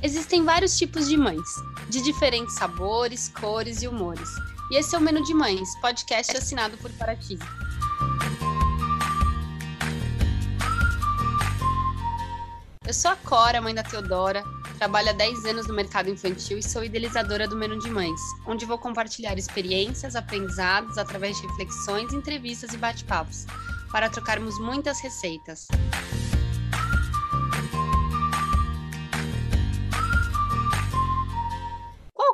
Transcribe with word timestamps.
Existem 0.00 0.44
vários 0.44 0.78
tipos 0.78 1.08
de 1.08 1.16
mães, 1.16 1.48
de 1.88 2.00
diferentes 2.00 2.54
sabores, 2.54 3.32
cores 3.40 3.82
e 3.82 3.88
humores. 3.88 4.28
E 4.70 4.76
esse 4.76 4.94
é 4.94 4.98
o 4.98 5.00
Menu 5.00 5.24
de 5.24 5.34
Mães, 5.34 5.68
podcast 5.80 6.36
assinado 6.36 6.76
por 6.76 6.90
Paraty. 6.92 7.36
Eu 12.86 12.94
sou 12.94 13.10
a 13.10 13.16
Cora, 13.16 13.60
mãe 13.60 13.74
da 13.74 13.82
Teodora, 13.82 14.44
trabalho 14.78 15.10
há 15.10 15.12
10 15.12 15.44
anos 15.46 15.66
no 15.66 15.74
mercado 15.74 16.08
infantil 16.08 16.58
e 16.58 16.62
sou 16.62 16.84
idealizadora 16.84 17.48
do 17.48 17.56
Menu 17.56 17.80
de 17.80 17.90
Mães, 17.90 18.20
onde 18.46 18.64
vou 18.64 18.78
compartilhar 18.78 19.36
experiências, 19.36 20.14
aprendizados 20.14 20.96
através 20.96 21.36
de 21.36 21.46
reflexões, 21.48 22.12
entrevistas 22.12 22.72
e 22.72 22.76
bate-papos, 22.76 23.46
para 23.90 24.08
trocarmos 24.08 24.58
muitas 24.60 25.00
receitas. 25.00 25.66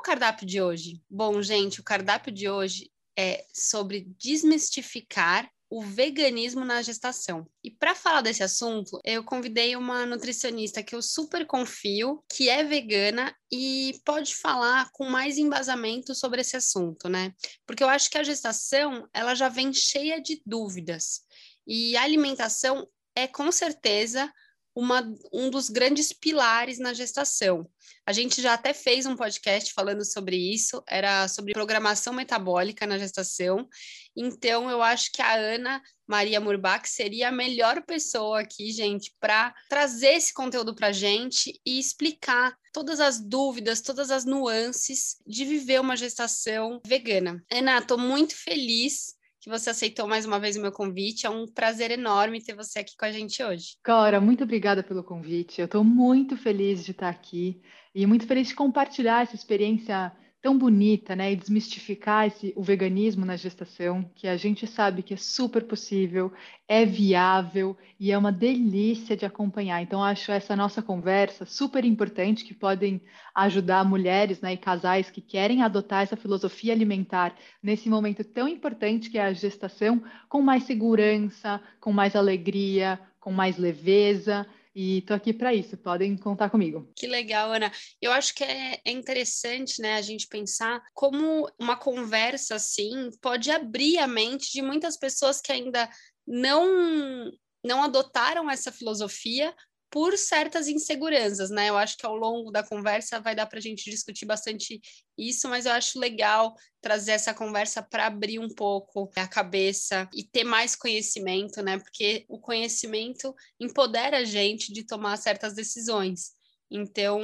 Cardápio 0.05 0.47
de 0.47 0.61
hoje? 0.61 1.03
Bom, 1.11 1.41
gente, 1.43 1.81
o 1.81 1.85
cardápio 1.85 2.31
de 2.31 2.49
hoje 2.49 2.91
é 3.19 3.45
sobre 3.55 4.07
desmistificar 4.19 5.51
o 5.71 5.81
veganismo 5.83 6.65
na 6.65 6.83
gestação. 6.83 7.49
E 7.65 7.71
para 7.71 7.95
falar 7.95 8.21
desse 8.21 8.43
assunto, 8.43 9.01
eu 9.03 9.25
convidei 9.25 9.75
uma 9.75 10.05
nutricionista 10.05 10.83
que 10.83 10.95
eu 10.95 11.01
super 11.01 11.47
confio, 11.47 12.23
que 12.31 12.49
é 12.49 12.63
vegana 12.63 13.35
e 13.51 13.99
pode 14.05 14.37
falar 14.37 14.91
com 14.93 15.09
mais 15.09 15.39
embasamento 15.39 16.15
sobre 16.15 16.43
esse 16.43 16.57
assunto, 16.57 17.09
né? 17.09 17.33
Porque 17.67 17.83
eu 17.83 17.89
acho 17.89 18.11
que 18.11 18.19
a 18.19 18.23
gestação, 18.23 19.09
ela 19.13 19.35
já 19.35 19.49
vem 19.49 19.73
cheia 19.73 20.21
de 20.21 20.41
dúvidas. 20.45 21.23
E 21.67 21.97
a 21.97 22.03
alimentação 22.03 22.87
é 23.17 23.27
com 23.27 23.51
certeza 23.51 24.31
uma, 24.75 25.03
um 25.33 25.51
dos 25.51 25.71
grandes 25.71 26.13
pilares 26.13 26.79
na 26.79 26.93
gestação. 26.93 27.69
A 28.05 28.13
gente 28.13 28.43
já 28.43 28.55
até 28.55 28.75
fez 28.75 29.07
um 29.07 29.17
podcast 29.17 29.73
falando 29.73 30.05
sobre 30.05 30.37
isso, 30.37 30.83
era 30.87 31.29
sobre 31.29 31.53
programação 31.53 32.13
metabólica 32.13 32.87
na 32.87 32.99
gestação. 32.99 33.69
Então, 34.17 34.69
eu 34.69 34.83
acho 34.83 35.11
que 35.13 35.23
a 35.23 35.35
Ana 35.35 35.81
Maria 36.07 36.41
Murbach 36.41 36.89
seria 36.89 37.29
a 37.29 37.33
melhor 37.33 37.83
pessoa 37.83 38.41
aqui, 38.41 38.71
gente, 38.73 39.15
para 39.19 39.55
trazer 39.69 40.15
esse 40.15 40.35
conteúdo 40.35 40.75
para 40.75 40.89
a 40.89 40.93
gente 40.93 41.59
e 41.65 41.79
explicar 41.79 42.55
todas 42.73 43.01
as 43.01 43.21
dúvidas, 43.21 43.81
todas 43.81 44.11
as 44.11 44.25
nuances 44.25 45.17
de 45.27 45.45
viver 45.45 45.81
uma 45.81 45.97
gestação 45.97 46.81
vegana. 46.87 47.43
Ana, 47.51 47.79
estou 47.79 47.97
muito 47.97 48.37
feliz 48.37 49.15
que 49.45 49.51
você 49.51 49.69
aceitou 49.69 50.09
mais 50.09 50.25
uma 50.25 50.41
vez 50.41 50.57
o 50.57 50.63
meu 50.63 50.73
convite. 50.73 51.27
É 51.27 51.31
um 51.31 51.47
prazer 51.47 51.91
enorme 51.91 52.43
ter 52.43 52.55
você 52.55 52.79
aqui 52.79 52.97
com 52.97 53.05
a 53.05 53.13
gente 53.13 53.45
hoje. 53.45 53.77
Cora, 53.85 54.19
muito 54.19 54.43
obrigada 54.43 54.83
pelo 54.83 55.05
convite. 55.05 55.61
Eu 55.61 55.67
estou 55.67 55.85
muito 55.85 56.35
feliz 56.35 56.83
de 56.83 56.93
estar 56.93 57.11
aqui 57.11 57.61
e 57.95 58.07
muito 58.07 58.27
feliz 58.27 58.49
de 58.49 58.55
compartilhar 58.55 59.23
essa 59.23 59.35
experiência 59.35 60.11
tão 60.45 60.59
bonita, 60.59 61.17
né, 61.17 61.33
e 61.33 61.37
desmistificar 61.37 62.27
esse, 62.27 62.53
o 62.55 62.63
veganismo 62.63 63.25
na 63.25 63.35
gestação, 63.35 64.05
que 64.15 64.29
a 64.29 64.37
gente 64.37 64.67
sabe 64.67 65.03
que 65.03 65.15
é 65.15 65.17
super 65.17 65.65
possível, 65.65 66.31
é 66.69 66.85
viável 66.85 67.75
e 67.99 68.13
é 68.13 68.19
uma 68.19 68.31
delícia 68.31 69.17
de 69.17 69.25
acompanhar. 69.25 69.81
Então, 69.81 70.05
acho 70.05 70.31
essa 70.31 70.55
nossa 70.55 70.83
conversa 70.83 71.47
super 71.47 71.83
importante, 71.83 72.45
que 72.45 72.53
podem 72.53 73.01
ajudar 73.35 73.87
mulheres 73.87 74.43
né, 74.43 74.53
e 74.53 74.59
casais 74.59 75.11
que 75.11 75.23
querem 75.23 75.63
adotar 75.63 76.03
essa 76.03 76.15
filosofia 76.15 76.75
alimentar 76.75 77.35
nesse 77.63 77.89
momento 77.89 78.23
tão 78.23 78.47
importante 78.47 79.09
que 79.09 79.17
é 79.17 79.23
a 79.23 79.33
gestação, 79.33 80.05
com 80.29 80.43
mais 80.43 80.65
segurança, 80.65 81.59
com 81.81 81.91
mais 81.91 82.15
alegria, 82.15 83.01
com 83.19 83.33
mais 83.33 83.57
leveza 83.57 84.47
e 84.75 85.03
tô 85.03 85.15
aqui 85.15 85.33
para 85.33 85.55
isso, 85.55 85.77
podem 85.77 86.17
contar 86.17 86.51
comigo. 86.51 86.91
Que 86.97 87.07
legal, 87.07 87.53
Ana. 87.53 87.71
Eu 88.03 88.11
acho 88.11 88.35
que 88.35 88.43
é, 88.43 88.81
é, 88.85 88.91
interessante, 88.91 89.81
né, 89.81 89.95
a 89.95 90.03
gente 90.03 90.27
pensar 90.27 90.83
como 90.93 91.49
uma 91.59 91.77
conversa 91.77 92.57
assim 92.57 93.11
pode 93.23 93.51
abrir 93.51 93.99
a 93.99 94.07
mente 94.07 94.53
de 94.53 94.61
muitas 94.61 94.97
pessoas 94.97 95.41
que 95.41 95.53
ainda 95.53 95.89
não 96.27 97.31
não 97.65 97.83
adotaram 97.83 98.51
essa 98.51 98.71
filosofia, 98.71 99.55
por 99.95 100.19
certas 100.19 100.67
inseguranças, 100.67 101.51
né? 101.51 101.71
Eu 101.71 101.79
acho 101.79 101.97
que 101.97 102.05
ao 102.05 102.17
longo 102.17 102.51
da 102.51 102.65
conversa 102.65 103.21
vai 103.21 103.33
dar 103.33 103.47
para 103.47 103.61
a 103.61 103.63
gente 103.63 103.89
discutir 103.89 104.27
bastante 104.27 104.81
isso, 105.17 105.49
mas 105.49 105.67
eu 105.67 105.73
acho 105.73 106.01
legal 106.01 106.53
trazer 106.81 107.13
essa 107.13 107.33
conversa 107.33 107.81
para 107.81 108.09
abrir 108.09 108.41
um 108.41 108.49
pouco 108.49 109.09
a 109.15 109.29
cabeça 109.29 110.09
e 110.13 110.25
ter 110.25 110.43
mais 110.43 110.75
conhecimento, 110.75 111.63
né? 111.63 111.79
Porque 111.79 112.25
o 112.29 112.41
conhecimento 112.41 113.33
empodera 113.61 114.19
a 114.19 114.25
gente 114.25 114.73
de 114.73 114.85
tomar 114.85 115.17
certas 115.17 115.55
decisões. 115.55 116.33
Então, 116.69 117.21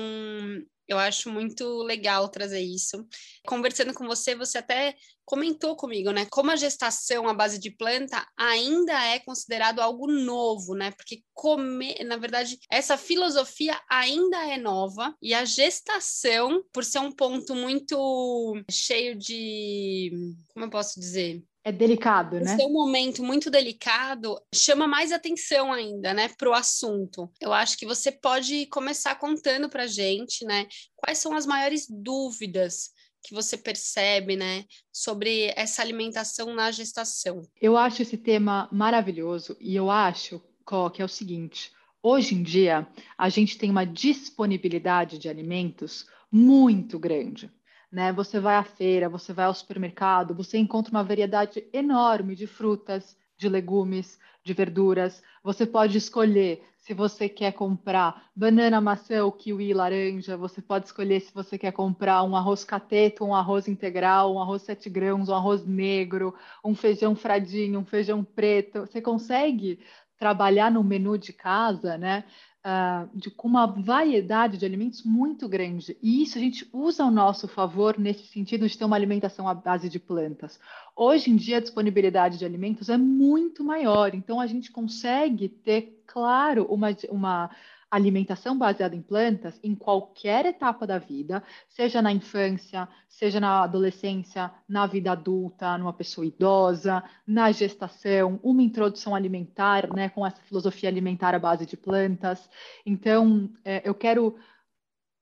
eu 0.91 0.99
acho 0.99 1.31
muito 1.31 1.65
legal 1.83 2.29
trazer 2.29 2.61
isso. 2.61 3.07
Conversando 3.47 3.95
com 3.95 4.07
você, 4.07 4.35
você 4.35 4.59
até 4.59 4.97
comentou 5.25 5.77
comigo, 5.77 6.11
né? 6.11 6.27
Como 6.29 6.51
a 6.51 6.57
gestação 6.57 7.29
à 7.29 7.33
base 7.33 7.61
de 7.61 7.71
planta 7.71 8.27
ainda 8.37 9.01
é 9.07 9.21
considerado 9.21 9.79
algo 9.79 10.09
novo, 10.09 10.75
né? 10.75 10.91
Porque 10.91 11.23
comer, 11.33 12.03
na 12.03 12.17
verdade, 12.17 12.59
essa 12.69 12.99
filosofia 12.99 13.81
ainda 13.89 14.45
é 14.49 14.59
nova 14.59 15.15
e 15.23 15.33
a 15.33 15.45
gestação, 15.45 16.65
por 16.73 16.85
ser 16.85 16.99
um 16.99 17.13
ponto 17.13 17.55
muito 17.55 18.61
cheio 18.69 19.17
de, 19.17 20.11
como 20.53 20.67
eu 20.67 20.71
posso 20.71 20.99
dizer, 20.99 21.41
é 21.63 21.71
delicado, 21.71 22.41
né? 22.41 22.55
Esse 22.55 22.63
é 22.63 22.67
um 22.67 22.73
momento 22.73 23.23
muito 23.23 23.51
delicado, 23.51 24.41
chama 24.55 24.89
mais 24.89 25.13
atenção 25.13 25.73
ainda, 25.73 26.15
né, 26.15 26.29
para 26.29 26.49
o 26.49 26.55
assunto. 26.55 27.31
Eu 27.41 27.53
acho 27.53 27.77
que 27.77 27.87
você 27.87 28.11
pode 28.11 28.67
começar 28.67 29.15
contando 29.17 29.69
para 29.69 29.87
gente, 29.87 30.45
né, 30.45 30.67
quais 30.97 31.19
são 31.19 31.35
as 31.35 31.45
maiores 31.45 31.87
dúvidas 31.89 32.91
que 33.23 33.35
você 33.35 33.59
percebe, 33.59 34.37
né, 34.37 34.65
sobre 34.91 35.53
essa 35.55 35.83
alimentação 35.83 36.55
na 36.55 36.71
gestação. 36.71 37.43
Eu 37.61 37.77
acho 37.77 38.01
esse 38.01 38.17
tema 38.17 38.69
maravilhoso 38.73 39.57
e 39.61 39.77
eu 39.77 39.91
acho, 39.91 40.43
Có, 40.65 40.89
que 40.89 41.03
é 41.03 41.05
o 41.05 41.09
seguinte: 41.09 41.71
hoje 42.03 42.35
em 42.35 42.43
dia 42.43 42.89
a 43.19 43.29
gente 43.29 43.59
tem 43.59 43.71
uma 43.71 43.85
disponibilidade 43.85 45.19
de 45.19 45.29
alimentos 45.29 46.07
muito 46.33 46.99
grande 46.99 47.51
né? 47.91 48.13
Você 48.13 48.39
vai 48.41 48.57
à 48.57 48.65
feira, 48.65 49.09
você 49.09 49.33
vai 49.33 49.47
ao 49.47 49.55
supermercado, 49.55 50.35
você 50.35 50.59
encontra 50.59 50.91
uma 50.91 51.05
variedade 51.05 51.65
enorme 51.73 52.35
de 52.35 52.47
frutas, 52.47 53.17
de 53.37 53.49
legumes, 53.49 54.19
de 54.45 54.53
verduras. 54.53 55.23
Você 55.43 55.67
pode 55.67 55.99
escolher 55.99 56.63
se 56.77 56.95
você 56.95 57.29
quer 57.29 57.53
comprar 57.53 58.31
banana, 58.35 58.81
maçã, 58.81 59.25
ou 59.25 59.33
kiwi, 59.33 59.73
laranja. 59.75 60.37
Você 60.37 60.63
pode 60.63 60.87
escolher 60.87 61.21
se 61.21 61.33
você 61.33 61.59
quer 61.59 61.73
comprar 61.73 62.23
um 62.23 62.35
arroz 62.35 62.65
cateto, 62.65 63.25
um 63.25 63.35
arroz 63.35 63.69
integral, 63.69 64.35
um 64.35 64.41
arroz 64.41 64.63
sete 64.63 64.89
grãos, 64.89 65.29
um 65.29 65.35
arroz 65.35 65.65
negro, 65.65 66.35
um 66.65 66.75
feijão 66.75 67.15
fradinho, 67.15 67.81
um 67.81 67.85
feijão 67.85 68.25
preto. 68.25 68.81
Você 68.81 69.01
consegue 69.01 69.79
trabalhar 70.19 70.71
no 70.71 70.85
menu 70.85 71.17
de 71.17 71.33
casa, 71.33 71.97
né? 71.97 72.25
Uh, 72.65 73.09
de, 73.17 73.31
com 73.31 73.49
uma 73.49 73.67
variedade 73.67 74.59
de 74.59 74.65
alimentos 74.65 75.03
muito 75.03 75.49
grande. 75.49 75.97
E 76.03 76.23
isso 76.23 76.39
a 76.39 76.41
gente 76.41 76.69
usa 76.73 77.03
ao 77.05 77.11
nosso 77.11 77.49
favor 77.49 77.99
nesse 77.99 78.27
sentido 78.27 78.69
de 78.69 78.77
ter 78.77 78.85
uma 78.85 78.97
alimentação 78.97 79.49
à 79.49 79.55
base 79.55 79.89
de 79.89 79.99
plantas. 79.99 80.59
Hoje 80.97 81.31
em 81.31 81.37
dia, 81.37 81.59
a 81.59 81.61
disponibilidade 81.61 82.39
de 82.39 82.45
alimentos 82.45 82.89
é 82.89 82.97
muito 82.97 83.65
maior, 83.65 84.15
então 84.15 84.41
a 84.41 84.47
gente 84.47 84.71
consegue 84.71 85.49
ter, 85.49 86.03
claro, 86.07 86.67
uma, 86.71 86.89
uma 87.11 87.51
alimentação 87.91 88.57
baseada 88.57 88.95
em 88.95 89.03
plantas 89.03 89.59
em 89.63 89.75
qualquer 89.75 90.47
etapa 90.47 90.87
da 90.87 90.99
vida, 90.99 91.43
seja 91.69 92.01
na 92.01 92.13
infância, 92.13 92.89
seja 93.09 93.41
na 93.41 93.63
adolescência, 93.63 94.51
na 94.69 94.87
vida 94.87 95.11
adulta, 95.11 95.77
numa 95.77 95.93
pessoa 95.93 96.25
idosa, 96.25 97.03
na 97.27 97.51
gestação, 97.51 98.39
uma 98.43 98.63
introdução 98.63 99.15
alimentar, 99.15 99.93
né, 99.93 100.09
com 100.09 100.25
essa 100.25 100.41
filosofia 100.43 100.89
alimentar 100.89 101.35
à 101.35 101.39
base 101.39 101.67
de 101.67 101.77
plantas. 101.77 102.49
Então, 102.87 103.51
é, 103.65 103.83
eu 103.85 103.95
quero 103.95 104.37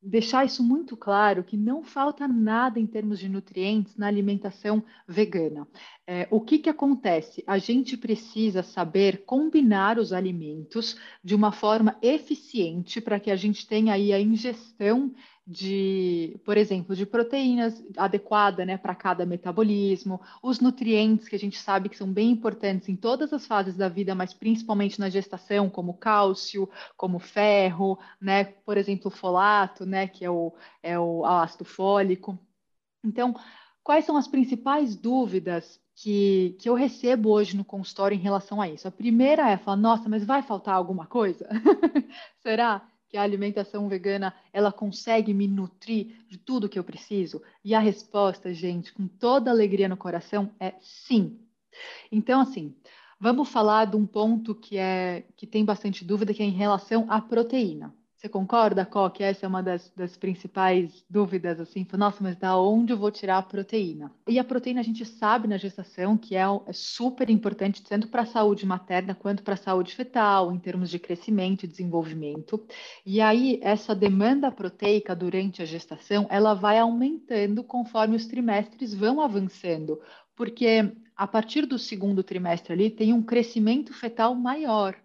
deixar 0.00 0.44
isso 0.44 0.62
muito 0.62 0.96
claro 0.96 1.42
que 1.42 1.56
não 1.56 1.82
falta 1.82 2.28
nada 2.28 2.78
em 2.78 2.86
termos 2.86 3.18
de 3.18 3.28
nutrientes 3.28 3.96
na 3.96 4.06
alimentação 4.06 4.84
vegana. 5.06 5.66
É, 6.10 6.26
o 6.30 6.40
que, 6.40 6.58
que 6.58 6.70
acontece? 6.70 7.44
A 7.46 7.58
gente 7.58 7.94
precisa 7.94 8.62
saber 8.62 9.26
combinar 9.26 9.98
os 9.98 10.10
alimentos 10.10 10.96
de 11.22 11.34
uma 11.34 11.52
forma 11.52 11.98
eficiente 12.00 12.98
para 12.98 13.20
que 13.20 13.30
a 13.30 13.36
gente 13.36 13.66
tenha 13.66 13.92
aí 13.92 14.10
a 14.10 14.18
ingestão 14.18 15.12
de, 15.46 16.40
por 16.46 16.56
exemplo, 16.56 16.96
de 16.96 17.04
proteínas 17.04 17.84
adequada 17.94 18.64
né, 18.64 18.78
para 18.78 18.94
cada 18.94 19.26
metabolismo, 19.26 20.18
os 20.42 20.60
nutrientes 20.60 21.28
que 21.28 21.36
a 21.36 21.38
gente 21.38 21.58
sabe 21.58 21.90
que 21.90 21.96
são 21.98 22.10
bem 22.10 22.30
importantes 22.30 22.88
em 22.88 22.96
todas 22.96 23.30
as 23.34 23.46
fases 23.46 23.76
da 23.76 23.90
vida, 23.90 24.14
mas 24.14 24.32
principalmente 24.32 24.98
na 24.98 25.10
gestação, 25.10 25.68
como 25.68 25.92
cálcio, 25.92 26.70
como 26.96 27.18
ferro, 27.18 27.98
né, 28.18 28.44
por 28.44 28.78
exemplo, 28.78 29.10
folato, 29.10 29.84
né, 29.84 30.08
que 30.08 30.24
é 30.24 30.30
o, 30.30 30.54
é 30.82 30.98
o 30.98 31.26
ácido 31.26 31.66
fólico. 31.66 32.38
Então, 33.04 33.34
quais 33.82 34.06
são 34.06 34.16
as 34.16 34.26
principais 34.26 34.96
dúvidas 34.96 35.78
que, 36.00 36.56
que 36.60 36.68
eu 36.68 36.74
recebo 36.74 37.30
hoje 37.30 37.56
no 37.56 37.64
consultório 37.64 38.14
em 38.14 38.20
relação 38.20 38.60
a 38.60 38.68
isso? 38.68 38.86
A 38.86 38.90
primeira 38.90 39.50
é 39.50 39.56
falar, 39.56 39.76
nossa, 39.76 40.08
mas 40.08 40.24
vai 40.24 40.42
faltar 40.42 40.74
alguma 40.74 41.06
coisa? 41.06 41.48
Será? 42.40 42.86
que 43.08 43.16
a 43.16 43.22
alimentação 43.22 43.88
vegana 43.88 44.34
ela 44.52 44.70
consegue 44.70 45.32
me 45.32 45.48
nutrir 45.48 46.26
de 46.28 46.36
tudo 46.36 46.68
que 46.68 46.78
eu 46.78 46.84
preciso? 46.84 47.42
E 47.64 47.74
a 47.74 47.80
resposta, 47.80 48.52
gente, 48.52 48.92
com 48.92 49.08
toda 49.08 49.50
alegria 49.50 49.88
no 49.88 49.96
coração, 49.96 50.50
é 50.60 50.74
sim. 50.78 51.40
Então, 52.12 52.42
assim, 52.42 52.76
vamos 53.18 53.48
falar 53.48 53.86
de 53.86 53.96
um 53.96 54.06
ponto 54.06 54.54
que 54.54 54.76
é 54.76 55.24
que 55.36 55.46
tem 55.46 55.64
bastante 55.64 56.04
dúvida, 56.04 56.34
que 56.34 56.42
é 56.42 56.46
em 56.46 56.50
relação 56.50 57.06
à 57.08 57.18
proteína. 57.18 57.94
Você 58.18 58.28
concorda, 58.28 58.84
Có, 58.84 59.08
que 59.08 59.22
essa 59.22 59.46
é 59.46 59.48
uma 59.48 59.62
das, 59.62 59.92
das 59.94 60.16
principais 60.16 61.04
dúvidas, 61.08 61.60
assim, 61.60 61.86
nossa, 61.96 62.20
mas 62.20 62.34
da 62.34 62.58
onde 62.58 62.92
eu 62.92 62.98
vou 62.98 63.12
tirar 63.12 63.38
a 63.38 63.42
proteína? 63.42 64.10
E 64.26 64.40
a 64.40 64.44
proteína 64.44 64.80
a 64.80 64.82
gente 64.82 65.04
sabe 65.04 65.46
na 65.46 65.56
gestação 65.56 66.18
que 66.18 66.34
é, 66.34 66.42
é 66.66 66.72
super 66.72 67.30
importante, 67.30 67.80
tanto 67.80 68.08
para 68.08 68.22
a 68.22 68.26
saúde 68.26 68.66
materna 68.66 69.14
quanto 69.14 69.44
para 69.44 69.54
a 69.54 69.56
saúde 69.56 69.94
fetal, 69.94 70.52
em 70.52 70.58
termos 70.58 70.90
de 70.90 70.98
crescimento 70.98 71.62
e 71.62 71.68
desenvolvimento. 71.68 72.60
E 73.06 73.20
aí, 73.20 73.60
essa 73.62 73.94
demanda 73.94 74.50
proteica 74.50 75.14
durante 75.14 75.62
a 75.62 75.64
gestação, 75.64 76.26
ela 76.28 76.54
vai 76.54 76.76
aumentando 76.76 77.62
conforme 77.62 78.16
os 78.16 78.26
trimestres 78.26 78.92
vão 78.92 79.20
avançando, 79.20 80.00
porque 80.34 80.92
a 81.14 81.26
partir 81.28 81.66
do 81.66 81.78
segundo 81.78 82.24
trimestre 82.24 82.72
ali 82.72 82.90
tem 82.90 83.12
um 83.12 83.22
crescimento 83.22 83.94
fetal 83.94 84.34
maior. 84.34 84.96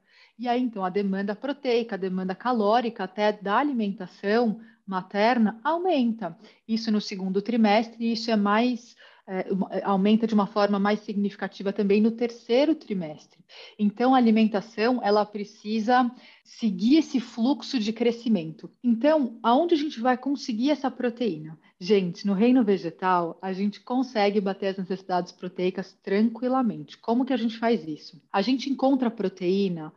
E 0.43 0.47
aí, 0.49 0.61
então, 0.61 0.83
a 0.83 0.89
demanda 0.89 1.33
proteica, 1.33 1.95
a 1.95 1.97
demanda 1.97 2.35
calórica 2.35 3.05
até 3.05 3.31
da 3.31 3.59
alimentação 3.59 4.59
materna 4.85 5.57
aumenta. 5.63 6.37
Isso 6.67 6.91
no 6.91 6.99
segundo 6.99 7.41
trimestre, 7.41 8.11
isso 8.11 8.29
é 8.29 8.35
mais 8.35 8.93
é, 9.25 9.47
aumenta 9.85 10.27
de 10.27 10.33
uma 10.33 10.45
forma 10.45 10.77
mais 10.77 10.99
significativa 10.99 11.71
também 11.71 12.01
no 12.01 12.11
terceiro 12.11 12.75
trimestre. 12.75 13.39
Então, 13.79 14.13
a 14.13 14.17
alimentação 14.17 14.99
ela 15.01 15.25
precisa 15.25 16.11
seguir 16.43 16.97
esse 16.97 17.21
fluxo 17.21 17.79
de 17.79 17.93
crescimento. 17.93 18.69
Então, 18.83 19.39
aonde 19.41 19.75
a 19.75 19.77
gente 19.77 20.01
vai 20.01 20.17
conseguir 20.17 20.71
essa 20.71 20.91
proteína? 20.91 21.57
Gente, 21.79 22.27
no 22.27 22.33
reino 22.33 22.65
vegetal, 22.65 23.39
a 23.41 23.53
gente 23.53 23.79
consegue 23.79 24.41
bater 24.41 24.67
as 24.67 24.77
necessidades 24.77 25.31
proteicas 25.31 25.93
tranquilamente. 26.03 26.97
Como 26.97 27.23
que 27.23 27.31
a 27.31 27.37
gente 27.37 27.57
faz 27.57 27.87
isso? 27.87 28.21
A 28.29 28.41
gente 28.41 28.69
encontra 28.69 29.09
proteína 29.09 29.93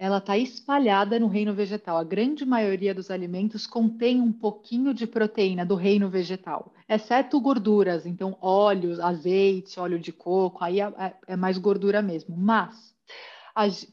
ela 0.00 0.16
está 0.16 0.38
espalhada 0.38 1.20
no 1.20 1.26
reino 1.28 1.52
vegetal. 1.52 1.98
A 1.98 2.02
grande 2.02 2.46
maioria 2.46 2.94
dos 2.94 3.10
alimentos 3.10 3.66
contém 3.66 4.18
um 4.18 4.32
pouquinho 4.32 4.94
de 4.94 5.06
proteína 5.06 5.66
do 5.66 5.74
reino 5.74 6.08
vegetal, 6.08 6.72
exceto 6.88 7.38
gorduras, 7.38 8.06
então 8.06 8.34
óleos, 8.40 8.98
azeite, 8.98 9.78
óleo 9.78 9.98
de 9.98 10.10
coco, 10.10 10.64
aí 10.64 10.80
é, 10.80 10.84
é, 10.98 11.14
é 11.28 11.36
mais 11.36 11.58
gordura 11.58 12.00
mesmo. 12.00 12.34
Mas 12.34 12.94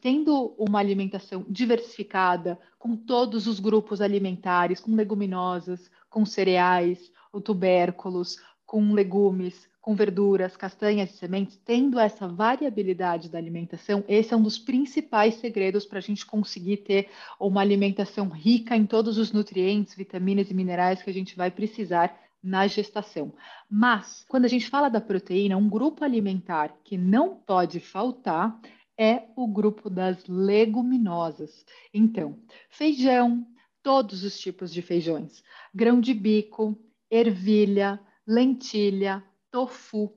tendo 0.01 0.55
uma 0.57 0.79
alimentação 0.79 1.45
diversificada, 1.49 2.57
com 2.79 2.95
todos 2.95 3.45
os 3.45 3.59
grupos 3.59 3.99
alimentares, 3.99 4.79
com 4.79 4.95
leguminosas, 4.95 5.91
com 6.09 6.25
cereais, 6.25 7.11
tubérculos, 7.43 8.37
com 8.65 8.93
legumes, 8.93 9.67
com 9.87 9.95
verduras, 9.95 10.57
castanhas 10.57 11.13
e 11.13 11.17
sementes, 11.17 11.55
tendo 11.63 11.97
essa 11.97 12.27
variabilidade 12.27 13.29
da 13.29 13.37
alimentação, 13.37 14.03
esse 14.05 14.33
é 14.33 14.35
um 14.35 14.43
dos 14.43 14.59
principais 14.59 15.35
segredos 15.35 15.85
para 15.85 15.99
a 15.99 16.01
gente 16.01 16.25
conseguir 16.25 16.75
ter 16.83 17.09
uma 17.39 17.61
alimentação 17.61 18.27
rica 18.27 18.75
em 18.75 18.85
todos 18.85 19.17
os 19.17 19.31
nutrientes, 19.31 19.95
vitaminas 19.95 20.51
e 20.51 20.53
minerais 20.53 21.01
que 21.01 21.09
a 21.09 21.13
gente 21.13 21.37
vai 21.37 21.49
precisar 21.49 22.13
na 22.43 22.67
gestação. 22.67 23.33
Mas, 23.71 24.25
quando 24.27 24.43
a 24.43 24.49
gente 24.49 24.69
fala 24.69 24.89
da 24.89 24.99
proteína, 24.99 25.55
um 25.55 25.69
grupo 25.69 26.03
alimentar 26.03 26.77
que 26.83 26.97
não 26.97 27.37
pode 27.37 27.79
faltar 27.79 28.59
é 28.99 29.23
o 29.37 29.47
grupo 29.47 29.89
das 29.89 30.21
leguminosas. 30.27 31.65
Então, 31.93 32.37
feijão, 32.69 33.47
todos 33.81 34.25
os 34.25 34.37
tipos 34.37 34.73
de 34.73 34.81
feijões, 34.81 35.41
grão 35.73 36.01
de 36.01 36.13
bico, 36.13 36.77
ervilha, 37.09 37.97
lentilha, 38.27 39.23
tofu. 39.51 40.13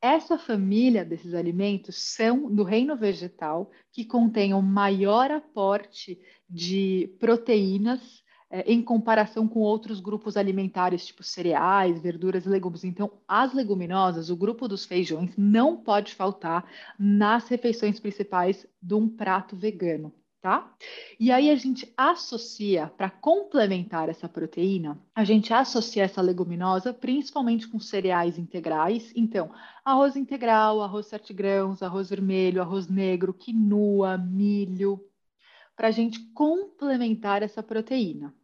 Essa 0.00 0.38
família 0.38 1.04
desses 1.04 1.34
alimentos 1.34 1.96
são 1.96 2.54
do 2.54 2.62
reino 2.62 2.96
vegetal, 2.96 3.70
que 3.90 4.04
contém 4.04 4.52
o 4.52 4.60
maior 4.60 5.30
aporte 5.30 6.18
de 6.48 7.16
proteínas 7.18 8.22
é, 8.50 8.70
em 8.70 8.82
comparação 8.82 9.48
com 9.48 9.60
outros 9.60 10.00
grupos 10.00 10.36
alimentares, 10.36 11.06
tipo 11.06 11.22
cereais, 11.22 12.00
verduras 12.00 12.44
e 12.44 12.48
legumes. 12.48 12.84
Então, 12.84 13.10
as 13.26 13.54
leguminosas, 13.54 14.30
o 14.30 14.36
grupo 14.36 14.68
dos 14.68 14.84
feijões, 14.84 15.32
não 15.36 15.76
pode 15.76 16.14
faltar 16.14 16.70
nas 16.98 17.48
refeições 17.48 17.98
principais 17.98 18.66
de 18.80 18.94
um 18.94 19.08
prato 19.08 19.56
vegano 19.56 20.12
tá? 20.44 20.70
E 21.18 21.32
aí 21.32 21.48
a 21.50 21.56
gente 21.56 21.90
associa, 21.96 22.92
para 22.98 23.08
complementar 23.08 24.10
essa 24.10 24.28
proteína, 24.28 25.00
a 25.14 25.24
gente 25.24 25.54
associa 25.54 26.04
essa 26.04 26.20
leguminosa 26.20 26.92
principalmente 26.92 27.66
com 27.66 27.80
cereais 27.80 28.38
integrais. 28.38 29.10
Então, 29.16 29.50
arroz 29.82 30.16
integral, 30.16 30.82
arroz 30.82 31.06
sete 31.06 31.32
grãos, 31.32 31.82
arroz 31.82 32.10
vermelho, 32.10 32.60
arroz 32.60 32.88
negro, 32.88 33.32
quinoa, 33.32 34.18
milho, 34.18 35.00
para 35.74 35.88
a 35.88 35.90
gente 35.90 36.20
complementar 36.34 37.42
essa 37.42 37.62
proteína. 37.62 38.34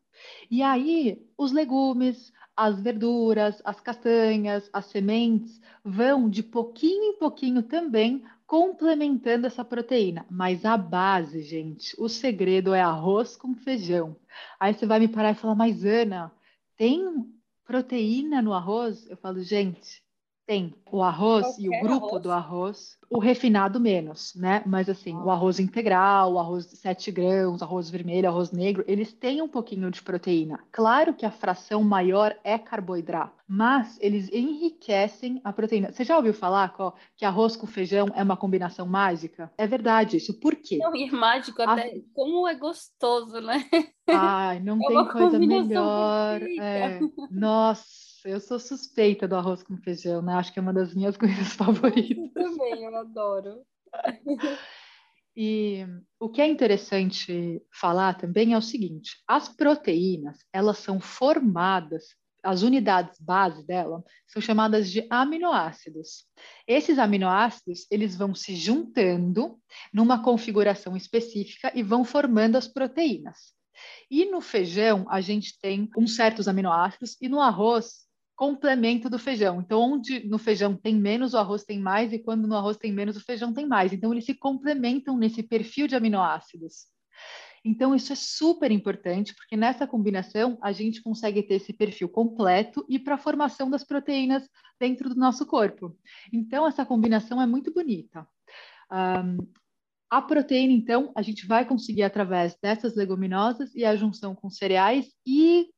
E 0.51 0.63
aí, 0.63 1.23
os 1.37 1.53
legumes, 1.53 2.33
as 2.57 2.81
verduras, 2.81 3.61
as 3.63 3.79
castanhas, 3.79 4.71
as 4.73 4.87
sementes 4.87 5.61
vão 5.85 6.31
de 6.31 6.43
pouquinho 6.43 7.13
em 7.13 7.19
pouquinho 7.19 7.63
também 7.63 8.25
complementando 8.51 9.47
essa 9.47 9.65
proteína. 9.65 10.27
Mas 10.29 10.65
a 10.65 10.77
base, 10.77 11.41
gente, 11.41 11.95
o 11.97 12.09
segredo 12.09 12.75
é 12.75 12.81
arroz 12.81 13.37
com 13.37 13.55
feijão. 13.55 14.17
Aí 14.59 14.75
você 14.75 14.87
vai 14.87 14.99
me 14.99 15.07
parar 15.07 15.31
e 15.31 15.35
falar, 15.37 15.55
mas 15.55 15.85
Ana, 15.85 16.33
tem 16.77 17.33
proteína 17.65 18.43
no 18.43 18.53
arroz? 18.53 19.09
Eu 19.09 19.17
falo, 19.17 19.41
gente, 19.41 20.03
tem 20.51 20.75
o 20.91 21.01
arroz 21.01 21.47
Qualquer 21.47 21.63
e 21.63 21.69
o 21.69 21.81
grupo 21.81 22.07
arroz. 22.07 22.23
do 22.25 22.33
arroz, 22.33 22.99
o 23.09 23.21
refinado 23.21 23.79
menos, 23.79 24.35
né? 24.35 24.65
Mas 24.67 24.89
assim, 24.89 25.15
o 25.15 25.31
arroz 25.31 25.61
integral, 25.61 26.33
o 26.33 26.41
arroz 26.41 26.69
de 26.69 26.77
7 26.77 27.13
grãos, 27.13 27.63
arroz 27.63 27.89
vermelho, 27.89 28.29
arroz 28.29 28.51
negro, 28.51 28.83
eles 28.89 29.13
têm 29.13 29.41
um 29.41 29.47
pouquinho 29.47 29.89
de 29.93 30.03
proteína. 30.03 30.59
Claro 30.73 31.15
que 31.15 31.25
a 31.25 31.31
fração 31.31 31.85
maior 31.85 32.37
é 32.43 32.59
carboidrato, 32.59 33.45
mas 33.47 33.97
eles 34.01 34.29
enriquecem 34.33 35.41
a 35.45 35.53
proteína. 35.53 35.93
Você 35.93 36.03
já 36.03 36.17
ouviu 36.17 36.35
falar 36.35 36.75
que 37.17 37.25
arroz 37.25 37.55
com 37.55 37.69
feijão 37.69 38.09
é 38.17 38.23
uma 38.25 38.37
combinação 38.37 38.89
mágica? 38.89 39.53
É 39.57 39.69
verdade 39.69 40.17
isso. 40.17 40.41
Por 40.41 40.57
quê? 40.57 40.79
Não, 40.79 40.97
e 40.97 41.05
é 41.05 41.13
mágico 41.13 41.63
até. 41.63 41.87
A... 41.87 42.01
Como 42.13 42.49
é 42.49 42.57
gostoso, 42.57 43.41
né? 43.41 43.65
Ai, 44.09 44.59
não 44.59 44.83
é 44.83 44.87
tem 44.89 45.09
coisa 45.13 45.39
melhor. 45.39 46.43
É... 46.43 46.99
Nossa 47.31 48.10
eu 48.25 48.41
sou 48.41 48.59
suspeita 48.59 49.27
do 49.27 49.37
arroz 49.37 49.63
com 49.63 49.77
feijão, 49.79 50.23
né? 50.23 50.35
Acho 50.35 50.53
que 50.53 50.59
é 50.59 50.63
uma 50.63 50.73
das 50.73 50.95
minhas 50.95 51.17
coisas 51.19 51.53
favoritas. 51.55 52.31
Eu 52.35 52.57
também, 52.57 52.85
eu 52.85 52.97
adoro. 52.97 53.63
E 55.37 55.87
o 56.19 56.29
que 56.29 56.43
é 56.43 56.47
interessante 56.47 57.63
falar 57.73 58.15
também 58.15 58.53
é 58.53 58.59
o 58.59 58.63
seguinte: 58.63 59.23
as 59.27 59.49
proteínas, 59.49 60.39
elas 60.53 60.79
são 60.79 61.01
formadas, 61.01 62.15
as 62.43 62.63
unidades 62.63 63.19
base 63.21 63.65
dela 63.67 64.03
são 64.27 64.41
chamadas 64.41 64.91
de 64.91 65.07
aminoácidos. 65.11 66.27
Esses 66.67 66.99
aminoácidos, 66.99 67.87
eles 67.91 68.17
vão 68.17 68.35
se 68.35 68.55
juntando 68.55 69.59
numa 69.93 70.23
configuração 70.23 70.97
específica 70.97 71.71
e 71.75 71.83
vão 71.83 72.05
formando 72.05 72.57
as 72.57 72.67
proteínas. 72.67 73.55
E 74.11 74.27
no 74.27 74.41
feijão, 74.41 75.07
a 75.09 75.21
gente 75.21 75.59
tem 75.61 75.89
uns 75.97 76.17
certos 76.17 76.49
aminoácidos, 76.49 77.17
e 77.21 77.29
no 77.29 77.41
arroz, 77.41 78.07
complemento 78.41 79.11
do 79.11 79.19
feijão. 79.19 79.61
Então, 79.61 79.83
onde 79.83 80.27
no 80.27 80.39
feijão 80.39 80.75
tem 80.75 80.95
menos, 80.95 81.35
o 81.35 81.37
arroz 81.37 81.63
tem 81.63 81.79
mais, 81.79 82.11
e 82.11 82.19
quando 82.19 82.49
no 82.49 82.57
arroz 82.57 82.79
tem 82.79 82.91
menos, 82.91 83.15
o 83.15 83.21
feijão 83.23 83.53
tem 83.53 83.67
mais. 83.67 83.93
Então, 83.93 84.15
eles 84.15 84.25
se 84.25 84.33
complementam 84.33 85.19
nesse 85.19 85.43
perfil 85.43 85.87
de 85.87 85.95
aminoácidos. 85.95 86.87
Então, 87.63 87.95
isso 87.95 88.15
é 88.15 88.17
super 88.17 88.71
importante, 88.71 89.35
porque 89.35 89.59
nessa 89.59 89.87
combinação 89.87 90.57
a 90.63 90.73
gente 90.73 91.03
consegue 91.03 91.43
ter 91.43 91.57
esse 91.57 91.75
perfil 91.75 92.09
completo 92.09 92.83
e 92.89 92.99
para 92.99 93.17
a 93.17 93.19
formação 93.19 93.69
das 93.69 93.85
proteínas 93.85 94.49
dentro 94.81 95.11
do 95.11 95.17
nosso 95.17 95.45
corpo. 95.45 95.95
Então, 96.33 96.67
essa 96.67 96.87
combinação 96.87 97.43
é 97.43 97.47
muito 97.47 97.71
bonita. 97.71 98.27
Um, 98.91 99.47
a 100.09 100.23
proteína, 100.23 100.73
então, 100.73 101.13
a 101.15 101.21
gente 101.21 101.47
vai 101.47 101.67
conseguir 101.67 102.05
através 102.05 102.57
dessas 102.63 102.97
leguminosas 102.97 103.75
e 103.75 103.85
a 103.85 103.95
junção 103.95 104.35
com 104.35 104.49
cereais 104.49 105.13
e 105.27 105.69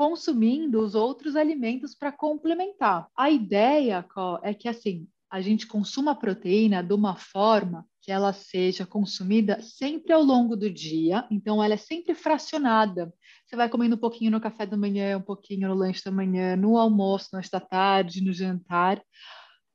consumindo 0.00 0.80
os 0.80 0.94
outros 0.94 1.36
alimentos 1.36 1.94
para 1.94 2.10
complementar. 2.10 3.06
A 3.14 3.28
ideia 3.28 4.02
é 4.42 4.54
que 4.54 4.66
assim 4.66 5.06
a 5.30 5.42
gente 5.42 5.66
consuma 5.66 6.12
a 6.12 6.14
proteína 6.14 6.82
de 6.82 6.94
uma 6.94 7.16
forma 7.16 7.86
que 8.00 8.10
ela 8.10 8.32
seja 8.32 8.86
consumida 8.86 9.60
sempre 9.60 10.14
ao 10.14 10.22
longo 10.22 10.56
do 10.56 10.70
dia, 10.70 11.26
então 11.30 11.62
ela 11.62 11.74
é 11.74 11.76
sempre 11.76 12.14
fracionada. 12.14 13.12
Você 13.44 13.54
vai 13.56 13.68
comendo 13.68 13.94
um 13.94 13.98
pouquinho 13.98 14.30
no 14.30 14.40
café 14.40 14.64
da 14.64 14.74
manhã, 14.74 15.18
um 15.18 15.22
pouquinho 15.22 15.68
no 15.68 15.74
lanche 15.74 16.02
da 16.02 16.10
manhã, 16.10 16.56
no 16.56 16.78
almoço, 16.78 17.28
no 17.34 17.42
da 17.52 17.60
tarde, 17.60 18.24
no 18.24 18.32
jantar, 18.32 19.02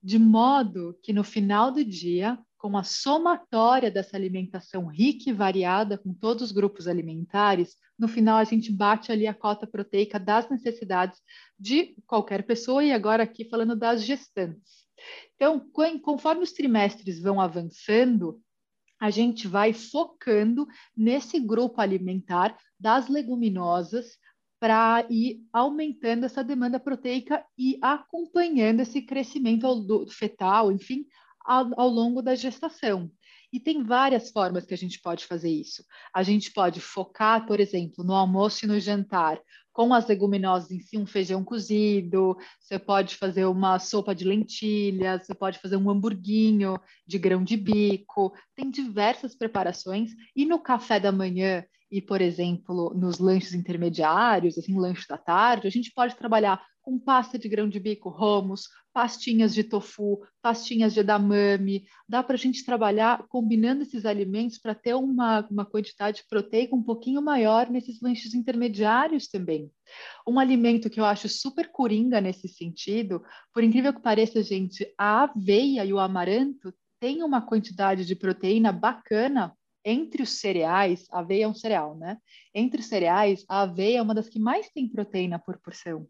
de 0.01 0.17
modo 0.17 0.97
que 1.03 1.13
no 1.13 1.23
final 1.23 1.71
do 1.71 1.85
dia 1.85 2.35
com 2.65 2.75
a 2.75 2.83
somatória 2.83 3.91
dessa 3.91 4.17
alimentação 4.17 4.87
rica 4.87 5.29
e 5.29 5.33
variada 5.33 5.99
com 5.99 6.11
todos 6.11 6.45
os 6.45 6.51
grupos 6.51 6.87
alimentares, 6.87 7.75
no 7.95 8.07
final 8.07 8.37
a 8.37 8.43
gente 8.43 8.71
bate 8.71 9.11
ali 9.11 9.27
a 9.27 9.35
cota 9.35 9.67
proteica 9.67 10.19
das 10.19 10.49
necessidades 10.49 11.21
de 11.59 11.95
qualquer 12.07 12.41
pessoa 12.41 12.83
e 12.83 12.91
agora 12.91 13.21
aqui 13.21 13.47
falando 13.47 13.75
das 13.75 14.03
gestantes. 14.03 14.83
Então, 15.35 15.63
conforme 16.01 16.41
os 16.41 16.53
trimestres 16.53 17.21
vão 17.21 17.39
avançando, 17.39 18.41
a 18.99 19.11
gente 19.11 19.47
vai 19.47 19.71
focando 19.71 20.65
nesse 20.97 21.39
grupo 21.39 21.79
alimentar 21.79 22.57
das 22.79 23.07
leguminosas 23.07 24.17
para 24.59 25.05
ir 25.07 25.45
aumentando 25.53 26.25
essa 26.25 26.43
demanda 26.43 26.79
proteica 26.79 27.45
e 27.55 27.77
acompanhando 27.79 28.79
esse 28.79 29.03
crescimento 29.03 30.07
fetal, 30.07 30.71
enfim, 30.71 31.05
ao, 31.45 31.79
ao 31.79 31.87
longo 31.87 32.21
da 32.21 32.35
gestação. 32.35 33.11
E 33.53 33.59
tem 33.59 33.83
várias 33.83 34.31
formas 34.31 34.65
que 34.65 34.73
a 34.73 34.77
gente 34.77 34.99
pode 35.01 35.25
fazer 35.25 35.49
isso. 35.49 35.83
A 36.13 36.23
gente 36.23 36.51
pode 36.51 36.81
focar, 36.81 37.45
por 37.45 37.59
exemplo, 37.59 38.03
no 38.03 38.13
almoço 38.13 38.65
e 38.65 38.67
no 38.67 38.79
jantar, 38.79 39.39
com 39.71 39.93
as 39.93 40.07
leguminosas 40.07 40.71
em 40.71 40.79
si, 40.79 40.97
um 40.97 41.05
feijão 41.05 41.43
cozido, 41.43 42.37
você 42.59 42.79
pode 42.79 43.15
fazer 43.15 43.45
uma 43.45 43.77
sopa 43.77 44.15
de 44.15 44.23
lentilhas, 44.23 45.25
você 45.25 45.35
pode 45.35 45.59
fazer 45.59 45.75
um 45.75 45.89
hamburguinho 45.89 46.79
de 47.05 47.19
grão 47.19 47.43
de 47.43 47.57
bico, 47.57 48.33
tem 48.55 48.71
diversas 48.71 49.35
preparações. 49.35 50.11
E 50.33 50.45
no 50.45 50.59
café 50.59 50.97
da 50.97 51.11
manhã 51.11 51.63
e, 51.91 52.01
por 52.01 52.21
exemplo, 52.21 52.93
nos 52.95 53.19
lanches 53.19 53.53
intermediários, 53.53 54.57
assim, 54.57 54.77
lanche 54.77 55.05
da 55.07 55.17
tarde, 55.17 55.67
a 55.67 55.71
gente 55.71 55.91
pode 55.93 56.15
trabalhar 56.15 56.61
com 56.85 56.99
pasta 56.99 57.39
de 57.39 57.49
grão 57.49 57.67
de 57.67 57.79
bico, 57.79 58.09
romos, 58.09 58.69
pastinhas 58.93 59.55
de 59.55 59.63
tofu, 59.63 60.21
pastinhas 60.39 60.93
de 60.93 60.99
edamame. 60.99 61.83
Dá 62.07 62.21
para 62.21 62.35
a 62.35 62.37
gente 62.37 62.63
trabalhar 62.63 63.25
combinando 63.27 63.81
esses 63.81 64.05
alimentos 64.05 64.59
para 64.59 64.75
ter 64.75 64.93
uma, 64.93 65.45
uma 65.49 65.65
quantidade 65.65 66.23
proteica 66.29 66.75
um 66.75 66.83
pouquinho 66.83 67.23
maior 67.23 67.71
nesses 67.71 67.99
lanches 67.99 68.35
intermediários 68.35 69.27
também. 69.27 69.71
Um 70.27 70.37
alimento 70.37 70.87
que 70.87 70.99
eu 70.99 71.05
acho 71.05 71.27
super 71.27 71.71
coringa 71.71 72.21
nesse 72.21 72.47
sentido, 72.47 73.23
por 73.51 73.63
incrível 73.63 73.91
que 73.91 74.01
pareça, 74.01 74.43
gente, 74.43 74.87
a 74.95 75.23
aveia 75.23 75.83
e 75.83 75.91
o 75.91 75.99
amaranto 75.99 76.71
têm 76.99 77.23
uma 77.23 77.41
quantidade 77.41 78.05
de 78.05 78.15
proteína 78.15 78.71
bacana 78.71 79.57
entre 79.83 80.21
os 80.21 80.29
cereais, 80.39 81.05
a 81.11 81.19
aveia 81.19 81.45
é 81.45 81.47
um 81.47 81.53
cereal, 81.53 81.95
né? 81.95 82.17
Entre 82.53 82.79
os 82.79 82.87
cereais, 82.87 83.43
a 83.47 83.61
aveia 83.61 83.99
é 83.99 84.01
uma 84.01 84.15
das 84.15 84.29
que 84.29 84.39
mais 84.39 84.69
tem 84.69 84.87
proteína 84.87 85.37
por 85.37 85.59
porção. 85.59 86.07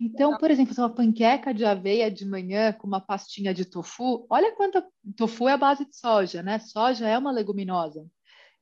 Então, 0.00 0.36
por 0.38 0.50
exemplo, 0.50 0.74
uma 0.78 0.94
panqueca 0.94 1.52
de 1.52 1.64
aveia 1.64 2.10
de 2.10 2.24
manhã 2.24 2.72
com 2.72 2.86
uma 2.86 3.00
pastinha 3.00 3.52
de 3.52 3.64
tofu, 3.64 4.26
olha 4.30 4.54
quanta 4.54 4.86
tofu 5.16 5.48
é 5.48 5.52
a 5.52 5.58
base 5.58 5.84
de 5.84 5.96
soja, 5.96 6.42
né? 6.42 6.58
Soja 6.58 7.08
é 7.08 7.18
uma 7.18 7.32
leguminosa. 7.32 8.06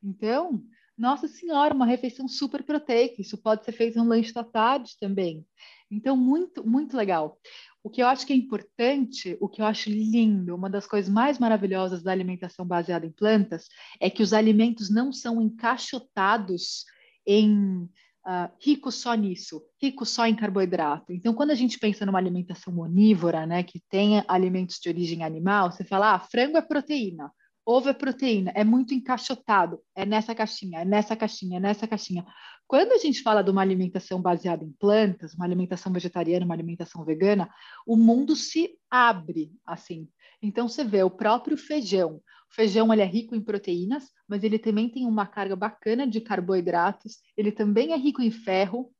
Então, 0.02 0.62
nossa 0.96 1.28
senhora, 1.28 1.74
uma 1.74 1.84
refeição 1.84 2.26
super 2.26 2.62
proteica. 2.62 3.20
Isso 3.20 3.36
pode 3.36 3.64
ser 3.64 3.72
feito 3.72 3.98
no 3.98 4.08
lanche 4.08 4.32
da 4.32 4.42
tarde 4.42 4.92
também. 4.98 5.44
Então, 5.90 6.16
muito, 6.16 6.66
muito 6.66 6.96
legal. 6.96 7.38
O 7.82 7.90
que 7.90 8.02
eu 8.02 8.06
acho 8.08 8.26
que 8.26 8.32
é 8.32 8.36
importante, 8.36 9.36
o 9.40 9.48
que 9.48 9.60
eu 9.60 9.66
acho 9.66 9.90
lindo, 9.90 10.54
uma 10.54 10.68
das 10.68 10.86
coisas 10.86 11.12
mais 11.12 11.38
maravilhosas 11.38 12.02
da 12.02 12.10
alimentação 12.10 12.66
baseada 12.66 13.06
em 13.06 13.12
plantas, 13.12 13.68
é 14.00 14.10
que 14.10 14.22
os 14.22 14.32
alimentos 14.32 14.90
não 14.90 15.12
são 15.12 15.40
encaixotados 15.40 16.84
em 17.26 17.88
uh, 18.26 18.52
rico 18.60 18.90
só 18.90 19.14
nisso, 19.14 19.62
rico 19.80 20.04
só 20.04 20.26
em 20.26 20.34
carboidrato. 20.34 21.12
Então, 21.12 21.32
quando 21.32 21.52
a 21.52 21.54
gente 21.54 21.78
pensa 21.78 22.04
numa 22.04 22.18
alimentação 22.18 22.76
onívora, 22.78 23.46
né, 23.46 23.62
que 23.62 23.80
tem 23.88 24.22
alimentos 24.26 24.78
de 24.80 24.88
origem 24.88 25.22
animal, 25.22 25.70
você 25.70 25.84
fala, 25.84 26.14
ah, 26.14 26.18
frango 26.18 26.58
é 26.58 26.62
proteína, 26.62 27.30
ovo 27.64 27.88
é 27.88 27.92
proteína, 27.92 28.52
é 28.54 28.64
muito 28.64 28.92
encaixotado, 28.92 29.80
é 29.94 30.04
nessa 30.04 30.34
caixinha, 30.34 30.80
é 30.80 30.84
nessa 30.84 31.16
caixinha, 31.16 31.58
é 31.58 31.60
nessa 31.60 31.86
caixinha. 31.86 32.24
Quando 32.66 32.92
a 32.92 32.98
gente 32.98 33.22
fala 33.22 33.42
de 33.42 33.50
uma 33.50 33.62
alimentação 33.62 34.20
baseada 34.20 34.64
em 34.64 34.72
plantas, 34.72 35.34
uma 35.34 35.44
alimentação 35.44 35.92
vegetariana, 35.92 36.44
uma 36.44 36.54
alimentação 36.54 37.04
vegana, 37.04 37.48
o 37.86 37.96
mundo 37.96 38.34
se 38.34 38.76
abre 38.90 39.52
assim. 39.64 40.08
Então 40.42 40.68
você 40.68 40.84
vê 40.84 41.02
o 41.02 41.10
próprio 41.10 41.56
feijão. 41.56 42.20
O 42.50 42.54
feijão 42.54 42.92
ele 42.92 43.02
é 43.02 43.06
rico 43.06 43.34
em 43.34 43.40
proteínas, 43.40 44.10
mas 44.28 44.42
ele 44.42 44.58
também 44.58 44.88
tem 44.88 45.06
uma 45.06 45.26
carga 45.26 45.56
bacana 45.56 46.06
de 46.06 46.20
carboidratos. 46.20 47.18
Ele 47.36 47.52
também 47.52 47.92
é 47.92 47.96
rico 47.96 48.22
em 48.22 48.30
ferro, 48.30 48.92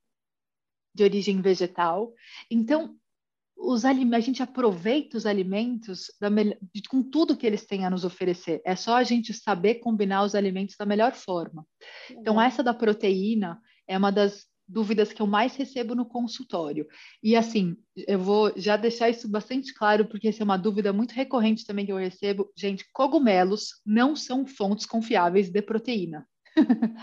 de 0.95 1.05
origem 1.05 1.41
vegetal. 1.41 2.13
Então 2.51 2.97
os 3.57 3.85
a 3.85 4.21
gente 4.21 4.43
aproveita 4.43 5.17
os 5.17 5.25
alimentos 5.25 6.13
da 6.21 6.29
com 6.91 7.03
tudo 7.03 7.37
que 7.37 7.47
eles 7.47 7.67
têm 7.67 7.87
a 7.87 7.91
nos 7.91 8.05
oferecer. 8.05 8.61
É 8.65 8.77
só 8.77 8.97
a 8.97 9.03
gente 9.03 9.33
saber 9.33 9.77
combinar 9.77 10.25
os 10.25 10.35
alimentos 10.35 10.77
da 10.79 10.85
melhor 10.85 11.13
forma. 11.15 11.67
Então, 12.11 12.41
essa 12.41 12.63
da 12.63 12.75
proteína 12.75 13.61
é 13.89 13.97
uma 13.97 14.13
das 14.13 14.45
dúvidas 14.69 15.13
que 15.13 15.23
eu 15.23 15.27
mais 15.27 15.55
recebo 15.57 15.95
no 15.95 16.05
consultório. 16.05 16.87
E 17.23 17.37
assim, 17.37 17.77
eu 17.97 18.19
vou 18.19 18.53
já 18.57 18.77
deixar 18.77 19.09
isso 19.09 19.29
bastante 19.29 19.73
claro, 19.73 20.07
porque 20.07 20.29
essa 20.29 20.43
é 20.43 20.45
uma 20.45 20.57
dúvida 20.57 20.93
muito 20.93 21.13
recorrente 21.13 21.65
também 21.65 21.87
que 21.87 21.93
eu 21.93 21.97
recebo. 21.97 22.51
Gente, 22.57 22.85
cogumelos 22.93 23.81
não 23.85 24.17
são 24.17 24.47
fontes 24.47 24.87
confiáveis 24.87 25.51
de 25.51 25.63
proteína. 25.63 26.27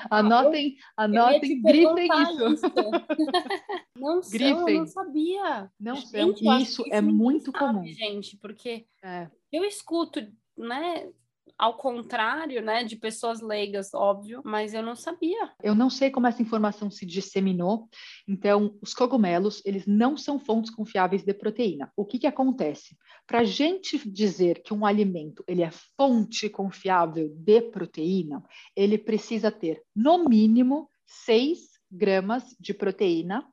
anotem, 0.10 0.76
ah, 0.98 1.06
eu, 1.06 1.22
anotem, 1.22 1.58
eu 1.58 1.62
grifem 1.62 2.10
isso. 2.24 2.48
isso. 2.54 2.66
não 3.96 4.20
grifem. 4.22 4.56
São, 4.56 4.70
eu 4.70 4.80
não 4.80 4.88
sabia. 4.88 5.72
Não 5.80 5.96
gente, 5.96 6.44
são. 6.44 6.60
Isso 6.60 6.84
é 6.90 7.02
muito 7.02 7.52
sabe, 7.52 7.60
comum. 7.60 7.86
Gente, 7.86 8.38
porque 8.38 8.86
é. 9.04 9.30
eu 9.52 9.64
escuto, 9.64 10.20
né? 10.58 11.08
Ao 11.58 11.78
contrário, 11.78 12.62
né, 12.62 12.84
de 12.84 12.96
pessoas 12.96 13.42
leigas, 13.42 13.94
óbvio, 13.94 14.42
mas 14.44 14.74
eu 14.74 14.82
não 14.84 14.96
sabia. 14.96 15.52
Eu 15.62 15.76
não 15.76 15.90
sei 15.90 16.10
como 16.10 16.28
essa 16.28 16.42
informação 16.42 16.90
se 16.90 17.06
disseminou. 17.06 17.88
Então, 18.28 18.78
os 18.82 18.94
cogumelos, 18.94 19.62
eles 19.66 19.86
não 19.86 20.18
são 20.18 20.40
fontes 20.40 20.72
confiáveis 20.72 21.24
de 21.24 21.34
proteína. 21.34 21.92
O 21.96 22.06
que 22.06 22.20
que 22.20 22.28
acontece? 22.28 22.98
Para 23.28 23.40
a 23.40 23.44
gente 23.44 23.98
dizer 24.10 24.62
que 24.64 24.74
um 24.74 24.86
alimento 24.86 25.44
ele 25.48 25.62
é 25.62 25.72
fonte 25.98 26.50
confiável 26.50 27.30
de 27.30 27.62
proteína, 27.62 28.44
ele 28.76 28.98
precisa 28.98 29.52
ter, 29.52 29.82
no 29.96 30.26
mínimo, 30.26 30.90
6 31.06 31.60
gramas 31.92 32.56
de 32.60 32.74
proteína 32.74 33.48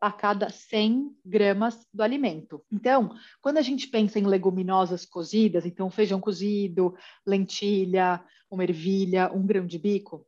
a 0.00 0.12
cada 0.12 0.50
100 0.50 1.16
gramas 1.24 1.86
do 1.92 2.02
alimento. 2.02 2.64
Então, 2.70 3.14
quando 3.40 3.58
a 3.58 3.62
gente 3.62 3.88
pensa 3.88 4.18
em 4.18 4.26
leguminosas 4.26 5.04
cozidas, 5.04 5.66
então 5.66 5.90
feijão 5.90 6.20
cozido, 6.20 6.94
lentilha, 7.26 8.24
uma 8.50 8.62
ervilha, 8.62 9.30
um 9.32 9.46
grão 9.46 9.66
de 9.66 9.78
bico, 9.78 10.26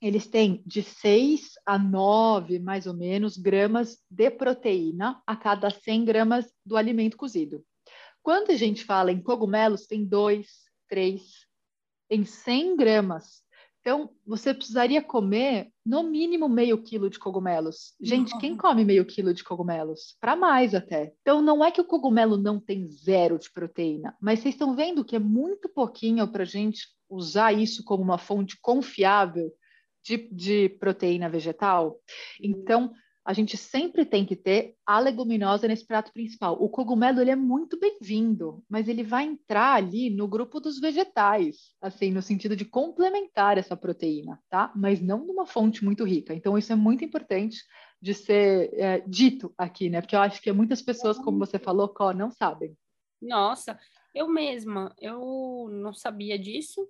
eles 0.00 0.26
têm 0.28 0.62
de 0.64 0.82
6 0.82 1.54
a 1.66 1.78
9, 1.78 2.60
mais 2.60 2.86
ou 2.86 2.94
menos, 2.94 3.36
gramas 3.36 3.98
de 4.08 4.30
proteína 4.30 5.20
a 5.26 5.34
cada 5.34 5.70
100 5.70 6.04
gramas 6.04 6.52
do 6.64 6.76
alimento 6.76 7.16
cozido. 7.16 7.64
Quando 8.22 8.50
a 8.50 8.56
gente 8.56 8.84
fala 8.84 9.10
em 9.10 9.20
cogumelos, 9.20 9.86
tem 9.86 10.04
2, 10.04 10.46
3, 10.88 11.22
em 12.10 12.24
100 12.24 12.76
gramas 12.76 13.42
então, 13.80 14.10
você 14.26 14.52
precisaria 14.52 15.00
comer 15.00 15.70
no 15.84 16.02
mínimo 16.02 16.48
meio 16.48 16.82
quilo 16.82 17.08
de 17.08 17.18
cogumelos. 17.18 17.94
Gente, 18.00 18.36
quem 18.38 18.56
come 18.56 18.84
meio 18.84 19.04
quilo 19.04 19.32
de 19.32 19.42
cogumelos? 19.42 20.16
Para 20.20 20.36
mais 20.36 20.74
até. 20.74 21.14
Então, 21.22 21.40
não 21.40 21.64
é 21.64 21.70
que 21.70 21.80
o 21.80 21.84
cogumelo 21.84 22.36
não 22.36 22.60
tem 22.60 22.88
zero 22.88 23.38
de 23.38 23.50
proteína, 23.50 24.14
mas 24.20 24.40
vocês 24.40 24.54
estão 24.54 24.74
vendo 24.74 25.04
que 25.04 25.16
é 25.16 25.18
muito 25.18 25.68
pouquinho 25.68 26.26
para 26.28 26.42
a 26.42 26.46
gente 26.46 26.86
usar 27.08 27.52
isso 27.52 27.82
como 27.84 28.02
uma 28.02 28.18
fonte 28.18 28.58
confiável 28.60 29.50
de, 30.04 30.28
de 30.32 30.68
proteína 30.68 31.28
vegetal. 31.28 31.98
Então, 32.42 32.92
a 33.28 33.34
gente 33.34 33.58
sempre 33.58 34.06
tem 34.06 34.24
que 34.24 34.34
ter 34.34 34.74
a 34.86 34.98
leguminosa 34.98 35.68
nesse 35.68 35.86
prato 35.86 36.10
principal. 36.14 36.56
O 36.58 36.66
cogumelo 36.66 37.20
ele 37.20 37.30
é 37.30 37.36
muito 37.36 37.78
bem-vindo, 37.78 38.64
mas 38.66 38.88
ele 38.88 39.04
vai 39.04 39.24
entrar 39.24 39.74
ali 39.74 40.08
no 40.08 40.26
grupo 40.26 40.58
dos 40.58 40.80
vegetais, 40.80 41.74
assim, 41.78 42.10
no 42.10 42.22
sentido 42.22 42.56
de 42.56 42.64
complementar 42.64 43.58
essa 43.58 43.76
proteína, 43.76 44.40
tá? 44.48 44.72
Mas 44.74 45.02
não 45.02 45.26
numa 45.26 45.44
fonte 45.44 45.84
muito 45.84 46.04
rica. 46.04 46.32
Então, 46.32 46.56
isso 46.56 46.72
é 46.72 46.74
muito 46.74 47.04
importante 47.04 47.58
de 48.00 48.14
ser 48.14 48.70
é, 48.72 49.00
dito 49.00 49.52
aqui, 49.58 49.90
né? 49.90 50.00
Porque 50.00 50.16
eu 50.16 50.20
acho 50.20 50.40
que 50.40 50.50
muitas 50.50 50.80
pessoas, 50.80 51.18
como 51.18 51.38
você 51.38 51.58
falou, 51.58 51.86
Có, 51.90 52.14
não 52.14 52.30
sabem. 52.30 52.74
Nossa, 53.20 53.78
eu 54.14 54.26
mesma, 54.26 54.94
eu 54.98 55.68
não 55.70 55.92
sabia 55.92 56.38
disso. 56.38 56.88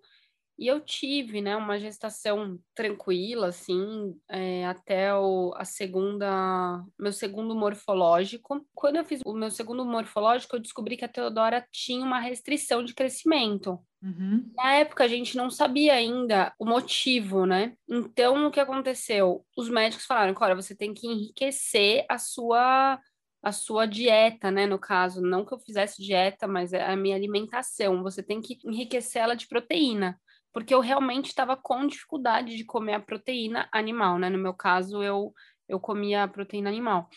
E 0.59 0.67
eu 0.67 0.81
tive, 0.81 1.41
né, 1.41 1.55
uma 1.57 1.79
gestação 1.79 2.59
tranquila, 2.75 3.47
assim, 3.49 4.19
é, 4.29 4.67
até 4.67 5.15
o, 5.15 5.55
a 5.57 5.65
segunda, 5.65 6.85
meu 6.99 7.13
segundo 7.13 7.55
morfológico. 7.55 8.67
Quando 8.75 8.97
eu 8.97 9.05
fiz 9.05 9.21
o 9.25 9.33
meu 9.35 9.53
segundo 9.53 9.85
morfológico, 9.85 10.57
eu 10.57 10.61
descobri 10.61 10.97
que 10.97 11.05
a 11.05 11.09
Teodora 11.09 11.65
tinha 11.71 12.05
uma 12.05 12.19
restrição 12.19 12.83
de 12.83 12.93
crescimento. 12.93 13.79
Uhum. 14.03 14.51
Na 14.57 14.75
época, 14.75 15.05
a 15.05 15.09
gente 15.09 15.37
não 15.37 15.49
sabia 15.49 15.95
ainda 15.95 16.53
o 16.59 16.67
motivo, 16.67 17.47
né? 17.47 17.75
Então, 17.89 18.47
o 18.47 18.51
que 18.51 18.59
aconteceu? 18.59 19.45
Os 19.57 19.69
médicos 19.69 20.07
falaram, 20.07 20.35
olha, 20.41 20.57
você 20.57 20.75
tem 20.75 20.93
que 20.93 21.07
enriquecer 21.07 22.05
a 22.09 22.19
sua 22.19 23.01
a 23.41 23.53
sua 23.53 23.87
dieta, 23.87 24.51
né? 24.51 24.67
No 24.67 24.79
caso, 24.79 25.21
não 25.21 25.45
que 25.45 25.55
eu 25.55 25.61
fizesse 25.61 26.03
dieta, 26.03 26.49
mas 26.49 26.73
é 26.73 26.85
a 26.85 26.97
minha 26.97 27.15
alimentação. 27.15 28.03
Você 28.03 28.23
tem 28.23 28.41
que 28.41 28.59
enriquecer 28.65 29.23
ela 29.23 29.37
de 29.37 29.47
proteína, 29.47 30.21
porque 30.53 30.75
eu 30.75 30.81
realmente 30.81 31.27
estava 31.27 31.57
com 31.57 31.87
dificuldade 31.87 32.57
de 32.57 32.65
comer 32.65 32.95
a 32.95 33.01
proteína 33.01 33.69
animal, 33.73 34.19
né? 34.19 34.29
No 34.29 34.39
meu 34.39 34.55
caso, 34.55 35.03
eu, 35.03 35.33
eu 35.69 35.79
comia 35.79 36.25
a 36.25 36.29
proteína 36.29 36.69
animal. 36.69 37.09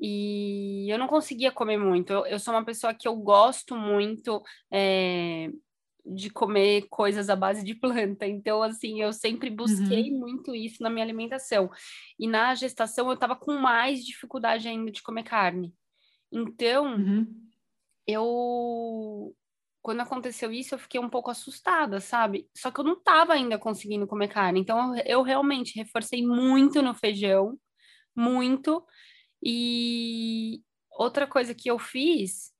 E 0.00 0.90
eu 0.90 0.98
não 0.98 1.06
conseguia 1.06 1.50
comer 1.50 1.78
muito. 1.78 2.12
Eu, 2.12 2.26
eu 2.26 2.38
sou 2.38 2.54
uma 2.54 2.64
pessoa 2.64 2.94
que 2.94 3.06
eu 3.06 3.16
gosto 3.16 3.76
muito 3.76 4.42
é, 4.72 5.50
de 6.06 6.30
comer 6.30 6.86
coisas 6.88 7.28
à 7.28 7.36
base 7.36 7.64
de 7.64 7.74
planta. 7.74 8.26
Então, 8.26 8.62
assim, 8.62 9.02
eu 9.02 9.12
sempre 9.12 9.50
busquei 9.50 10.10
uhum. 10.10 10.20
muito 10.20 10.54
isso 10.54 10.82
na 10.82 10.90
minha 10.90 11.04
alimentação. 11.04 11.70
E 12.18 12.26
na 12.26 12.54
gestação 12.54 13.08
eu 13.08 13.14
estava 13.14 13.36
com 13.36 13.52
mais 13.54 14.04
dificuldade 14.04 14.68
ainda 14.68 14.90
de 14.90 15.02
comer 15.02 15.24
carne. 15.24 15.74
Então, 16.32 16.86
uhum. 16.86 17.26
eu 18.06 19.34
quando 19.82 20.00
aconteceu 20.00 20.52
isso, 20.52 20.74
eu 20.74 20.78
fiquei 20.78 21.00
um 21.00 21.08
pouco 21.08 21.30
assustada, 21.30 22.00
sabe? 22.00 22.48
Só 22.56 22.70
que 22.70 22.80
eu 22.80 22.84
não 22.84 22.94
estava 22.94 23.32
ainda 23.32 23.58
conseguindo 23.58 24.06
comer 24.06 24.28
carne. 24.28 24.60
Então, 24.60 24.96
eu, 24.96 25.04
eu 25.06 25.22
realmente 25.22 25.78
reforcei 25.78 26.26
muito 26.26 26.82
no 26.82 26.94
feijão, 26.94 27.58
muito. 28.14 28.84
E 29.42 30.62
outra 30.92 31.26
coisa 31.26 31.54
que 31.54 31.70
eu 31.70 31.78
fiz 31.78 32.52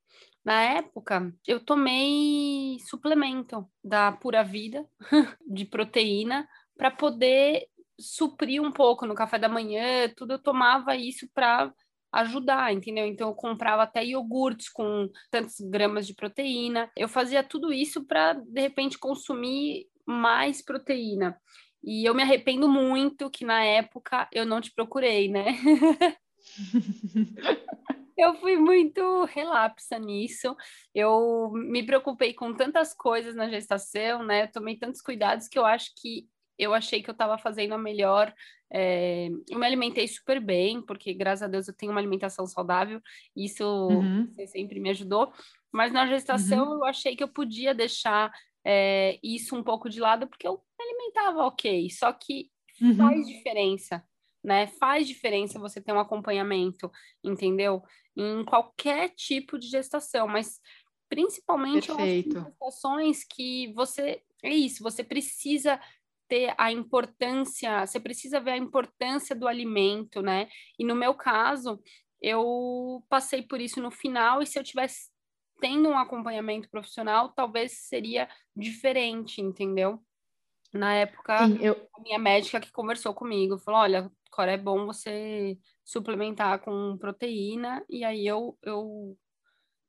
na 0.44 0.62
época, 0.62 1.32
eu 1.46 1.60
tomei 1.60 2.78
suplemento 2.88 3.70
da 3.84 4.10
Pura 4.12 4.42
Vida 4.42 4.86
de 5.46 5.66
proteína 5.66 6.48
para 6.76 6.90
poder 6.90 7.66
suprir 7.98 8.62
um 8.62 8.72
pouco 8.72 9.04
no 9.06 9.14
café 9.14 9.38
da 9.38 9.48
manhã, 9.48 10.08
tudo 10.16 10.32
eu 10.32 10.38
tomava 10.42 10.96
isso 10.96 11.28
para 11.34 11.70
ajudar, 12.12 12.72
entendeu? 12.72 13.06
Então 13.06 13.28
eu 13.28 13.34
comprava 13.34 13.82
até 13.82 14.04
iogurtes 14.04 14.68
com 14.68 15.08
tantos 15.30 15.60
gramas 15.60 16.06
de 16.06 16.14
proteína. 16.14 16.90
Eu 16.96 17.08
fazia 17.08 17.42
tudo 17.42 17.72
isso 17.72 18.04
para 18.04 18.34
de 18.34 18.60
repente 18.60 18.98
consumir 18.98 19.86
mais 20.06 20.62
proteína. 20.62 21.40
E 21.82 22.04
eu 22.08 22.14
me 22.14 22.22
arrependo 22.22 22.68
muito 22.68 23.30
que 23.30 23.44
na 23.44 23.64
época 23.64 24.28
eu 24.32 24.44
não 24.44 24.60
te 24.60 24.72
procurei, 24.72 25.28
né? 25.28 25.46
eu 28.18 28.34
fui 28.34 28.56
muito 28.56 29.24
relapsa 29.24 29.98
nisso. 29.98 30.54
Eu 30.94 31.50
me 31.52 31.82
preocupei 31.84 32.34
com 32.34 32.52
tantas 32.52 32.92
coisas 32.92 33.34
na 33.34 33.48
gestação, 33.48 34.22
né? 34.22 34.44
Eu 34.44 34.52
tomei 34.52 34.76
tantos 34.76 35.00
cuidados 35.00 35.48
que 35.48 35.58
eu 35.58 35.64
acho 35.64 35.92
que 35.96 36.28
eu 36.60 36.74
achei 36.74 37.02
que 37.02 37.10
eu 37.10 37.12
estava 37.12 37.38
fazendo 37.38 37.74
a 37.74 37.78
melhor. 37.78 38.32
É... 38.72 39.28
Eu 39.48 39.58
me 39.58 39.66
alimentei 39.66 40.06
super 40.06 40.40
bem, 40.40 40.82
porque 40.82 41.14
graças 41.14 41.42
a 41.42 41.48
Deus 41.48 41.68
eu 41.68 41.74
tenho 41.74 41.92
uma 41.92 42.00
alimentação 42.00 42.46
saudável, 42.46 43.00
isso 43.34 43.64
uhum. 43.64 44.32
sempre 44.46 44.80
me 44.80 44.90
ajudou. 44.90 45.32
Mas 45.72 45.92
na 45.92 46.06
gestação 46.06 46.68
uhum. 46.68 46.74
eu 46.74 46.84
achei 46.84 47.16
que 47.16 47.22
eu 47.22 47.28
podia 47.28 47.74
deixar 47.74 48.32
é, 48.64 49.18
isso 49.22 49.56
um 49.56 49.62
pouco 49.62 49.88
de 49.88 50.00
lado, 50.00 50.26
porque 50.26 50.46
eu 50.46 50.60
me 50.78 50.84
alimentava 50.84 51.46
ok, 51.46 51.88
só 51.90 52.12
que 52.12 52.50
uhum. 52.80 52.96
faz 52.96 53.26
diferença 53.26 54.04
né? 54.42 54.66
Faz 54.66 55.06
diferença 55.06 55.58
você 55.58 55.80
ter 55.80 55.92
um 55.92 56.00
acompanhamento, 56.00 56.90
entendeu? 57.22 57.82
Em 58.16 58.44
qualquer 58.44 59.10
tipo 59.10 59.58
de 59.58 59.68
gestação, 59.68 60.26
mas 60.26 60.60
principalmente 61.08 61.90
em 61.92 62.22
gestações 62.22 63.24
que 63.24 63.72
você 63.74 64.22
é 64.42 64.54
isso, 64.54 64.82
você 64.82 65.04
precisa 65.04 65.80
ter 66.30 66.54
a 66.56 66.70
importância, 66.70 67.84
você 67.84 67.98
precisa 67.98 68.38
ver 68.40 68.52
a 68.52 68.56
importância 68.56 69.34
do 69.34 69.48
alimento, 69.48 70.22
né? 70.22 70.48
E 70.78 70.84
no 70.84 70.94
meu 70.94 71.12
caso, 71.12 71.82
eu 72.22 73.04
passei 73.08 73.42
por 73.42 73.60
isso 73.60 73.82
no 73.82 73.90
final, 73.90 74.40
e 74.40 74.46
se 74.46 74.56
eu 74.56 74.62
tivesse 74.62 75.10
tendo 75.60 75.88
um 75.88 75.98
acompanhamento 75.98 76.70
profissional, 76.70 77.30
talvez 77.30 77.72
seria 77.72 78.28
diferente, 78.56 79.42
entendeu? 79.42 80.00
Na 80.72 80.94
época, 80.94 81.48
Sim, 81.48 81.58
eu... 81.60 81.88
a 81.92 82.00
minha 82.00 82.18
médica 82.18 82.60
que 82.60 82.70
conversou 82.70 83.12
comigo 83.12 83.58
falou: 83.58 83.80
olha, 83.80 84.10
Cora, 84.30 84.52
é 84.52 84.56
bom 84.56 84.86
você 84.86 85.58
suplementar 85.84 86.60
com 86.60 86.96
proteína, 86.96 87.84
e 87.90 88.04
aí 88.04 88.24
eu, 88.24 88.56
eu, 88.62 89.18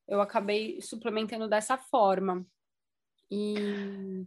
eu 0.07 0.19
acabei 0.19 0.81
suplementando 0.81 1.47
dessa 1.47 1.77
forma. 1.77 2.43
E... 3.29 4.25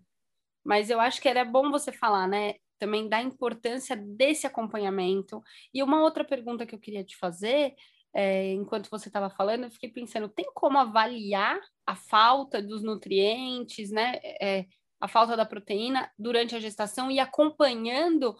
Mas 0.64 0.90
eu 0.90 1.00
acho 1.00 1.20
que 1.20 1.28
era 1.28 1.44
bom 1.44 1.70
você 1.70 1.92
falar, 1.92 2.26
né? 2.26 2.54
Também 2.78 3.08
da 3.08 3.20
importância 3.22 3.96
desse 3.96 4.46
acompanhamento. 4.46 5.42
E 5.72 5.82
uma 5.82 6.00
outra 6.02 6.24
pergunta 6.24 6.66
que 6.66 6.74
eu 6.74 6.80
queria 6.80 7.04
te 7.04 7.16
fazer, 7.16 7.74
é, 8.14 8.52
enquanto 8.52 8.90
você 8.90 9.08
estava 9.08 9.28
falando, 9.28 9.64
eu 9.64 9.70
fiquei 9.70 9.90
pensando: 9.90 10.28
tem 10.28 10.46
como 10.54 10.78
avaliar 10.78 11.60
a 11.86 11.94
falta 11.94 12.62
dos 12.62 12.82
nutrientes, 12.82 13.90
né? 13.90 14.18
É, 14.40 14.66
a 15.00 15.08
falta 15.08 15.36
da 15.36 15.44
proteína 15.44 16.10
durante 16.18 16.56
a 16.56 16.60
gestação 16.60 17.10
e 17.10 17.20
acompanhando 17.20 18.34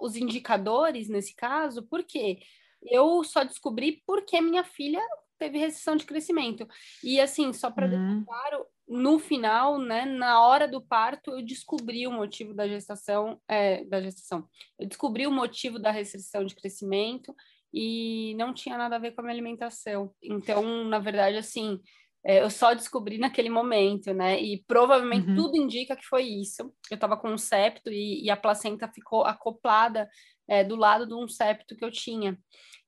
os 0.00 0.14
indicadores 0.16 1.08
nesse 1.08 1.34
caso, 1.34 1.82
porque 1.88 2.38
eu 2.82 3.24
só 3.24 3.42
descobri 3.42 4.02
porque 4.06 4.40
minha 4.40 4.62
filha 4.62 5.02
teve 5.38 5.58
restrição 5.58 5.96
de 5.96 6.04
crescimento. 6.04 6.68
E 7.02 7.20
assim, 7.20 7.52
só 7.52 7.70
para 7.70 7.86
uhum. 7.86 7.90
deixar 7.90 8.24
claro, 8.24 8.66
no 8.86 9.18
final, 9.18 9.78
né, 9.78 10.04
na 10.04 10.40
hora 10.40 10.68
do 10.68 10.80
parto, 10.80 11.30
eu 11.30 11.44
descobri 11.44 12.06
o 12.06 12.12
motivo 12.12 12.52
da 12.52 12.68
gestação, 12.68 13.40
é, 13.48 13.84
da 13.84 14.00
gestação. 14.00 14.46
Eu 14.78 14.86
descobri 14.86 15.26
o 15.26 15.32
motivo 15.32 15.78
da 15.78 15.90
restrição 15.90 16.44
de 16.44 16.54
crescimento 16.54 17.34
e 17.72 18.34
não 18.36 18.52
tinha 18.52 18.76
nada 18.76 18.96
a 18.96 18.98
ver 18.98 19.12
com 19.12 19.20
a 19.20 19.24
minha 19.24 19.34
alimentação. 19.34 20.14
Então, 20.22 20.84
na 20.84 20.98
verdade, 20.98 21.38
assim, 21.38 21.80
é, 22.24 22.42
eu 22.42 22.50
só 22.50 22.72
descobri 22.72 23.18
naquele 23.18 23.50
momento, 23.50 24.12
né? 24.14 24.40
E 24.40 24.62
provavelmente 24.66 25.28
uhum. 25.28 25.34
tudo 25.34 25.56
indica 25.56 25.96
que 25.96 26.06
foi 26.06 26.22
isso. 26.22 26.72
Eu 26.90 26.94
estava 26.94 27.16
com 27.16 27.30
um 27.30 27.38
septo 27.38 27.90
e, 27.90 28.24
e, 28.24 28.30
a 28.30 28.36
placenta 28.36 28.88
ficou 28.88 29.24
acoplada 29.24 30.08
é, 30.46 30.62
do 30.62 30.76
lado 30.76 31.06
de 31.06 31.14
um 31.14 31.26
septo 31.26 31.76
que 31.76 31.84
eu 31.84 31.90
tinha. 31.90 32.38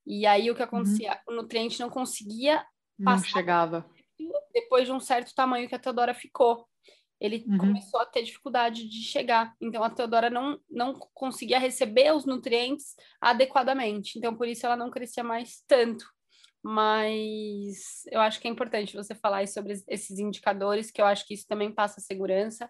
E 0.06 0.24
aí 0.24 0.50
o 0.50 0.54
que 0.54 0.62
acontecia? 0.62 1.20
Uhum. 1.26 1.34
O 1.34 1.36
nutriente 1.42 1.80
não 1.80 1.90
conseguia 1.90 2.64
passar. 3.02 3.22
Não 3.22 3.24
chegava. 3.24 3.95
Depois 4.52 4.86
de 4.86 4.92
um 4.92 5.00
certo 5.00 5.34
tamanho 5.34 5.68
que 5.68 5.74
a 5.74 5.78
Teodora 5.78 6.14
ficou. 6.14 6.66
Ele 7.18 7.44
uhum. 7.48 7.58
começou 7.58 8.00
a 8.00 8.06
ter 8.06 8.22
dificuldade 8.22 8.88
de 8.88 9.02
chegar. 9.02 9.54
Então 9.60 9.82
a 9.82 9.90
Teodora 9.90 10.28
não, 10.28 10.60
não 10.70 10.92
conseguia 11.14 11.58
receber 11.58 12.14
os 12.14 12.26
nutrientes 12.26 12.94
adequadamente. 13.20 14.18
Então 14.18 14.36
por 14.36 14.46
isso 14.46 14.66
ela 14.66 14.76
não 14.76 14.90
crescia 14.90 15.24
mais 15.24 15.62
tanto 15.66 16.06
mas 16.68 18.02
eu 18.10 18.20
acho 18.20 18.40
que 18.40 18.48
é 18.48 18.50
importante 18.50 18.96
você 18.96 19.14
falar 19.14 19.46
sobre 19.46 19.74
esses 19.86 20.18
indicadores, 20.18 20.90
que 20.90 21.00
eu 21.00 21.06
acho 21.06 21.24
que 21.24 21.32
isso 21.32 21.46
também 21.46 21.70
passa 21.70 22.00
segurança 22.00 22.68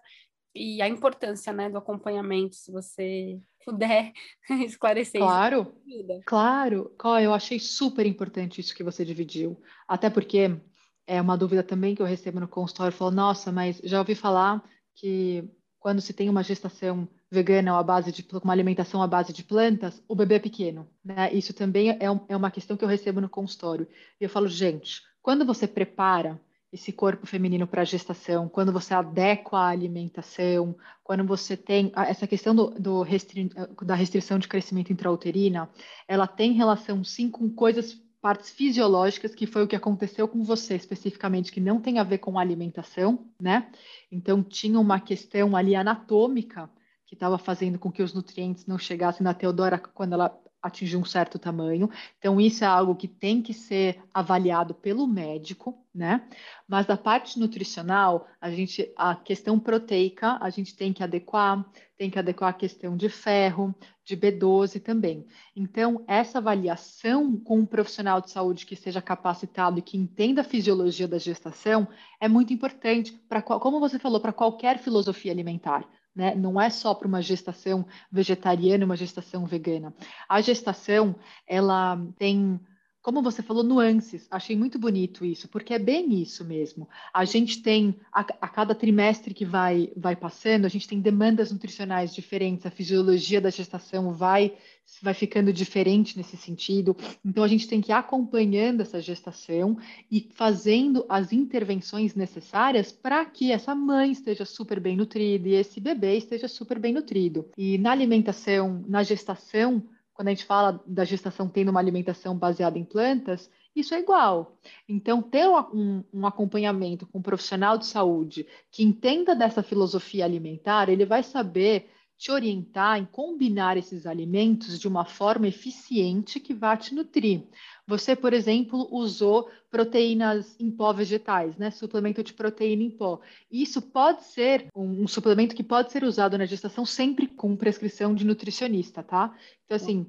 e 0.53 0.81
a 0.81 0.87
importância, 0.87 1.51
né, 1.51 1.69
do 1.69 1.77
acompanhamento, 1.77 2.55
se 2.55 2.71
você 2.71 3.39
puder 3.65 4.11
esclarecer 4.65 5.19
claro, 5.19 5.73
isso. 5.85 6.21
Claro, 6.25 6.93
claro. 6.97 7.23
Eu 7.23 7.33
achei 7.33 7.59
super 7.59 8.05
importante 8.05 8.61
isso 8.61 8.75
que 8.75 8.83
você 8.83 9.03
dividiu, 9.03 9.61
até 9.87 10.09
porque 10.09 10.59
é 11.07 11.21
uma 11.21 11.37
dúvida 11.37 11.63
também 11.63 11.95
que 11.95 12.01
eu 12.01 12.05
recebo 12.05 12.39
no 12.39 12.47
consultório, 12.47 12.95
falo, 12.95 13.11
nossa, 13.11 13.51
mas 13.51 13.79
já 13.83 13.97
ouvi 13.97 14.13
falar 14.13 14.61
que 14.93 15.49
quando 15.79 16.01
se 16.01 16.11
tem 16.11 16.29
uma 16.29 16.43
gestação 16.43 17.07
vegana 17.31 17.77
ou 17.77 17.83
base 17.83 18.11
de 18.11 18.25
uma 18.43 18.51
alimentação 18.53 19.01
à 19.01 19.07
base 19.07 19.31
de 19.31 19.43
plantas, 19.43 20.03
o 20.07 20.15
bebê 20.15 20.35
é 20.35 20.39
pequeno. 20.39 20.87
Né? 21.03 21.31
Isso 21.33 21.53
também 21.53 21.97
é, 21.99 22.11
um, 22.11 22.19
é 22.27 22.35
uma 22.35 22.51
questão 22.51 22.75
que 22.75 22.83
eu 22.83 22.89
recebo 22.89 23.21
no 23.21 23.29
consultório. 23.29 23.87
E 24.19 24.25
eu 24.25 24.29
falo, 24.29 24.47
gente, 24.47 25.01
quando 25.21 25.45
você 25.45 25.65
prepara 25.65 26.39
esse 26.71 26.91
corpo 26.91 27.25
feminino 27.25 27.65
para 27.65 27.81
a 27.81 27.85
gestação, 27.85 28.49
quando 28.49 28.73
você 28.73 28.93
adequa 28.93 29.57
a 29.57 29.67
alimentação, 29.67 30.75
quando 31.03 31.23
você 31.23 31.55
tem 31.55 31.91
essa 31.95 32.27
questão 32.27 32.53
do, 32.53 32.71
do 32.71 33.01
restri, 33.01 33.49
da 33.81 33.95
restrição 33.95 34.37
de 34.37 34.47
crescimento 34.47 34.91
intrauterina, 34.91 35.69
ela 36.07 36.27
tem 36.27 36.51
relação 36.51 37.03
sim 37.03 37.29
com 37.29 37.49
coisas 37.49 37.97
partes 38.21 38.49
fisiológicas, 38.49 39.35
que 39.35 39.45
foi 39.45 39.63
o 39.63 39.67
que 39.67 39.75
aconteceu 39.75 40.27
com 40.27 40.43
você 40.43 40.75
especificamente, 40.75 41.51
que 41.51 41.59
não 41.59 41.79
tem 41.79 41.99
a 41.99 42.03
ver 42.03 42.17
com 42.17 42.39
alimentação, 42.39 43.27
né? 43.39 43.69
Então 44.11 44.43
tinha 44.43 44.79
uma 44.79 44.99
questão 44.99 45.55
ali 45.55 45.75
anatômica 45.75 46.69
que 47.05 47.13
estava 47.13 47.37
fazendo 47.37 47.79
com 47.79 47.91
que 47.91 48.03
os 48.03 48.13
nutrientes 48.13 48.65
não 48.65 48.77
chegassem 48.77 49.23
na 49.23 49.33
Teodora 49.33 49.79
quando 49.79 50.13
ela 50.13 50.29
atingiu 50.67 50.99
um 50.99 51.05
certo 51.05 51.39
tamanho. 51.39 51.89
Então, 52.17 52.39
isso 52.39 52.63
é 52.63 52.67
algo 52.67 52.95
que 52.95 53.07
tem 53.07 53.41
que 53.41 53.53
ser 53.53 54.01
avaliado 54.13 54.73
pelo 54.73 55.07
médico, 55.07 55.83
né? 55.93 56.27
Mas 56.67 56.85
da 56.85 56.95
parte 56.95 57.39
nutricional, 57.39 58.27
a 58.39 58.51
gente, 58.51 58.91
a 58.95 59.15
questão 59.15 59.59
proteica, 59.59 60.37
a 60.39 60.49
gente 60.49 60.75
tem 60.75 60.93
que 60.93 61.03
adequar, 61.03 61.65
tem 61.97 62.09
que 62.09 62.19
adequar 62.19 62.49
a 62.49 62.53
questão 62.53 62.95
de 62.95 63.09
ferro, 63.09 63.73
de 64.05 64.15
B12 64.15 64.81
também. 64.81 65.25
Então, 65.55 66.03
essa 66.07 66.37
avaliação 66.37 67.35
com 67.37 67.59
um 67.59 67.65
profissional 67.65 68.21
de 68.21 68.31
saúde 68.31 68.65
que 68.65 68.75
seja 68.75 69.01
capacitado 69.01 69.79
e 69.79 69.81
que 69.81 69.97
entenda 69.97 70.41
a 70.41 70.45
fisiologia 70.45 71.07
da 71.07 71.17
gestação 71.17 71.87
é 72.19 72.27
muito 72.27 72.53
importante 72.53 73.11
para, 73.27 73.41
como 73.41 73.79
você 73.79 73.97
falou, 73.97 74.19
para 74.19 74.31
qualquer 74.31 74.77
filosofia 74.77 75.31
alimentar 75.31 75.87
né? 76.17 76.33
Não 76.33 76.59
é 76.59 76.69
só 76.71 76.95
para 76.95 77.07
uma 77.07 77.21
gestação 77.21 77.85
vegetariana, 78.11 78.83
uma 78.83 78.97
gestação 78.97 79.45
vegana. 79.45 79.93
A 80.27 80.41
gestação, 80.41 81.15
ela 81.47 81.95
tem 82.17 82.59
como 83.07 83.21
você 83.21 83.41
falou, 83.41 83.63
nuances. 83.63 84.27
Achei 84.29 84.53
muito 84.53 84.77
bonito 84.77 85.23
isso, 85.23 85.47
porque 85.47 85.73
é 85.73 85.79
bem 85.79 86.21
isso 86.21 86.43
mesmo. 86.43 86.89
A 87.13 87.23
gente 87.23 87.61
tem, 87.61 87.95
a, 88.11 88.19
a, 88.19 88.49
cada 88.49 88.75
trimestre 88.75 89.33
que 89.33 89.45
vai, 89.45 89.89
vai 89.95 90.13
passando, 90.13 90.65
a 90.65 90.67
gente 90.67 90.89
tem 90.89 90.99
demandas 90.99 91.49
nutricionais 91.49 92.13
diferentes, 92.13 92.65
a 92.65 92.69
fisiologia 92.69 93.39
da 93.39 93.49
gestação 93.49 94.13
vai, 94.13 94.57
vai 95.01 95.13
ficando 95.13 95.53
diferente 95.53 96.17
nesse 96.17 96.35
sentido. 96.35 96.97
Então, 97.23 97.45
a 97.45 97.47
gente 97.47 97.65
tem 97.65 97.79
que 97.79 97.93
ir 97.93 97.95
acompanhando 97.95 98.81
essa 98.81 98.99
gestação 98.99 99.77
e 100.11 100.29
fazendo 100.33 101.05
as 101.07 101.31
intervenções 101.31 102.13
necessárias 102.13 102.91
para 102.91 103.23
que 103.23 103.53
essa 103.53 103.73
mãe 103.73 104.11
esteja 104.11 104.43
super 104.43 104.81
bem 104.81 104.97
nutrida 104.97 105.47
e 105.47 105.53
esse 105.53 105.79
bebê 105.79 106.17
esteja 106.17 106.49
super 106.49 106.77
bem 106.77 106.93
nutrido. 106.93 107.49
E 107.57 107.77
na 107.77 107.93
alimentação, 107.93 108.83
na 108.85 109.01
gestação, 109.01 109.81
quando 110.17 110.29
a 110.29 110.31
gente 110.31 110.45
fala 110.45 110.83
da 110.87 111.05
gestação 111.05 111.47
tendo 111.47 111.69
uma 111.69 111.79
alimentação 111.79 112.35
baseada 112.35 112.79
em 112.79 112.83
plantas, 112.83 113.51
isso 113.75 113.93
é 113.93 113.99
igual. 113.99 114.57
Então, 114.89 115.21
ter 115.21 115.47
um, 115.47 116.03
um, 116.11 116.25
acompanhamento 116.25 117.05
com 117.05 117.19
um 117.19 117.21
profissional 117.21 117.77
de 117.77 117.85
saúde 117.85 118.47
que 118.71 118.83
entenda 118.83 119.35
dessa 119.35 119.61
filosofia 119.61 120.25
alimentar, 120.25 120.89
ele 120.89 121.05
vai 121.05 121.21
saber 121.21 121.91
te 122.17 122.31
orientar 122.31 122.97
em 122.97 123.05
combinar 123.05 123.77
esses 123.77 124.07
alimentos 124.07 124.79
de 124.79 124.87
uma 124.87 125.05
forma 125.05 125.47
eficiente 125.47 126.39
que 126.39 126.51
vá 126.51 126.75
te 126.75 126.95
nutrir. 126.95 127.43
Você, 127.87 128.17
por 128.17 128.33
exemplo, 128.33 128.87
usou 128.91 129.49
proteínas 129.71 130.55
em 130.59 130.69
pó 130.69 130.91
vegetais, 130.91 131.55
né? 131.55 131.71
Suplemento 131.71 132.21
de 132.21 132.33
proteína 132.33 132.83
em 132.83 132.91
pó. 132.91 133.21
Isso 133.49 133.81
pode 133.81 134.25
ser 134.25 134.67
um, 134.75 135.03
um 135.03 135.07
suplemento 135.07 135.55
que 135.55 135.63
pode 135.63 135.91
ser 135.91 136.03
usado 136.03 136.37
na 136.37 136.45
gestação 136.45 136.85
sempre 136.85 137.27
com 137.27 137.55
prescrição 137.55 138.13
de 138.13 138.25
nutricionista, 138.25 139.01
tá? 139.01 139.33
Então, 139.65 139.77
assim, 139.77 140.05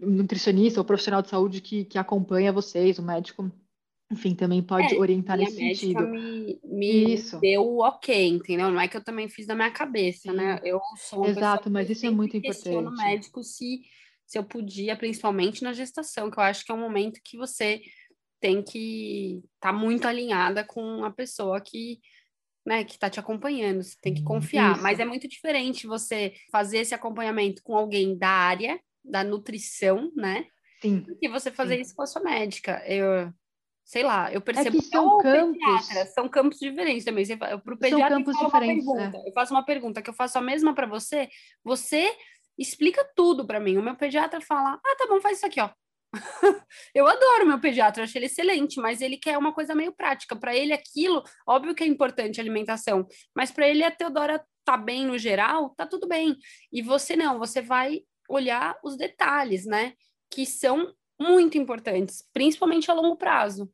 nutricionista 0.00 0.80
ou 0.80 0.84
profissional 0.84 1.22
de 1.22 1.28
saúde 1.28 1.60
que, 1.60 1.84
que 1.84 1.96
acompanha 1.96 2.52
vocês, 2.52 2.98
o 2.98 3.02
médico 3.02 3.50
enfim, 4.12 4.34
também 4.34 4.62
pode 4.62 4.94
é, 4.94 4.98
orientar 4.98 5.38
nesse 5.38 5.56
sentido. 5.56 6.06
Me, 6.06 6.60
me 6.62 7.14
isso. 7.14 7.40
deu 7.40 7.62
o 7.62 7.82
ok, 7.82 8.28
entendeu? 8.28 8.70
Não 8.70 8.78
é 8.78 8.86
que 8.86 8.96
eu 8.96 9.02
também 9.02 9.26
fiz 9.26 9.46
da 9.46 9.54
minha 9.54 9.70
cabeça, 9.70 10.32
né? 10.32 10.60
Eu 10.62 10.78
sou 10.96 11.24
Exato, 11.24 11.70
mas 11.70 11.88
isso 11.88 12.04
é 12.04 12.10
muito 12.10 12.36
importante. 12.36 12.82
no 12.82 12.94
médico 12.94 13.42
se, 13.42 13.80
se 14.26 14.38
eu 14.38 14.44
podia, 14.44 14.96
principalmente 14.96 15.62
na 15.62 15.72
gestação, 15.72 16.30
que 16.30 16.38
eu 16.38 16.42
acho 16.42 16.64
que 16.64 16.72
é 16.72 16.74
um 16.74 16.80
momento 16.80 17.20
que 17.24 17.36
você 17.36 17.80
tem 18.40 18.62
que 18.62 19.42
estar 19.54 19.72
tá 19.72 19.72
muito 19.72 20.06
alinhada 20.06 20.64
com 20.64 21.04
a 21.04 21.10
pessoa 21.10 21.60
que 21.60 22.00
né, 22.64 22.84
que 22.84 22.92
está 22.92 23.10
te 23.10 23.18
acompanhando, 23.18 23.82
você 23.82 23.96
tem 24.00 24.14
que 24.14 24.22
confiar. 24.22 24.74
Isso. 24.74 24.82
Mas 24.82 25.00
é 25.00 25.04
muito 25.04 25.28
diferente 25.28 25.86
você 25.86 26.32
fazer 26.50 26.78
esse 26.78 26.94
acompanhamento 26.94 27.62
com 27.62 27.76
alguém 27.76 28.16
da 28.16 28.28
área, 28.28 28.80
da 29.04 29.24
nutrição, 29.24 30.12
né? 30.14 30.46
Sim. 30.80 31.00
Do 31.00 31.16
que 31.16 31.28
você 31.28 31.50
fazer 31.50 31.76
Sim. 31.76 31.82
isso 31.82 31.94
com 31.94 32.02
a 32.02 32.06
sua 32.06 32.22
médica. 32.22 32.82
Eu, 32.86 33.32
sei 33.84 34.02
lá, 34.02 34.32
eu 34.32 34.40
percebo 34.40 34.76
é 34.76 34.80
que 34.80 34.86
são 34.86 35.18
campos. 35.18 35.86
São 36.14 36.28
campos 36.28 36.58
diferentes 36.58 37.04
também. 37.04 37.24
Você, 37.24 37.36
pro 37.36 37.76
pediatra, 37.76 38.16
são 38.16 38.24
campos 38.24 38.38
diferentes. 38.38 38.86
É. 38.86 39.28
Eu 39.28 39.32
faço 39.34 39.52
uma 39.52 39.64
pergunta 39.64 40.02
que 40.02 40.10
eu 40.10 40.14
faço 40.14 40.38
a 40.38 40.42
mesma 40.42 40.74
para 40.74 40.86
você, 40.86 41.28
você 41.64 42.10
explica 42.58 43.04
tudo 43.16 43.46
para 43.46 43.60
mim. 43.60 43.76
O 43.76 43.82
meu 43.82 43.96
pediatra 43.96 44.40
fala: 44.40 44.74
"Ah, 44.84 44.96
tá 44.96 45.06
bom, 45.08 45.20
faz 45.20 45.38
isso 45.38 45.46
aqui, 45.46 45.60
ó". 45.60 45.70
eu 46.94 47.06
adoro 47.06 47.46
meu 47.46 47.58
pediatra, 47.58 48.04
acho 48.04 48.18
ele 48.18 48.26
excelente, 48.26 48.80
mas 48.80 49.00
ele 49.00 49.16
quer 49.16 49.38
uma 49.38 49.52
coisa 49.52 49.74
meio 49.74 49.92
prática. 49.92 50.36
Para 50.36 50.54
ele, 50.54 50.72
aquilo, 50.72 51.22
óbvio 51.46 51.74
que 51.74 51.82
é 51.82 51.86
importante 51.86 52.40
a 52.40 52.42
alimentação, 52.42 53.06
mas 53.34 53.50
para 53.50 53.68
ele 53.68 53.82
a 53.82 53.90
Teodora 53.90 54.44
tá 54.64 54.76
bem 54.76 55.06
no 55.06 55.18
geral, 55.18 55.70
tá 55.70 55.86
tudo 55.86 56.06
bem. 56.06 56.36
E 56.72 56.82
você 56.82 57.16
não, 57.16 57.38
você 57.38 57.60
vai 57.60 58.02
olhar 58.28 58.78
os 58.84 58.96
detalhes, 58.96 59.64
né? 59.66 59.94
Que 60.30 60.46
são 60.46 60.94
muito 61.18 61.56
importantes, 61.56 62.28
principalmente 62.32 62.90
a 62.90 62.94
longo 62.94 63.16
prazo. 63.16 63.70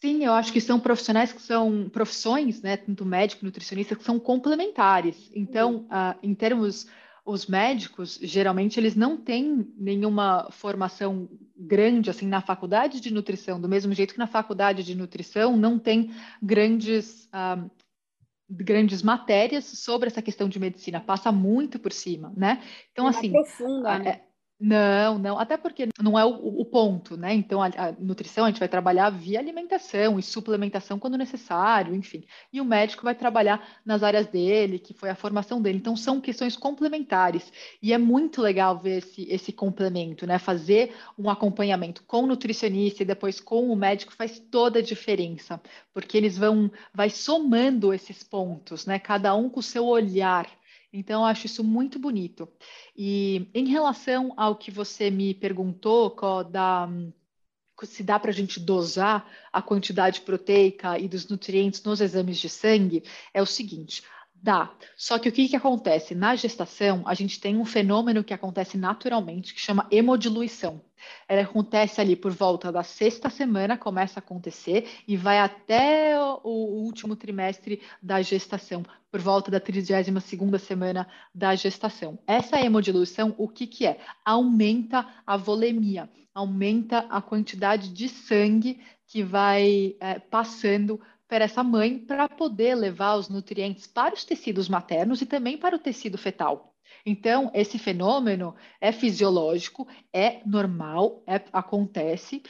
Sim, 0.00 0.24
eu 0.24 0.32
acho 0.32 0.52
que 0.52 0.60
são 0.62 0.80
profissionais 0.80 1.30
que 1.30 1.42
são 1.42 1.88
profissões, 1.90 2.62
né, 2.62 2.78
tanto 2.78 3.04
médico 3.04 3.44
e 3.44 3.46
nutricionista, 3.46 3.94
que 3.94 4.02
são 4.02 4.18
complementares. 4.18 5.30
Então, 5.34 5.86
uh, 5.88 6.18
em 6.22 6.34
termos, 6.34 6.86
os 7.30 7.46
médicos, 7.46 8.18
geralmente, 8.20 8.78
eles 8.78 8.96
não 8.96 9.16
têm 9.16 9.72
nenhuma 9.76 10.50
formação 10.50 11.28
grande, 11.56 12.10
assim, 12.10 12.26
na 12.26 12.40
faculdade 12.40 13.00
de 13.00 13.12
nutrição, 13.12 13.60
do 13.60 13.68
mesmo 13.68 13.92
jeito 13.92 14.12
que 14.12 14.18
na 14.18 14.26
faculdade 14.26 14.82
de 14.82 14.94
nutrição 14.94 15.56
não 15.56 15.78
tem 15.78 16.12
grandes, 16.42 17.26
uh, 17.26 17.70
grandes 18.48 19.02
matérias 19.02 19.64
sobre 19.64 20.08
essa 20.08 20.20
questão 20.20 20.48
de 20.48 20.58
medicina, 20.58 21.00
passa 21.00 21.30
muito 21.30 21.78
por 21.78 21.92
cima, 21.92 22.32
né? 22.36 22.62
Então, 22.92 23.06
é 23.06 23.10
assim... 23.10 23.30
Profunda, 23.30 23.98
né? 23.98 24.22
Não, 24.62 25.18
não, 25.18 25.38
até 25.38 25.56
porque 25.56 25.88
não 25.98 26.18
é 26.18 26.24
o, 26.24 26.60
o 26.60 26.66
ponto, 26.66 27.16
né? 27.16 27.32
Então, 27.32 27.62
a, 27.62 27.68
a, 27.68 27.92
nutrição 27.92 28.44
a 28.44 28.48
gente 28.50 28.58
vai 28.58 28.68
trabalhar 28.68 29.08
via 29.08 29.38
alimentação 29.38 30.18
e 30.18 30.22
suplementação 30.22 30.98
quando 30.98 31.16
necessário, 31.16 31.94
enfim. 31.94 32.24
E 32.52 32.60
o 32.60 32.64
médico 32.64 33.02
vai 33.02 33.14
trabalhar 33.14 33.66
nas 33.86 34.02
áreas 34.02 34.26
dele, 34.26 34.78
que 34.78 34.92
foi 34.92 35.08
a 35.08 35.14
formação 35.14 35.62
dele. 35.62 35.78
Então, 35.78 35.96
são 35.96 36.20
questões 36.20 36.56
complementares. 36.56 37.50
E 37.82 37.94
é 37.94 37.96
muito 37.96 38.42
legal 38.42 38.78
ver 38.78 38.98
esse, 38.98 39.26
esse 39.30 39.50
complemento, 39.50 40.26
né? 40.26 40.38
Fazer 40.38 40.94
um 41.18 41.30
acompanhamento 41.30 42.02
com 42.02 42.24
o 42.24 42.26
nutricionista 42.26 43.02
e 43.02 43.06
depois 43.06 43.40
com 43.40 43.70
o 43.72 43.76
médico 43.76 44.12
faz 44.12 44.38
toda 44.38 44.80
a 44.80 44.82
diferença, 44.82 45.58
porque 45.94 46.18
eles 46.18 46.36
vão, 46.36 46.70
vai 46.92 47.08
somando 47.08 47.94
esses 47.94 48.22
pontos, 48.22 48.84
né? 48.84 48.98
Cada 48.98 49.34
um 49.34 49.48
com 49.48 49.60
o 49.60 49.62
seu 49.62 49.86
olhar 49.86 50.46
então, 50.92 51.22
eu 51.22 51.26
acho 51.26 51.46
isso 51.46 51.62
muito 51.62 51.98
bonito. 51.98 52.48
E 52.96 53.48
em 53.54 53.68
relação 53.68 54.32
ao 54.36 54.56
que 54.56 54.70
você 54.70 55.10
me 55.10 55.34
perguntou, 55.34 56.14
da, 56.44 56.88
se 57.84 58.02
dá 58.02 58.18
para 58.18 58.30
a 58.30 58.34
gente 58.34 58.58
dosar 58.58 59.28
a 59.52 59.62
quantidade 59.62 60.20
proteica 60.22 60.98
e 60.98 61.08
dos 61.08 61.28
nutrientes 61.28 61.82
nos 61.84 62.00
exames 62.00 62.38
de 62.38 62.48
sangue, 62.48 63.04
é 63.32 63.40
o 63.40 63.46
seguinte: 63.46 64.02
Dá. 64.42 64.74
Só 64.96 65.18
que 65.18 65.28
o 65.28 65.32
que, 65.32 65.48
que 65.48 65.56
acontece? 65.56 66.14
Na 66.14 66.34
gestação, 66.34 67.02
a 67.06 67.14
gente 67.14 67.38
tem 67.38 67.58
um 67.58 67.64
fenômeno 67.64 68.24
que 68.24 68.32
acontece 68.32 68.78
naturalmente, 68.78 69.54
que 69.54 69.60
chama 69.60 69.86
hemodiluição. 69.90 70.82
Ela 71.28 71.42
acontece 71.42 72.00
ali 72.00 72.16
por 72.16 72.32
volta 72.32 72.70
da 72.70 72.82
sexta 72.82 73.30
semana, 73.30 73.76
começa 73.76 74.18
a 74.18 74.22
acontecer 74.22 74.88
e 75.06 75.16
vai 75.16 75.38
até 75.38 76.18
o, 76.42 76.82
último 76.84 77.16
trimestre 77.16 77.80
da 78.02 78.22
gestação, 78.22 78.82
por 79.10 79.20
volta 79.20 79.50
da 79.50 79.60
32 79.60 80.22
segunda 80.24 80.58
semana 80.58 81.06
da 81.34 81.54
gestação. 81.54 82.18
Essa 82.26 82.60
hemodiluição, 82.60 83.34
o 83.38 83.48
que, 83.48 83.66
que 83.66 83.86
é? 83.86 83.98
Aumenta 84.24 85.06
a 85.26 85.36
volemia, 85.36 86.08
aumenta 86.34 87.06
a 87.10 87.20
quantidade 87.20 87.88
de 87.90 88.08
sangue 88.08 88.80
que 89.06 89.22
vai 89.22 89.96
é, 90.00 90.18
passando 90.18 91.00
para 91.30 91.44
essa 91.44 91.62
mãe 91.62 91.96
para 91.96 92.28
poder 92.28 92.74
levar 92.74 93.14
os 93.14 93.28
nutrientes 93.28 93.86
para 93.86 94.14
os 94.14 94.24
tecidos 94.24 94.68
maternos 94.68 95.22
e 95.22 95.26
também 95.26 95.56
para 95.56 95.76
o 95.76 95.78
tecido 95.78 96.18
fetal. 96.18 96.69
Então, 97.04 97.50
esse 97.54 97.78
fenômeno 97.78 98.54
é 98.80 98.92
fisiológico, 98.92 99.86
é 100.12 100.40
normal, 100.46 101.22
é, 101.26 101.42
acontece. 101.52 102.42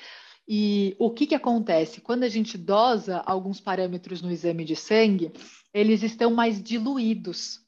E 0.49 0.97
o 0.99 1.11
que, 1.11 1.29
que 1.29 1.35
acontece? 1.35 2.01
Quando 2.01 2.25
a 2.25 2.29
gente 2.29 2.59
dosa 2.59 3.19
alguns 3.19 3.61
parâmetros 3.61 4.21
no 4.21 4.31
exame 4.31 4.65
de 4.65 4.75
sangue, 4.75 5.33
eles 5.73 6.03
estão 6.03 6.33
mais 6.33 6.63
diluídos. 6.63 7.61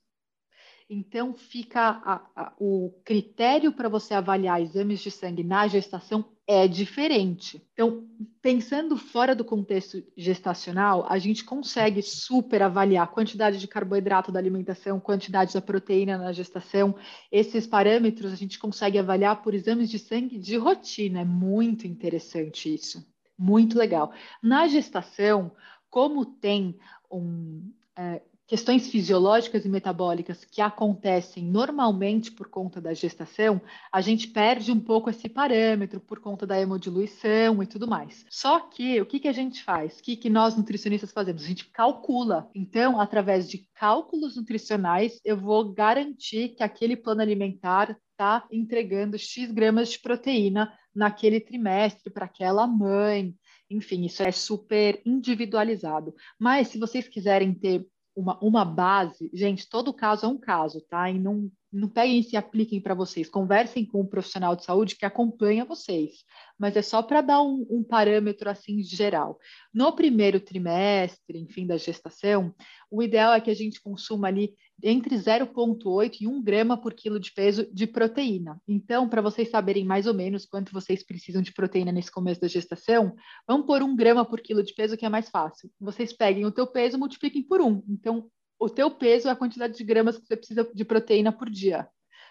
Então, 0.95 1.35
fica 1.35 2.03
a, 2.05 2.21
a, 2.37 2.53
o 2.59 2.93
critério 3.05 3.73
para 3.73 3.89
você 3.89 4.13
avaliar 4.13 4.61
exames 4.61 5.01
de 5.01 5.11
sangue 5.11 5.43
na 5.43 5.67
gestação 5.67 6.25
é 6.47 6.69
diferente. 6.69 7.67
Então, 7.73 8.07
pensando 8.43 8.97
fora 8.97 9.35
do 9.35 9.45
contexto 9.45 10.03
gestacional, 10.17 11.07
a 11.09 11.19
gente 11.19 11.45
consegue 11.45 12.03
super 12.03 12.63
avaliar 12.63 13.05
a 13.05 13.11
quantidade 13.11 13.59
de 13.59 13.67
carboidrato 13.67 14.31
da 14.31 14.39
alimentação, 14.39 15.01
quantidade 15.01 15.55
da 15.55 15.63
proteína 15.63 16.19
na 16.19 16.33
gestação. 16.33 16.95
Esses 17.31 17.67
parâmetros 17.67 18.33
a 18.33 18.37
gente 18.37 18.59
consegue 18.59 18.99
avaliar 18.99 19.41
por 19.41 19.55
exames 19.55 19.89
de 19.89 19.99
sangue 19.99 20.39
de 20.39 20.57
rotina. 20.57 21.21
É 21.21 21.25
muito 21.25 21.87
interessante 21.87 22.75
isso. 22.75 23.03
Muito 23.39 23.79
legal. 23.79 24.13
Na 24.43 24.69
gestação, 24.69 25.53
como 25.89 26.27
tem 26.27 26.77
um, 27.11 27.73
é, 27.97 28.21
questões 28.47 28.91
fisiológicas 28.91 29.65
e 29.65 29.69
metabólicas 29.69 30.45
que 30.45 30.61
acontecem 30.61 31.45
normalmente 31.45 32.31
por 32.31 32.49
conta 32.49 32.81
da 32.81 32.93
gestação, 32.93 33.61
a 33.91 34.01
gente 34.01 34.29
perde 34.29 34.73
um 34.73 34.81
pouco 34.81 35.09
esse 35.11 35.29
parâmetro 35.29 36.01
por 36.01 36.21
conta 36.21 36.47
da 36.47 36.61
hemodiluição 36.61 37.63
e 37.63 37.67
tudo 37.67 37.89
mais. 37.89 38.27
Só 38.31 38.61
que 38.61 39.01
o 39.01 39.07
que, 39.07 39.21
que 39.21 39.29
a 39.29 39.33
gente 39.33 39.63
faz? 39.63 39.99
O 39.99 40.03
que, 40.03 40.17
que 40.17 40.29
nós 40.29 40.57
nutricionistas 40.57 41.13
fazemos? 41.13 41.45
A 41.45 41.47
gente 41.47 41.71
calcula. 41.71 42.49
Então, 42.55 43.01
através 43.01 43.49
de 43.49 43.67
cálculos 43.75 44.37
nutricionais, 44.37 45.19
eu 45.25 45.37
vou 45.37 45.73
garantir 45.73 46.51
que 46.51 46.63
aquele 46.63 46.97
plano 46.97 47.23
alimentar 47.23 47.97
está 48.11 48.47
entregando 48.51 49.19
X 49.19 49.51
gramas 49.51 49.91
de 49.91 49.99
proteína 49.99 50.73
naquele 50.95 51.41
trimestre 51.41 52.13
para 52.13 52.27
aquela 52.27 52.67
mãe. 52.67 53.35
Enfim, 53.71 54.05
isso 54.05 54.23
é 54.23 54.31
super 54.31 55.01
individualizado. 55.07 56.15
Mas 56.39 56.69
se 56.69 56.79
vocês 56.79 57.09
quiserem 57.09 57.55
ter 57.55 57.87
uma, 58.15 58.39
uma 58.43 58.65
base, 58.65 59.31
gente, 59.33 59.69
todo 59.69 59.93
caso 59.93 60.27
é 60.27 60.29
um 60.29 60.39
caso, 60.39 60.81
tá? 60.83 61.11
E 61.11 61.19
não 61.19 61.51
não 61.73 61.89
peguem 61.89 62.21
e 62.21 62.23
se 62.23 62.37
apliquem 62.37 62.81
para 62.81 62.95
vocês. 62.95 63.29
Conversem 63.29 63.87
com 63.87 64.03
um 64.03 64.07
profissional 64.07 64.55
de 64.55 64.65
saúde 64.65 64.97
que 64.97 65.07
acompanha 65.07 65.65
vocês. 65.65 66.25
Mas 66.59 66.77
é 66.77 66.83
só 66.83 67.03
para 67.03 67.23
dar 67.23 67.43
um, 67.43 67.67
um, 67.71 67.83
parâmetro 67.83 68.51
assim 68.51 68.83
geral. 68.83 69.39
No 69.73 69.93
primeiro 69.93 70.39
trimestre, 70.39 71.39
enfim, 71.39 71.67
da 71.67 71.79
gestação, 71.79 72.55
o 72.91 73.03
ideal 73.03 73.33
é 73.33 73.41
que 73.41 73.51
a 73.51 73.55
gente 73.55 73.81
consuma 73.81 74.29
ali 74.29 74.55
entre 74.83 75.17
0,8 75.17 76.21
e 76.21 76.27
1 76.27 76.43
grama 76.43 76.77
por 76.77 76.93
quilo 76.93 77.19
de 77.19 77.33
peso 77.33 77.67
de 77.73 77.87
proteína. 77.87 78.61
Então, 78.67 79.09
para 79.09 79.23
vocês 79.23 79.49
saberem 79.49 79.85
mais 79.85 80.07
ou 80.07 80.15
menos 80.15 80.45
quanto 80.45 80.73
vocês 80.73 81.05
precisam 81.05 81.41
de 81.41 81.53
proteína 81.53 81.93
nesse 81.93 82.11
começo 82.11 82.41
da 82.41 82.49
gestação, 82.49 83.15
vamos 83.47 83.67
por 83.67 83.83
1 83.83 83.97
grama 83.97 84.25
por 84.25 84.41
quilo 84.41 84.63
de 84.63 84.75
peso, 84.75 84.97
que 84.97 85.07
é 85.07 85.09
mais 85.09 85.31
fácil. 85.31 85.71
Vocês 85.81 86.13
peguem 86.13 86.45
o 86.45 86.53
teu 86.53 86.67
peso, 86.67 86.99
multipliquem 86.99 87.43
por 87.43 87.61
1. 87.61 87.83
Então, 87.89 88.29
o 88.65 88.71
teu 88.71 88.91
peso 88.91 89.29
é 89.29 89.33
a 89.33 89.37
quantidade 89.37 89.77
de 89.77 89.83
gramas 89.83 90.17
que 90.17 90.27
você 90.27 90.37
precisa 90.37 90.71
de 90.73 90.85
proteína 90.85 91.33
por 91.33 91.51
dia. 91.51 91.89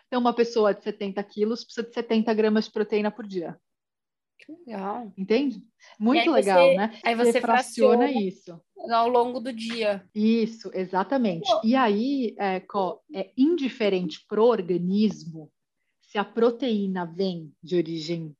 Então, 0.07 0.19
uma 0.19 0.33
pessoa 0.33 0.73
de 0.73 0.81
70 0.83 1.21
quilos 1.23 1.63
precisa 1.63 1.85
de 1.85 1.93
70 1.93 2.33
gramas 2.33 2.65
de 2.65 2.71
proteína 2.71 3.11
por 3.11 3.27
dia. 3.27 3.57
Que 4.39 4.51
legal. 4.65 5.13
Entende? 5.17 5.61
Muito 5.99 6.31
legal, 6.31 6.69
você, 6.69 6.75
né? 6.75 6.99
Aí 7.03 7.15
você, 7.15 7.33
você 7.33 7.41
fraciona, 7.41 7.97
fraciona 7.97 8.27
isso. 8.27 8.61
Ao 8.89 9.09
longo 9.09 9.39
do 9.39 9.51
dia. 9.51 10.03
Isso, 10.15 10.71
exatamente. 10.73 11.49
Pô. 11.49 11.61
E 11.63 11.75
aí, 11.75 12.35
é, 12.39 12.63
é 13.13 13.31
indiferente 13.37 14.25
pro 14.27 14.45
organismo 14.45 15.51
se 16.01 16.17
a 16.17 16.23
proteína 16.23 17.05
vem 17.05 17.53
de 17.61 17.75
origem 17.75 18.35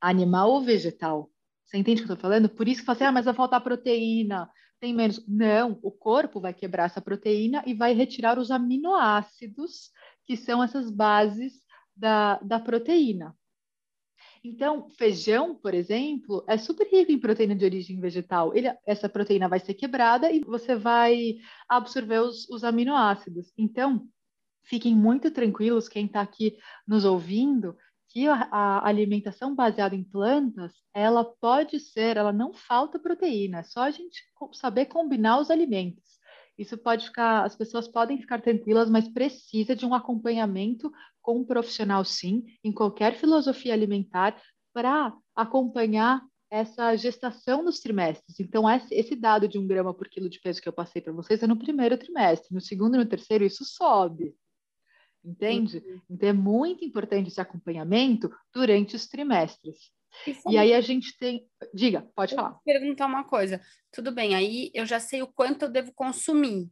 animal 0.00 0.50
ou 0.50 0.62
vegetal. 0.62 1.30
Você 1.66 1.78
entende 1.78 2.02
o 2.02 2.04
que 2.06 2.10
eu 2.10 2.14
estou 2.14 2.30
falando? 2.30 2.48
Por 2.48 2.68
isso 2.68 2.80
que 2.80 2.86
você 2.86 2.92
assim, 2.92 3.04
ah, 3.04 3.12
mas 3.12 3.24
vai 3.24 3.34
faltar 3.34 3.62
proteína, 3.62 4.50
tem 4.84 4.92
menos. 4.92 5.24
Não, 5.26 5.78
o 5.82 5.90
corpo 5.90 6.38
vai 6.38 6.52
quebrar 6.52 6.84
essa 6.84 7.00
proteína 7.00 7.62
e 7.66 7.72
vai 7.72 7.94
retirar 7.94 8.38
os 8.38 8.50
aminoácidos, 8.50 9.90
que 10.26 10.36
são 10.36 10.62
essas 10.62 10.90
bases 10.90 11.54
da, 11.96 12.38
da 12.40 12.60
proteína. 12.60 13.34
Então, 14.44 14.90
feijão, 14.90 15.54
por 15.54 15.72
exemplo, 15.72 16.44
é 16.46 16.58
super 16.58 16.86
rico 16.86 17.10
em 17.10 17.18
proteína 17.18 17.56
de 17.56 17.64
origem 17.64 17.98
vegetal. 17.98 18.54
Ele, 18.54 18.70
essa 18.86 19.08
proteína 19.08 19.48
vai 19.48 19.58
ser 19.58 19.72
quebrada 19.72 20.30
e 20.30 20.40
você 20.40 20.76
vai 20.76 21.36
absorver 21.66 22.18
os, 22.18 22.46
os 22.50 22.62
aminoácidos. 22.62 23.50
Então, 23.56 24.06
fiquem 24.64 24.94
muito 24.94 25.30
tranquilos, 25.30 25.88
quem 25.88 26.04
está 26.04 26.20
aqui 26.20 26.58
nos 26.86 27.06
ouvindo, 27.06 27.74
que 28.14 28.28
a, 28.28 28.86
alimentação 28.86 29.56
baseada 29.56 29.96
em 29.96 30.04
plantas, 30.04 30.72
ela 30.94 31.24
pode 31.24 31.80
ser, 31.80 32.16
ela 32.16 32.32
não 32.32 32.52
falta 32.54 32.96
proteína, 32.96 33.58
é 33.58 33.62
só 33.64 33.80
a 33.80 33.90
gente 33.90 34.22
saber 34.52 34.86
combinar 34.86 35.40
os 35.40 35.50
alimentos. 35.50 36.14
Isso 36.56 36.78
pode 36.78 37.06
ficar, 37.06 37.44
as 37.44 37.56
pessoas 37.56 37.88
podem 37.88 38.20
ficar 38.20 38.40
tranquilas, 38.40 38.88
mas 38.88 39.08
precisa 39.08 39.74
de 39.74 39.84
um 39.84 39.92
acompanhamento 39.92 40.92
com 41.20 41.38
um 41.38 41.44
profissional, 41.44 42.04
sim, 42.04 42.44
em 42.62 42.70
qualquer 42.70 43.16
filosofia 43.16 43.72
alimentar, 43.72 44.40
para 44.72 45.12
acompanhar 45.34 46.22
essa 46.48 46.94
gestação 46.94 47.64
nos 47.64 47.80
trimestres. 47.80 48.38
Então, 48.38 48.64
esse 48.92 49.16
dado 49.16 49.48
de 49.48 49.58
um 49.58 49.66
grama 49.66 49.92
por 49.92 50.08
quilo 50.08 50.30
de 50.30 50.38
peso 50.38 50.62
que 50.62 50.68
eu 50.68 50.72
passei 50.72 51.02
para 51.02 51.12
vocês 51.12 51.42
é 51.42 51.48
no 51.48 51.58
primeiro 51.58 51.98
trimestre. 51.98 52.54
No 52.54 52.60
segundo 52.60 52.94
e 52.94 52.98
no 52.98 53.06
terceiro, 53.06 53.42
isso 53.42 53.64
sobe 53.64 54.36
entende? 55.24 55.78
Uhum. 55.78 56.00
Então 56.10 56.28
é 56.28 56.32
muito 56.32 56.84
importante 56.84 57.28
esse 57.28 57.40
acompanhamento 57.40 58.30
durante 58.52 58.94
os 58.94 59.06
trimestres. 59.06 59.92
E 60.48 60.56
aí 60.56 60.72
a 60.72 60.80
gente 60.80 61.16
tem. 61.18 61.46
Diga, 61.72 62.08
pode 62.14 62.34
falar. 62.34 62.58
perguntar 62.64 63.06
uma 63.06 63.24
coisa. 63.24 63.60
Tudo 63.90 64.12
bem, 64.12 64.34
aí 64.34 64.70
eu 64.72 64.86
já 64.86 65.00
sei 65.00 65.22
o 65.22 65.26
quanto 65.26 65.64
eu 65.64 65.68
devo 65.68 65.92
consumir, 65.92 66.70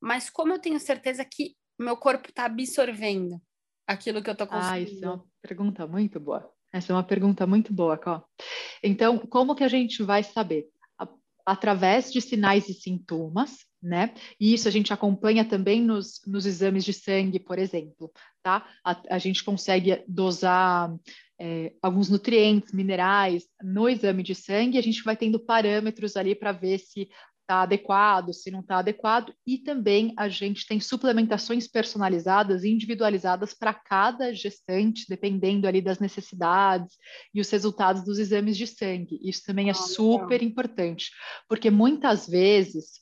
mas 0.00 0.28
como 0.28 0.52
eu 0.52 0.58
tenho 0.58 0.78
certeza 0.78 1.24
que 1.24 1.56
meu 1.78 1.96
corpo 1.96 2.28
está 2.28 2.44
absorvendo 2.44 3.40
aquilo 3.86 4.22
que 4.22 4.28
eu 4.28 4.32
estou 4.32 4.46
consumindo? 4.46 4.74
Ah, 4.74 4.80
isso 4.80 5.04
é 5.04 5.08
uma 5.08 5.24
pergunta 5.40 5.86
muito 5.86 6.20
boa. 6.20 6.52
Essa 6.72 6.92
é 6.92 6.96
uma 6.96 7.04
pergunta 7.04 7.46
muito 7.46 7.72
boa, 7.72 7.98
Có. 7.98 8.24
Então, 8.82 9.18
como 9.18 9.54
que 9.54 9.64
a 9.64 9.68
gente 9.68 10.02
vai 10.02 10.22
saber? 10.22 10.68
Através 11.44 12.10
de 12.10 12.20
sinais 12.20 12.68
e 12.68 12.74
sintomas, 12.74 13.66
né? 13.82 14.14
E 14.38 14.54
isso 14.54 14.68
a 14.68 14.70
gente 14.70 14.92
acompanha 14.92 15.44
também 15.44 15.82
nos, 15.82 16.20
nos 16.26 16.46
exames 16.46 16.84
de 16.84 16.92
sangue, 16.92 17.40
por 17.40 17.58
exemplo, 17.58 18.12
tá? 18.42 18.66
A, 18.84 19.02
a 19.10 19.18
gente 19.18 19.42
consegue 19.42 20.04
dosar 20.06 20.94
é, 21.40 21.72
alguns 21.82 22.08
nutrientes, 22.08 22.72
minerais 22.72 23.44
no 23.62 23.88
exame 23.88 24.22
de 24.22 24.34
sangue, 24.34 24.78
a 24.78 24.82
gente 24.82 25.02
vai 25.02 25.16
tendo 25.16 25.40
parâmetros 25.40 26.16
ali 26.16 26.34
para 26.34 26.52
ver 26.52 26.78
se 26.78 27.08
está 27.40 27.62
adequado, 27.62 28.32
se 28.32 28.50
não 28.50 28.60
está 28.60 28.78
adequado, 28.78 29.34
e 29.46 29.58
também 29.58 30.14
a 30.16 30.28
gente 30.28 30.66
tem 30.66 30.80
suplementações 30.80 31.68
personalizadas, 31.68 32.64
individualizadas 32.64 33.52
para 33.52 33.74
cada 33.74 34.32
gestante, 34.32 35.04
dependendo 35.08 35.66
ali 35.66 35.82
das 35.82 35.98
necessidades 35.98 36.96
e 37.34 37.40
os 37.40 37.50
resultados 37.50 38.04
dos 38.04 38.18
exames 38.18 38.56
de 38.56 38.66
sangue. 38.66 39.18
Isso 39.22 39.42
também 39.44 39.68
é 39.68 39.72
ah, 39.72 39.74
super 39.74 40.40
legal. 40.40 40.48
importante, 40.48 41.10
porque 41.48 41.70
muitas 41.70 42.26
vezes 42.28 43.01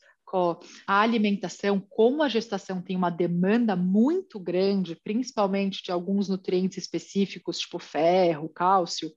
a 0.87 1.01
alimentação, 1.01 1.81
como 1.81 2.23
a 2.23 2.29
gestação 2.29 2.81
tem 2.81 2.97
uma 2.97 3.11
demanda 3.11 3.75
muito 3.75 4.39
grande, 4.39 4.97
principalmente 5.03 5.83
de 5.83 5.91
alguns 5.93 6.29
nutrientes 6.29 6.79
específicos, 6.79 7.59
tipo 7.59 7.79
ferro, 7.79 8.49
cálcio, 8.49 9.11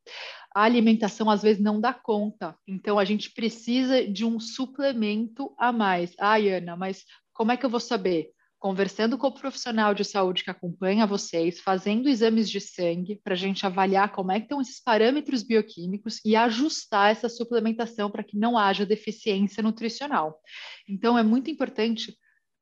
a 0.54 0.64
alimentação 0.64 1.30
às 1.30 1.42
vezes 1.42 1.62
não 1.62 1.80
dá 1.80 1.94
conta. 1.94 2.56
Então 2.68 3.00
a 3.00 3.06
gente 3.06 3.32
precisa 3.32 4.08
de 4.08 4.26
um 4.26 4.40
suplemento 4.40 5.54
a 5.58 5.72
mais. 5.72 6.14
Ai, 6.20 6.50
Ana, 6.50 6.76
mas 6.76 7.04
como 7.34 7.52
é 7.52 7.58
que 7.58 7.66
eu 7.66 7.70
vou 7.70 7.80
saber? 7.80 8.33
Conversando 8.64 9.18
com 9.18 9.28
o 9.28 9.32
profissional 9.34 9.94
de 9.94 10.06
saúde 10.06 10.42
que 10.42 10.50
acompanha 10.50 11.06
vocês, 11.06 11.60
fazendo 11.60 12.08
exames 12.08 12.50
de 12.50 12.62
sangue 12.62 13.20
para 13.22 13.34
a 13.34 13.38
gente 13.38 13.66
avaliar 13.66 14.14
como 14.14 14.32
é 14.32 14.40
que 14.40 14.46
estão 14.46 14.62
esses 14.62 14.82
parâmetros 14.82 15.44
bioquímicos 15.44 16.22
e 16.24 16.34
ajustar 16.34 17.12
essa 17.12 17.28
suplementação 17.28 18.10
para 18.10 18.24
que 18.24 18.38
não 18.38 18.58
haja 18.58 18.86
deficiência 18.86 19.62
nutricional. 19.62 20.40
Então, 20.88 21.18
é 21.18 21.24
muito 21.24 21.52
importante 21.52 22.18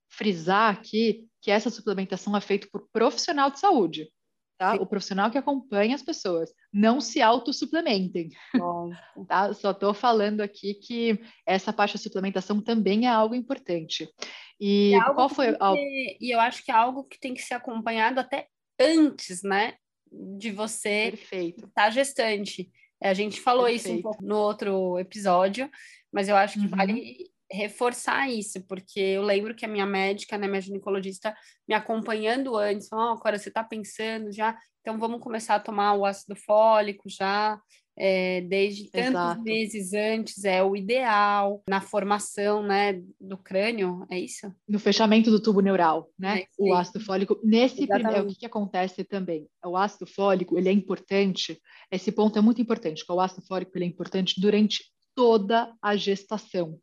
frisar 0.09 0.73
aqui 0.73 1.27
que 1.39 1.51
essa 1.51 1.69
suplementação 1.69 2.35
é 2.35 2.41
feita 2.41 2.67
por 2.71 2.89
profissional 2.91 3.51
de 3.51 3.59
saúde 3.59 4.09
tá? 4.61 4.75
O 4.75 4.85
profissional 4.85 5.31
que 5.31 5.39
acompanha 5.39 5.95
as 5.95 6.03
pessoas. 6.03 6.53
Não 6.71 7.01
se 7.01 7.19
autossuplementem. 7.19 8.29
tá? 9.27 9.51
Só 9.55 9.71
estou 9.71 9.91
falando 9.91 10.41
aqui 10.41 10.75
que 10.75 11.19
essa 11.47 11.73
parte 11.73 11.93
da 11.93 11.99
suplementação 11.99 12.61
também 12.61 13.07
é 13.07 13.09
algo 13.09 13.33
importante. 13.33 14.07
E 14.59 14.93
é 14.93 15.13
qual 15.15 15.27
foi. 15.27 15.47
Ser, 15.47 15.57
e 16.21 16.31
eu 16.31 16.39
acho 16.39 16.63
que 16.63 16.69
é 16.69 16.75
algo 16.75 17.05
que 17.05 17.19
tem 17.19 17.33
que 17.33 17.41
ser 17.41 17.55
acompanhado 17.55 18.19
até 18.19 18.45
antes, 18.79 19.41
né? 19.41 19.73
De 20.11 20.51
você 20.51 21.07
Perfeito. 21.09 21.65
estar 21.65 21.89
gestante. 21.89 22.69
A 23.01 23.15
gente 23.15 23.41
falou 23.41 23.65
Perfeito. 23.65 23.87
isso 23.87 23.97
um 23.97 24.01
pouco 24.03 24.23
no 24.23 24.37
outro 24.37 24.99
episódio, 24.99 25.71
mas 26.13 26.29
eu 26.29 26.35
acho 26.35 26.59
que 26.59 26.65
uhum. 26.65 26.69
vale 26.69 27.30
reforçar 27.51 28.29
isso, 28.29 28.61
porque 28.65 28.99
eu 28.99 29.21
lembro 29.21 29.53
que 29.53 29.65
a 29.65 29.67
minha 29.67 29.85
médica, 29.85 30.37
né, 30.37 30.47
minha 30.47 30.61
ginecologista, 30.61 31.35
me 31.67 31.75
acompanhando 31.75 32.55
antes, 32.55 32.87
falou, 32.87 33.07
oh, 33.07 33.17
agora 33.17 33.37
você 33.37 33.49
está 33.49 33.63
pensando 33.63 34.31
já, 34.31 34.57
então 34.79 34.97
vamos 34.97 35.21
começar 35.21 35.55
a 35.55 35.59
tomar 35.59 35.93
o 35.93 36.05
ácido 36.05 36.35
fólico 36.35 37.09
já, 37.09 37.59
é, 37.97 38.41
desde 38.41 38.89
tantos 38.89 39.09
Exato. 39.09 39.41
meses 39.43 39.93
antes, 39.93 40.45
é 40.45 40.63
o 40.63 40.75
ideal 40.75 41.61
na 41.67 41.81
formação, 41.81 42.63
né, 42.63 43.01
do 43.19 43.37
crânio, 43.37 44.05
é 44.09 44.17
isso? 44.17 44.51
No 44.67 44.79
fechamento 44.79 45.29
do 45.29 45.41
tubo 45.41 45.59
neural, 45.59 46.09
né, 46.17 46.41
é, 46.41 46.47
o 46.57 46.73
ácido 46.73 46.99
fólico, 47.01 47.39
nesse 47.43 47.85
primeiro, 47.85 48.23
o 48.23 48.27
que, 48.27 48.35
que 48.35 48.45
acontece 48.45 49.03
também? 49.03 49.47
O 49.65 49.75
ácido 49.75 50.07
fólico, 50.07 50.57
ele 50.57 50.69
é 50.69 50.71
importante, 50.71 51.61
esse 51.91 52.11
ponto 52.11 52.39
é 52.39 52.41
muito 52.41 52.61
importante, 52.61 53.05
que 53.05 53.11
o 53.11 53.19
ácido 53.19 53.45
fólico, 53.45 53.71
ele 53.75 53.85
é 53.85 53.87
importante 53.89 54.39
durante 54.39 54.85
toda 55.13 55.73
a 55.81 55.95
gestação, 55.97 56.79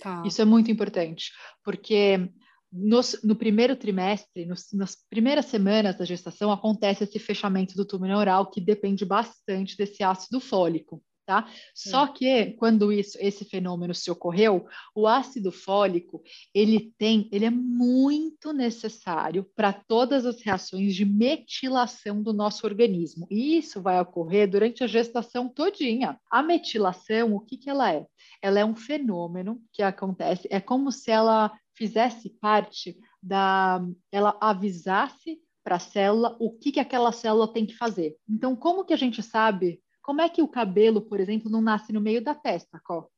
Tá. 0.00 0.22
Isso 0.26 0.40
é 0.42 0.44
muito 0.44 0.70
importante, 0.70 1.30
porque 1.64 2.30
nos, 2.72 3.20
no 3.22 3.34
primeiro 3.34 3.76
trimestre, 3.76 4.44
nos, 4.44 4.72
nas 4.72 4.96
primeiras 5.08 5.46
semanas 5.46 5.96
da 5.96 6.04
gestação, 6.04 6.50
acontece 6.52 7.04
esse 7.04 7.18
fechamento 7.18 7.74
do 7.74 7.86
tubo 7.86 8.04
neural 8.04 8.50
que 8.50 8.60
depende 8.60 9.04
bastante 9.04 9.76
desse 9.76 10.02
ácido 10.02 10.40
fólico. 10.40 11.02
Tá? 11.26 11.50
Só 11.74 12.06
que 12.06 12.52
quando 12.52 12.92
isso, 12.92 13.18
esse 13.20 13.44
fenômeno 13.44 13.92
se 13.92 14.08
ocorreu, 14.12 14.68
o 14.94 15.08
ácido 15.08 15.50
fólico 15.50 16.22
ele 16.54 16.94
tem, 16.96 17.28
ele 17.32 17.44
é 17.44 17.50
muito 17.50 18.52
necessário 18.52 19.44
para 19.56 19.72
todas 19.72 20.24
as 20.24 20.40
reações 20.40 20.94
de 20.94 21.04
metilação 21.04 22.22
do 22.22 22.32
nosso 22.32 22.64
organismo. 22.64 23.26
E 23.28 23.58
isso 23.58 23.82
vai 23.82 24.00
ocorrer 24.00 24.48
durante 24.48 24.84
a 24.84 24.86
gestação 24.86 25.48
todinha. 25.48 26.16
A 26.30 26.44
metilação, 26.44 27.34
o 27.34 27.40
que, 27.40 27.56
que 27.56 27.68
ela 27.68 27.92
é? 27.92 28.06
Ela 28.40 28.60
é 28.60 28.64
um 28.64 28.76
fenômeno 28.76 29.60
que 29.72 29.82
acontece, 29.82 30.46
é 30.48 30.60
como 30.60 30.92
se 30.92 31.10
ela 31.10 31.50
fizesse 31.74 32.30
parte 32.30 32.96
da, 33.20 33.84
ela 34.12 34.38
avisasse 34.40 35.40
para 35.64 35.74
a 35.74 35.80
célula 35.80 36.36
o 36.38 36.52
que, 36.52 36.70
que 36.70 36.78
aquela 36.78 37.10
célula 37.10 37.52
tem 37.52 37.66
que 37.66 37.74
fazer. 37.74 38.16
Então, 38.30 38.54
como 38.54 38.84
que 38.84 38.94
a 38.94 38.96
gente 38.96 39.20
sabe 39.20 39.82
como 40.06 40.20
é 40.20 40.28
que 40.28 40.40
o 40.40 40.46
cabelo, 40.46 41.02
por 41.02 41.18
exemplo, 41.18 41.50
não 41.50 41.60
nasce 41.60 41.92
no 41.92 42.00
meio 42.00 42.22
da 42.22 42.32
testa, 42.32 42.80
Có? 42.84 43.08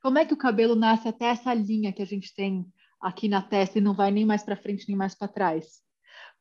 Como 0.00 0.16
é 0.16 0.24
que 0.24 0.32
o 0.32 0.38
cabelo 0.38 0.74
nasce 0.74 1.06
até 1.08 1.26
essa 1.26 1.52
linha 1.52 1.92
que 1.92 2.00
a 2.00 2.06
gente 2.06 2.34
tem 2.34 2.66
aqui 2.98 3.28
na 3.28 3.42
testa 3.42 3.76
e 3.76 3.82
não 3.82 3.92
vai 3.92 4.10
nem 4.10 4.24
mais 4.24 4.42
para 4.42 4.56
frente 4.56 4.88
nem 4.88 4.96
mais 4.96 5.14
para 5.14 5.28
trás? 5.28 5.86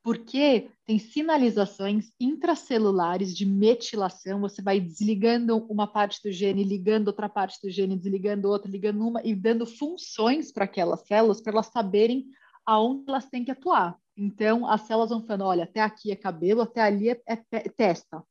porque 0.08 0.72
tem 0.86 0.98
sinalizações 0.98 2.14
intracelulares 2.18 3.36
de 3.36 3.46
metilação. 3.46 4.40
Você 4.40 4.62
vai 4.62 4.80
desligando 4.80 5.58
uma 5.70 5.86
parte 5.86 6.24
do 6.24 6.32
gene, 6.32 6.64
ligando 6.64 7.10
outra 7.10 7.28
parte 7.28 7.60
do 7.62 7.70
gene, 7.70 7.98
desligando 7.98 8.48
outra, 8.48 8.72
ligando 8.72 9.06
uma 9.06 9.22
e 9.22 9.36
dando 9.36 9.66
funções 9.66 10.50
para 10.50 10.64
aquelas 10.64 11.06
células 11.06 11.42
para 11.42 11.52
elas 11.52 11.68
saberem 11.68 12.26
aonde 12.66 13.04
elas 13.10 13.26
têm 13.26 13.44
que 13.44 13.52
atuar. 13.52 14.00
Então, 14.16 14.66
as 14.66 14.84
células 14.84 15.10
vão 15.10 15.26
falando: 15.26 15.44
olha, 15.44 15.66
até 15.66 15.82
aqui 15.82 16.10
é 16.10 16.16
cabelo, 16.16 16.62
até 16.62 16.80
ali 16.80 17.10
é, 17.10 17.22
é, 17.28 17.44
é 17.52 17.70
testa. 17.70 18.24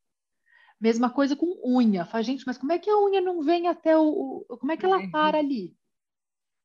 Mesma 0.80 1.10
coisa 1.10 1.34
com 1.34 1.60
unha. 1.64 2.04
Fala, 2.04 2.22
gente, 2.22 2.44
mas 2.46 2.58
como 2.58 2.72
é 2.72 2.78
que 2.78 2.90
a 2.90 2.98
unha 2.98 3.20
não 3.20 3.42
vem 3.42 3.66
até 3.66 3.96
o. 3.96 4.44
o 4.48 4.58
como 4.58 4.72
é 4.72 4.76
que 4.76 4.84
ela 4.84 5.08
para 5.10 5.38
ali? 5.38 5.74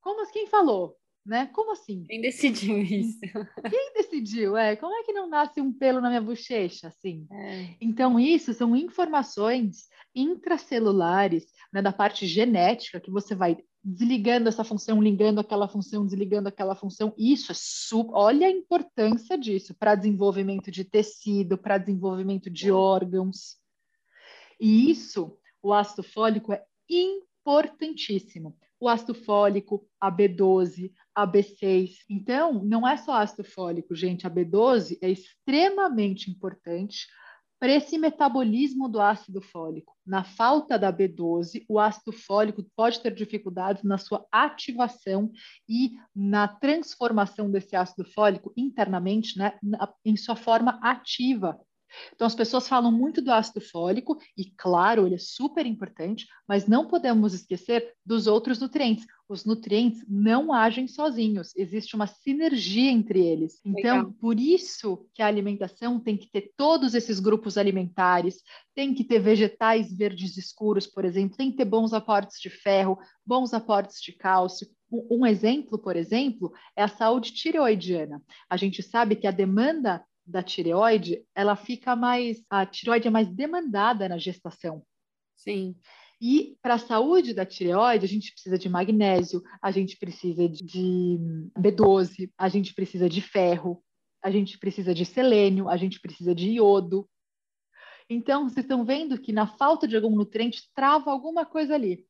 Como 0.02 0.22
assim? 0.22 0.34
Quem 0.34 0.48
falou? 0.48 0.98
né? 1.26 1.48
Como 1.54 1.72
assim? 1.72 2.04
Quem 2.04 2.22
decidiu 2.22 2.80
isso? 2.80 3.20
Quem 3.70 3.94
decidiu? 3.94 4.58
É, 4.58 4.76
como 4.76 4.94
é 4.96 5.04
que 5.04 5.14
não 5.14 5.30
nasce 5.30 5.62
um 5.62 5.72
pelo 5.72 6.02
na 6.02 6.10
minha 6.10 6.22
bochecha, 6.22 6.88
assim? 6.88 7.28
É. 7.32 7.76
Então, 7.80 8.20
isso 8.20 8.54
são 8.54 8.76
informações 8.76 9.88
intracelulares, 10.16 11.46
né, 11.72 11.82
da 11.82 11.94
parte 11.94 12.26
genética, 12.26 13.00
que 13.00 13.12
você 13.12 13.36
vai 13.36 13.58
desligando 13.84 14.48
essa 14.48 14.64
função, 14.64 15.02
ligando 15.02 15.40
aquela 15.40 15.68
função, 15.68 16.06
desligando 16.06 16.48
aquela 16.50 16.76
função. 16.76 17.14
Isso 17.18 17.52
é 17.52 17.56
super. 17.58 18.14
Olha 18.14 18.48
a 18.48 18.52
importância 18.52 19.38
disso 19.38 19.74
para 19.74 19.96
desenvolvimento 19.96 20.70
de 20.70 20.84
tecido, 20.84 21.58
para 21.58 21.78
desenvolvimento 21.78 22.50
de 22.50 22.72
órgãos. 22.72 23.61
E 24.62 24.90
isso, 24.90 25.38
o 25.62 25.74
ácido 25.74 26.04
fólico 26.04 26.54
é 26.54 26.64
importantíssimo 26.90 28.56
o 28.82 28.90
ácido 28.90 29.14
fólico, 29.14 29.88
a 30.00 30.12
B12, 30.12 30.92
a 31.14 31.28
B6. 31.28 31.98
Então, 32.10 32.64
não 32.64 32.86
é 32.86 32.98
só 32.98 33.14
ácido 33.14 33.44
fólico, 33.44 33.94
gente. 33.94 34.26
A 34.26 34.30
B12 34.30 34.98
é 35.04 35.10
extremamente 35.12 36.32
importante 36.32 37.08
para 37.60 37.74
esse 37.74 37.96
metabolismo 37.96 38.90
do 38.90 39.00
ácido 39.00 39.40
fólico. 39.40 39.96
Na 40.04 40.24
falta 40.24 40.80
da 40.80 40.92
B12, 40.92 41.64
o 41.70 41.78
ácido 41.78 42.12
fólico 42.12 42.66
pode 42.76 43.00
ter 43.00 43.14
dificuldades 43.14 43.84
na 43.84 44.00
sua 44.00 44.26
ativação 44.32 45.32
e 45.70 45.92
na 46.16 46.48
transformação 46.48 47.52
desse 47.52 47.76
ácido 47.76 48.04
fólico 48.04 48.52
internamente, 48.58 49.38
né, 49.38 49.60
em 50.04 50.18
sua 50.18 50.36
forma 50.36 50.80
ativa. 50.82 51.56
Então, 52.14 52.26
as 52.28 52.36
pessoas 52.36 52.68
falam 52.68 52.92
muito 52.92 53.22
do 53.22 53.32
ácido 53.32 53.62
fólico, 53.62 54.18
e 54.38 54.46
claro, 54.58 55.06
ele 55.06 55.16
é 55.16 55.20
super 55.20 55.66
importante, 55.66 56.28
mas 56.48 56.68
não 56.68 56.88
podemos 56.88 57.34
esquecer 57.34 57.94
dos 58.06 58.28
outros 58.28 58.60
nutrientes. 58.60 59.06
Os 59.28 59.46
nutrientes 59.46 60.04
não 60.10 60.52
agem 60.52 60.88
sozinhos, 60.88 61.56
existe 61.56 61.96
uma 61.96 62.06
sinergia 62.06 62.92
entre 62.92 63.20
eles. 63.20 63.62
Então, 63.66 63.98
Legal. 63.98 64.14
por 64.20 64.40
isso 64.40 65.08
que 65.14 65.22
a 65.22 65.28
alimentação 65.28 66.00
tem 66.00 66.18
que 66.18 66.30
ter 66.30 66.52
todos 66.58 66.94
esses 66.94 67.20
grupos 67.20 67.58
alimentares, 67.58 68.42
tem 68.76 68.94
que 68.94 69.04
ter 69.04 69.20
vegetais 69.20 69.96
verdes 69.96 70.38
escuros, 70.38 70.86
por 70.86 71.06
exemplo, 71.06 71.38
tem 71.38 71.52
que 71.52 71.58
ter 71.58 71.66
bons 71.66 71.94
aportes 71.94 72.40
de 72.42 72.50
ferro, 72.50 72.98
bons 73.26 73.54
aportes 73.54 74.02
de 74.02 74.12
cálcio, 74.12 74.68
um 74.92 75.26
exemplo, 75.26 75.80
por 75.80 75.96
exemplo, 75.96 76.52
é 76.76 76.84
a 76.84 76.88
saúde 76.88 77.34
tireoidiana. 77.34 78.22
A 78.50 78.58
gente 78.58 78.84
sabe 78.84 79.16
que 79.16 79.26
a 79.26 79.32
demanda 79.32 80.04
da 80.32 80.42
tireoide, 80.42 81.24
ela 81.36 81.56
fica 81.56 81.96
mais. 81.96 82.44
A 82.50 82.66
tireoide 82.66 83.08
é 83.08 83.12
mais 83.12 83.28
demandada 83.28 84.08
na 84.10 84.18
gestação. 84.18 84.84
Sim. 85.36 85.76
E 86.20 86.56
para 86.62 86.76
a 86.76 86.80
saúde 86.80 87.34
da 87.34 87.46
tireoide, 87.46 88.06
a 88.06 88.08
gente 88.08 88.32
precisa 88.32 88.58
de 88.58 88.70
magnésio, 88.70 89.42
a 89.62 89.72
gente 89.72 89.98
precisa 89.98 90.48
de 90.48 91.18
B12, 91.58 92.32
a 92.38 92.48
gente 92.48 92.76
precisa 92.76 93.10
de 93.10 93.22
ferro, 93.22 93.84
a 94.24 94.30
gente 94.30 94.58
precisa 94.60 94.94
de 94.94 95.04
selênio, 95.04 95.68
a 95.68 95.78
gente 95.78 96.00
precisa 96.00 96.36
de 96.36 96.52
iodo. 96.52 97.10
Então, 98.08 98.48
vocês 98.48 98.64
estão 98.64 98.86
vendo 98.86 99.20
que 99.20 99.34
na 99.34 99.48
falta 99.48 99.88
de 99.88 99.96
algum 99.96 100.16
nutriente 100.16 100.70
trava 100.76 101.10
alguma 101.12 101.44
coisa 101.44 101.74
ali. 101.74 102.06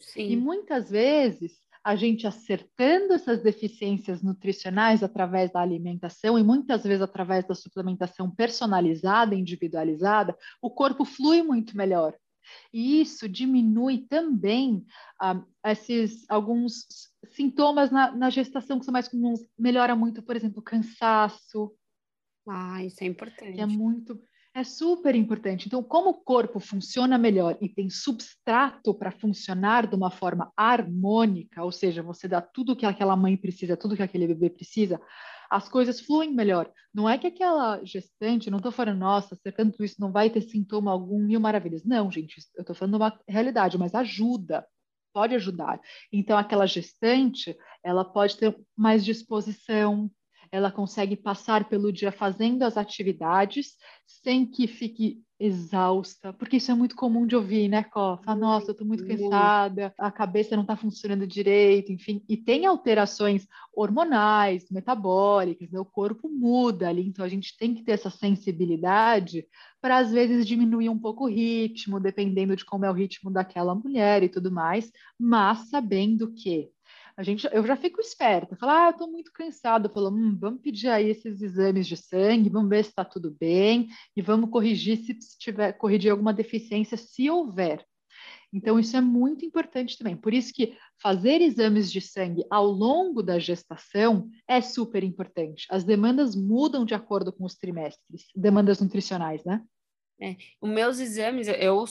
Sim. 0.00 0.30
E 0.30 0.36
muitas 0.36 0.90
vezes 0.90 1.61
a 1.84 1.96
gente 1.96 2.26
acertando 2.26 3.12
essas 3.12 3.42
deficiências 3.42 4.22
nutricionais 4.22 5.02
através 5.02 5.50
da 5.50 5.60
alimentação 5.60 6.38
e 6.38 6.42
muitas 6.42 6.84
vezes 6.84 7.02
através 7.02 7.44
da 7.46 7.54
suplementação 7.54 8.30
personalizada, 8.30 9.34
individualizada, 9.34 10.36
o 10.60 10.70
corpo 10.70 11.04
flui 11.04 11.42
muito 11.42 11.76
melhor. 11.76 12.14
E 12.72 13.00
isso 13.00 13.28
diminui 13.28 14.06
também 14.08 14.84
ah, 15.20 15.42
esses 15.66 16.24
alguns 16.28 16.86
sintomas 17.32 17.90
na, 17.90 18.10
na, 18.12 18.30
gestação 18.30 18.78
que 18.78 18.84
são 18.84 18.92
mais 18.92 19.08
comuns. 19.08 19.40
Melhora 19.58 19.94
muito, 19.94 20.22
por 20.22 20.36
exemplo, 20.36 20.60
o 20.60 20.64
cansaço. 20.64 21.72
Ah, 22.48 22.82
isso 22.84 23.02
é 23.02 23.06
importante. 23.06 23.54
Que 23.54 23.60
é 23.60 23.66
muito 23.66 24.20
é 24.54 24.64
super 24.64 25.14
importante. 25.14 25.66
Então, 25.66 25.82
como 25.82 26.10
o 26.10 26.14
corpo 26.14 26.60
funciona 26.60 27.16
melhor 27.16 27.56
e 27.60 27.68
tem 27.68 27.88
substrato 27.88 28.94
para 28.94 29.10
funcionar 29.10 29.86
de 29.86 29.94
uma 29.94 30.10
forma 30.10 30.52
harmônica, 30.56 31.64
ou 31.64 31.72
seja, 31.72 32.02
você 32.02 32.28
dá 32.28 32.40
tudo 32.40 32.76
que 32.76 32.84
aquela 32.84 33.16
mãe 33.16 33.36
precisa, 33.36 33.76
tudo 33.76 33.96
que 33.96 34.02
aquele 34.02 34.26
bebê 34.26 34.50
precisa, 34.50 35.00
as 35.50 35.68
coisas 35.68 36.00
fluem 36.00 36.32
melhor. 36.32 36.70
Não 36.94 37.08
é 37.08 37.16
que 37.16 37.26
aquela 37.26 37.82
gestante, 37.84 38.50
não 38.50 38.58
estou 38.58 38.72
falando, 38.72 38.98
nossa, 38.98 39.34
acertando 39.34 39.72
tudo 39.72 39.84
isso 39.84 40.00
não 40.00 40.12
vai 40.12 40.28
ter 40.28 40.42
sintoma 40.42 40.90
algum, 40.90 41.18
mil 41.18 41.40
maravilhas. 41.40 41.84
Não, 41.84 42.10
gente, 42.10 42.36
eu 42.54 42.60
estou 42.60 42.76
falando 42.76 42.94
uma 42.94 43.18
realidade, 43.26 43.78
mas 43.78 43.94
ajuda, 43.94 44.66
pode 45.14 45.34
ajudar. 45.34 45.80
Então, 46.12 46.36
aquela 46.36 46.66
gestante, 46.66 47.56
ela 47.82 48.04
pode 48.04 48.36
ter 48.36 48.58
mais 48.76 49.04
disposição, 49.04 50.10
ela 50.52 50.70
consegue 50.70 51.16
passar 51.16 51.66
pelo 51.66 51.90
dia 51.90 52.12
fazendo 52.12 52.62
as 52.62 52.76
atividades 52.76 53.74
sem 54.06 54.44
que 54.44 54.66
fique 54.66 55.22
exausta, 55.40 56.32
porque 56.34 56.58
isso 56.58 56.70
é 56.70 56.74
muito 56.74 56.94
comum 56.94 57.26
de 57.26 57.34
ouvir, 57.34 57.66
né, 57.68 57.82
Có? 57.82 58.20
Fala, 58.24 58.38
nossa, 58.38 58.70
eu 58.70 58.76
tô 58.76 58.84
muito 58.84 59.04
cansada, 59.04 59.92
a 59.98 60.10
cabeça 60.12 60.54
não 60.56 60.64
tá 60.64 60.76
funcionando 60.76 61.26
direito, 61.26 61.90
enfim, 61.90 62.22
e 62.28 62.36
tem 62.36 62.64
alterações 62.64 63.48
hormonais, 63.74 64.70
metabólicas, 64.70 65.68
né? 65.70 65.80
o 65.80 65.84
corpo 65.84 66.28
muda 66.28 66.88
ali, 66.88 67.08
então 67.08 67.24
a 67.24 67.28
gente 67.28 67.56
tem 67.56 67.74
que 67.74 67.82
ter 67.82 67.92
essa 67.92 68.10
sensibilidade 68.10 69.44
para 69.80 69.98
às 69.98 70.12
vezes 70.12 70.46
diminuir 70.46 70.88
um 70.90 70.98
pouco 70.98 71.24
o 71.24 71.28
ritmo, 71.28 71.98
dependendo 71.98 72.54
de 72.54 72.64
como 72.64 72.84
é 72.84 72.90
o 72.90 72.94
ritmo 72.94 73.28
daquela 73.28 73.74
mulher 73.74 74.22
e 74.22 74.28
tudo 74.28 74.52
mais, 74.52 74.92
mas 75.18 75.70
sabendo 75.70 76.32
que 76.32 76.70
a 77.16 77.22
gente, 77.22 77.48
eu 77.52 77.66
já 77.66 77.76
fico 77.76 78.00
esperta, 78.00 78.56
falar, 78.56 78.86
ah, 78.86 78.90
eu 78.90 78.96
tô 78.96 79.06
muito 79.06 79.32
cansado, 79.32 79.90
falo, 79.90 80.10
hum, 80.10 80.36
vamos 80.38 80.60
pedir 80.60 80.88
aí 80.88 81.10
esses 81.10 81.42
exames 81.42 81.86
de 81.86 81.96
sangue, 81.96 82.48
vamos 82.48 82.70
ver 82.70 82.84
se 82.84 82.90
está 82.90 83.04
tudo 83.04 83.36
bem 83.38 83.88
e 84.16 84.22
vamos 84.22 84.50
corrigir 84.50 84.98
se 84.98 85.14
tiver 85.38 85.72
corrigir 85.74 86.10
alguma 86.10 86.32
deficiência, 86.32 86.96
se 86.96 87.28
houver. 87.28 87.84
Então, 88.52 88.78
isso 88.78 88.96
é 88.96 89.00
muito 89.00 89.46
importante 89.46 89.96
também. 89.96 90.14
Por 90.14 90.34
isso 90.34 90.52
que 90.52 90.76
fazer 91.00 91.40
exames 91.40 91.90
de 91.90 92.02
sangue 92.02 92.44
ao 92.50 92.66
longo 92.66 93.22
da 93.22 93.38
gestação 93.38 94.28
é 94.46 94.60
super 94.60 95.02
importante. 95.02 95.66
As 95.70 95.84
demandas 95.84 96.36
mudam 96.36 96.84
de 96.84 96.94
acordo 96.94 97.32
com 97.32 97.44
os 97.44 97.54
trimestres, 97.54 98.26
demandas 98.36 98.78
nutricionais, 98.78 99.42
né? 99.44 99.62
É, 100.20 100.36
os 100.60 100.70
meus 100.70 101.00
exames, 101.00 101.48
eu 101.48 101.84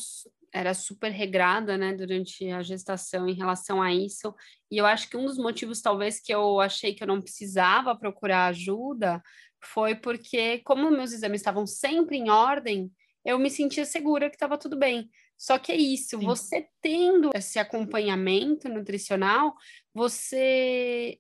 era 0.54 0.74
super 0.74 1.12
regrada, 1.12 1.78
né, 1.78 1.94
durante 1.94 2.50
a 2.50 2.62
gestação 2.62 3.28
em 3.28 3.34
relação 3.34 3.82
a 3.82 3.94
isso. 3.94 4.34
E 4.70 4.78
eu 4.78 4.86
acho 4.86 5.10
que 5.10 5.18
um 5.18 5.26
dos 5.26 5.38
motivos, 5.38 5.82
talvez, 5.82 6.20
que 6.20 6.34
eu 6.34 6.60
achei 6.60 6.94
que 6.94 7.04
eu 7.04 7.08
não 7.08 7.22
precisava 7.22 7.96
procurar 7.96 8.48
ajuda 8.48 9.22
foi 9.64 9.96
porque, 9.96 10.60
como 10.60 10.92
meus 10.92 11.14
exames 11.14 11.42
estavam 11.42 11.66
sempre 11.66 12.18
em 12.18 12.30
ordem, 12.30 12.92
eu 13.24 13.38
me 13.38 13.50
sentia 13.50 13.86
segura 13.86 14.30
que 14.30 14.36
estava 14.36 14.58
tudo 14.58 14.78
bem. 14.78 15.10
Só 15.38 15.58
que 15.58 15.72
é 15.72 15.76
isso, 15.76 16.20
Sim. 16.20 16.26
você 16.26 16.68
tendo 16.82 17.32
esse 17.34 17.58
acompanhamento 17.58 18.70
nutricional, 18.70 19.56
você, 19.94 21.20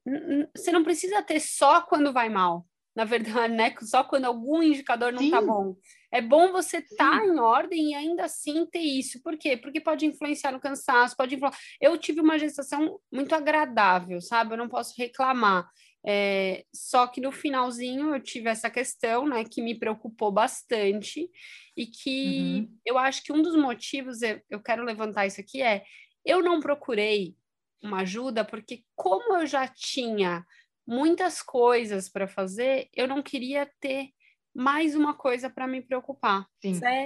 você 0.55 0.71
não 0.71 0.83
precisa 0.83 1.23
ter 1.23 1.39
só 1.39 1.81
quando 1.81 2.13
vai 2.13 2.29
mal. 2.29 2.65
Na 2.95 3.05
verdade, 3.05 3.53
né? 3.55 3.73
Só 3.81 4.03
quando 4.03 4.25
algum 4.25 4.61
indicador 4.61 5.11
não 5.11 5.23
está 5.23 5.41
bom. 5.41 5.75
É 6.12 6.21
bom 6.21 6.52
você 6.52 6.78
estar 6.78 7.19
tá 7.19 7.26
em 7.26 7.39
ordem 7.39 7.91
e 7.91 7.93
ainda 7.95 8.26
assim 8.26 8.65
ter 8.65 8.80
isso. 8.80 9.21
Por 9.21 9.38
quê? 9.38 9.56
Porque 9.56 9.80
pode 9.80 10.06
influenciar 10.06 10.52
no 10.52 10.60
cansaço, 10.60 11.15
pode 11.15 11.36
influenciar. 11.36 11.60
Eu 11.80 11.97
tive 11.97 12.19
uma 12.19 12.38
gestação 12.38 13.00
muito 13.12 13.34
agradável, 13.34 14.19
sabe? 14.19 14.54
Eu 14.54 14.58
não 14.58 14.67
posso 14.67 14.93
reclamar. 14.97 15.69
É, 16.06 16.65
só 16.74 17.06
que 17.06 17.21
no 17.21 17.32
finalzinho 17.32 18.15
eu 18.15 18.19
tive 18.19 18.49
essa 18.49 18.70
questão, 18.70 19.28
né, 19.28 19.43
que 19.43 19.62
me 19.62 19.78
preocupou 19.78 20.32
bastante 20.32 21.30
e 21.78 21.86
que 21.86 22.68
uhum. 22.68 22.78
eu 22.84 22.97
acho 22.97 23.24
que 23.24 23.32
um 23.32 23.41
dos 23.41 23.55
motivos, 23.55 24.22
eu, 24.24 24.41
eu 24.49 24.59
quero 24.59 24.84
levantar 24.84 25.28
isso 25.28 25.39
aqui, 25.39 25.62
é 25.62 25.84
eu 26.26 26.41
não 26.41 26.59
procurei 26.59 27.36
uma 27.82 28.01
ajuda 28.01 28.43
porque 28.43 28.84
como 28.95 29.38
eu 29.38 29.45
já 29.45 29.68
tinha 29.68 30.43
muitas 30.88 31.41
coisas 31.41 32.09
para 32.09 32.28
fazer, 32.28 32.89
eu 32.95 33.07
não 33.07 33.22
queria 33.22 33.70
ter 33.80 34.09
mais 34.54 34.95
uma 34.95 35.14
coisa 35.14 35.49
para 35.49 35.68
me 35.68 35.82
preocupar. 35.82 36.47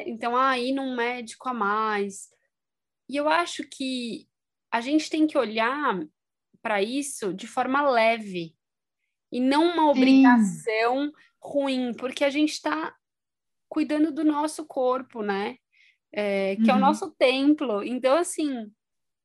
Então, 0.07 0.35
ah, 0.35 0.57
ir 0.57 0.73
num 0.73 0.95
médico 0.95 1.47
a 1.49 1.53
mais. 1.53 2.29
E 3.07 3.15
eu 3.15 3.29
acho 3.29 3.63
que 3.67 4.27
a 4.71 4.81
gente 4.81 5.09
tem 5.09 5.27
que 5.27 5.37
olhar 5.37 5.99
para 6.61 6.81
isso 6.81 7.33
de 7.33 7.47
forma 7.47 7.87
leve 7.89 8.55
e 9.31 9.39
não 9.39 9.71
uma 9.71 9.89
obrigação 9.89 11.11
ruim, 11.39 11.93
porque 11.93 12.23
a 12.23 12.29
gente 12.29 12.53
está 12.53 12.95
cuidando 13.69 14.11
do 14.11 14.23
nosso 14.23 14.65
corpo, 14.65 15.21
né? 15.21 15.57
É, 16.11 16.55
que 16.55 16.63
uhum. 16.63 16.69
é 16.69 16.71
o 16.71 16.75
uhum. 16.75 16.81
nosso 16.81 17.11
templo. 17.11 17.83
Então, 17.83 18.15
assim, 18.17 18.71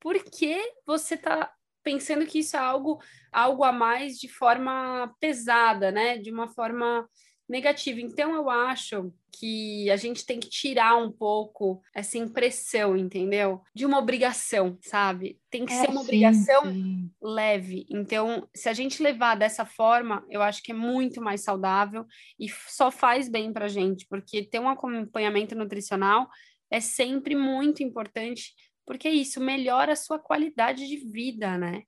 por 0.01 0.23
que 0.25 0.61
você 0.85 1.15
está 1.15 1.53
pensando 1.83 2.27
que 2.27 2.41
isso 2.41 2.57
é 2.57 2.61
algo, 2.61 3.01
algo 3.33 3.65
a 3.65 3.73
mais 3.73 4.19
de 4.19 4.29
forma 4.29 5.15
pesada, 5.21 5.91
né? 5.91 6.19
De 6.19 6.31
uma 6.31 6.49
forma 6.49 7.09
negativa. 7.51 8.01
Então, 8.01 8.35
eu 8.35 8.49
acho 8.49 9.13
que 9.33 9.91
a 9.91 9.97
gente 9.97 10.25
tem 10.25 10.39
que 10.39 10.49
tirar 10.49 10.97
um 10.97 11.11
pouco 11.11 11.83
essa 11.95 12.17
impressão, 12.17 12.97
entendeu? 12.97 13.61
De 13.75 13.85
uma 13.85 13.99
obrigação, 13.99 14.79
sabe? 14.81 15.39
Tem 15.51 15.67
que 15.67 15.73
é, 15.73 15.81
ser 15.81 15.89
uma 15.89 16.01
sim, 16.01 16.07
obrigação 16.07 16.65
sim. 16.65 17.11
leve. 17.21 17.87
Então, 17.91 18.49
se 18.55 18.69
a 18.69 18.73
gente 18.73 19.03
levar 19.03 19.35
dessa 19.35 19.65
forma, 19.65 20.25
eu 20.31 20.43
acho 20.43 20.63
que 20.63 20.73
é 20.73 20.75
muito 20.75 21.21
mais 21.21 21.43
saudável 21.43 22.07
e 22.39 22.49
só 22.69 22.91
faz 22.91 23.29
bem 23.29 23.53
pra 23.53 23.69
gente, 23.69 24.07
porque 24.09 24.45
ter 24.45 24.61
um 24.61 24.69
acompanhamento 24.69 25.57
nutricional 25.57 26.29
é 26.71 26.79
sempre 26.81 27.35
muito 27.35 27.83
importante, 27.83 28.55
porque 28.87 29.09
isso 29.09 29.41
melhora 29.41 29.93
a 29.93 29.97
sua 29.97 30.19
qualidade 30.19 30.87
de 30.87 30.97
vida, 30.97 31.59
né? 31.59 31.83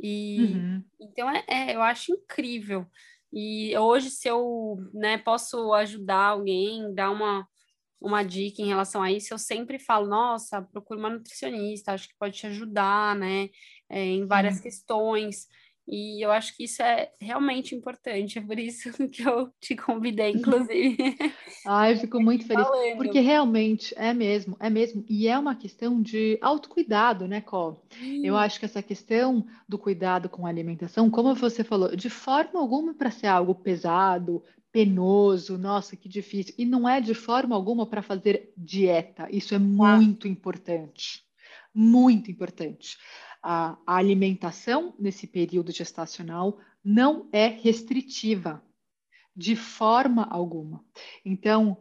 E 0.00 0.52
uhum. 0.54 0.84
então 1.00 1.28
é, 1.30 1.44
é, 1.48 1.74
eu 1.74 1.82
acho 1.82 2.12
incrível. 2.12 2.86
E 3.32 3.76
hoje, 3.76 4.10
se 4.10 4.28
eu 4.28 4.76
né, 4.92 5.18
posso 5.18 5.72
ajudar 5.74 6.28
alguém, 6.28 6.94
dar 6.94 7.10
uma, 7.10 7.46
uma 8.00 8.22
dica 8.22 8.62
em 8.62 8.68
relação 8.68 9.02
a 9.02 9.12
isso, 9.12 9.34
eu 9.34 9.38
sempre 9.38 9.78
falo, 9.78 10.06
nossa, 10.06 10.62
procure 10.62 10.98
uma 10.98 11.10
nutricionista, 11.10 11.92
acho 11.92 12.08
que 12.08 12.16
pode 12.18 12.38
te 12.38 12.46
ajudar, 12.46 13.14
né, 13.16 13.48
é, 13.88 14.02
em 14.04 14.26
várias 14.26 14.60
questões. 14.60 15.46
E 15.90 16.22
eu 16.22 16.30
acho 16.30 16.54
que 16.54 16.64
isso 16.64 16.82
é 16.82 17.10
realmente 17.18 17.74
importante, 17.74 18.38
é 18.38 18.42
por 18.42 18.58
isso 18.58 18.90
que 19.08 19.26
eu 19.26 19.50
te 19.58 19.74
convidei, 19.74 20.32
inclusive. 20.32 20.98
Ai, 21.66 21.94
eu 21.94 21.96
fico 21.96 22.20
muito 22.20 22.46
feliz, 22.46 22.66
Falando. 22.66 22.96
porque 22.98 23.20
realmente 23.20 23.94
é 23.96 24.12
mesmo, 24.12 24.54
é 24.60 24.68
mesmo, 24.68 25.02
e 25.08 25.26
é 25.26 25.38
uma 25.38 25.54
questão 25.54 26.02
de 26.02 26.38
autocuidado, 26.42 27.26
né, 27.26 27.40
Có? 27.40 27.80
Eu 28.22 28.36
acho 28.36 28.58
que 28.58 28.66
essa 28.66 28.82
questão 28.82 29.46
do 29.66 29.78
cuidado 29.78 30.28
com 30.28 30.44
a 30.44 30.50
alimentação, 30.50 31.08
como 31.08 31.34
você 31.34 31.64
falou, 31.64 31.96
de 31.96 32.10
forma 32.10 32.60
alguma 32.60 32.92
para 32.92 33.10
ser 33.10 33.28
algo 33.28 33.54
pesado, 33.54 34.42
penoso, 34.70 35.56
nossa, 35.56 35.96
que 35.96 36.08
difícil, 36.08 36.54
e 36.58 36.66
não 36.66 36.86
é 36.86 37.00
de 37.00 37.14
forma 37.14 37.56
alguma 37.56 37.86
para 37.86 38.02
fazer 38.02 38.52
dieta, 38.54 39.26
isso 39.30 39.54
é 39.54 39.58
muito 39.58 40.28
importante, 40.28 41.24
muito 41.74 42.30
importante 42.30 42.98
a, 43.50 43.78
a 43.86 43.96
alimentação 43.96 44.94
nesse 44.98 45.26
período 45.26 45.72
gestacional 45.72 46.58
não 46.84 47.30
é 47.32 47.46
restritiva, 47.46 48.62
de 49.34 49.56
forma 49.56 50.28
alguma. 50.30 50.84
Então, 51.24 51.78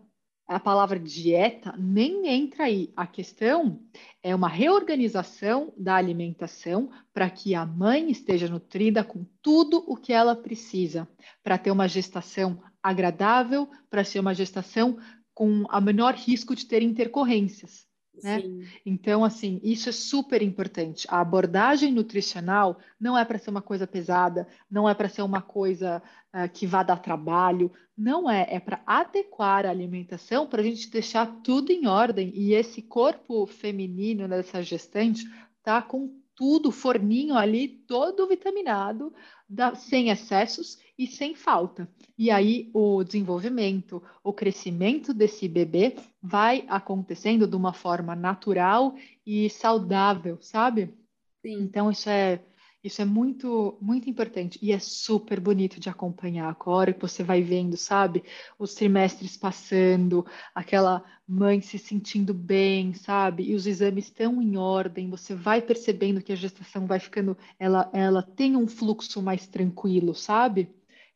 a 0.48 0.62
palavra 0.62 0.98
dieta 0.98 1.76
nem 1.78 2.26
entra 2.26 2.64
aí. 2.64 2.94
A 2.96 3.06
questão 3.06 3.82
é 4.24 4.34
uma 4.34 4.48
reorganização 4.48 5.74
da 5.76 5.96
alimentação 5.96 6.90
para 7.14 7.30
que 7.30 7.54
a 7.54 7.66
mãe 7.66 8.10
esteja 8.10 8.48
nutrida 8.48 9.04
com 9.04 9.26
tudo 9.42 9.84
o 9.92 9.98
que 9.98 10.14
ela 10.14 10.38
precisa, 10.38 11.06
para 11.44 11.58
ter 11.58 11.72
uma 11.72 11.90
gestação 11.90 12.64
agradável, 12.82 13.70
para 13.90 14.06
ser 14.06 14.22
uma 14.22 14.34
gestação 14.34 14.98
com 15.34 15.66
a 15.68 15.82
menor 15.82 16.14
risco 16.14 16.56
de 16.56 16.66
ter 16.66 16.82
intercorrências. 16.82 17.86
Né? 18.24 18.44
Então, 18.86 19.24
assim, 19.24 19.60
isso 19.64 19.90
é 19.90 19.92
super 19.92 20.42
importante. 20.42 21.08
A 21.10 21.22
abordagem 21.22 21.92
nutricional 21.92 22.80
não 23.00 23.18
é 23.18 23.24
para 23.24 23.38
ser 23.38 23.50
uma 23.50 23.62
coisa 23.62 23.86
pesada, 23.86 24.48
não 24.70 24.88
é 24.88 24.94
para 24.94 25.10
ser 25.10 25.22
uma 25.22 25.42
coisa 25.42 26.02
uh, 26.34 26.50
que 26.52 26.68
vá 26.68 26.84
dar 26.84 26.98
trabalho, 26.98 27.72
não 27.98 28.30
é. 28.30 28.48
É 28.50 28.60
para 28.60 28.82
adequar 28.86 29.66
a 29.66 29.70
alimentação 29.70 30.48
para 30.48 30.62
a 30.62 30.64
gente 30.64 30.90
deixar 30.90 31.26
tudo 31.42 31.72
em 31.72 31.88
ordem 31.88 32.32
e 32.36 32.54
esse 32.54 32.82
corpo 32.82 33.46
feminino 33.46 34.28
dessa 34.28 34.62
gestante 34.62 35.26
tá 35.64 35.82
com 35.82 36.16
tudo, 36.36 36.72
forninho 36.72 37.36
ali, 37.36 37.68
todo 37.68 38.28
vitaminado, 38.28 39.12
da, 39.50 39.74
sem 39.74 40.10
excessos 40.10 40.78
e 40.98 41.06
sem 41.06 41.36
falta. 41.36 41.88
E 42.18 42.32
aí 42.32 42.70
o 42.74 43.04
desenvolvimento, 43.04 44.02
o 44.24 44.34
crescimento 44.34 45.14
desse 45.14 45.48
bebê 45.48 45.96
vai 46.22 46.66
acontecendo 46.68 47.48
de 47.48 47.56
uma 47.56 47.74
forma 47.74 48.16
natural 48.16 48.96
e 49.26 49.50
saudável, 49.50 50.38
sabe? 50.42 50.94
Sim. 51.42 51.62
Então 51.62 51.92
isso 51.92 52.10
é 52.10 52.42
isso 52.84 53.02
é 53.02 53.06
muito, 53.06 53.78
muito 53.82 54.10
importante 54.10 54.58
e 54.62 54.72
é 54.72 54.80
super 54.80 55.42
bonito 55.42 55.80
de 55.80 55.90
acompanhar. 55.90 56.56
A 56.58 56.70
hora 56.70 56.94
que 56.94 57.02
você 57.02 57.22
vai 57.22 57.42
vendo, 57.42 57.76
sabe, 57.76 58.24
os 58.58 58.76
trimestres 58.76 59.36
passando, 59.36 60.26
aquela 60.56 61.04
mãe 61.28 61.60
se 61.60 61.78
sentindo 61.78 62.34
bem, 62.34 62.94
sabe, 62.94 63.44
e 63.44 63.56
os 63.56 63.68
exames 63.68 64.06
estão 64.06 64.42
em 64.42 64.56
ordem. 64.56 65.10
Você 65.10 65.36
vai 65.36 65.62
percebendo 65.62 66.22
que 66.22 66.32
a 66.32 66.36
gestação 66.36 66.86
vai 66.88 67.00
ficando, 67.00 67.36
ela, 67.60 67.90
ela 67.92 68.22
tem 68.22 68.56
um 68.56 68.68
fluxo 68.68 69.22
mais 69.22 69.48
tranquilo, 69.48 70.16
sabe? 70.16 70.70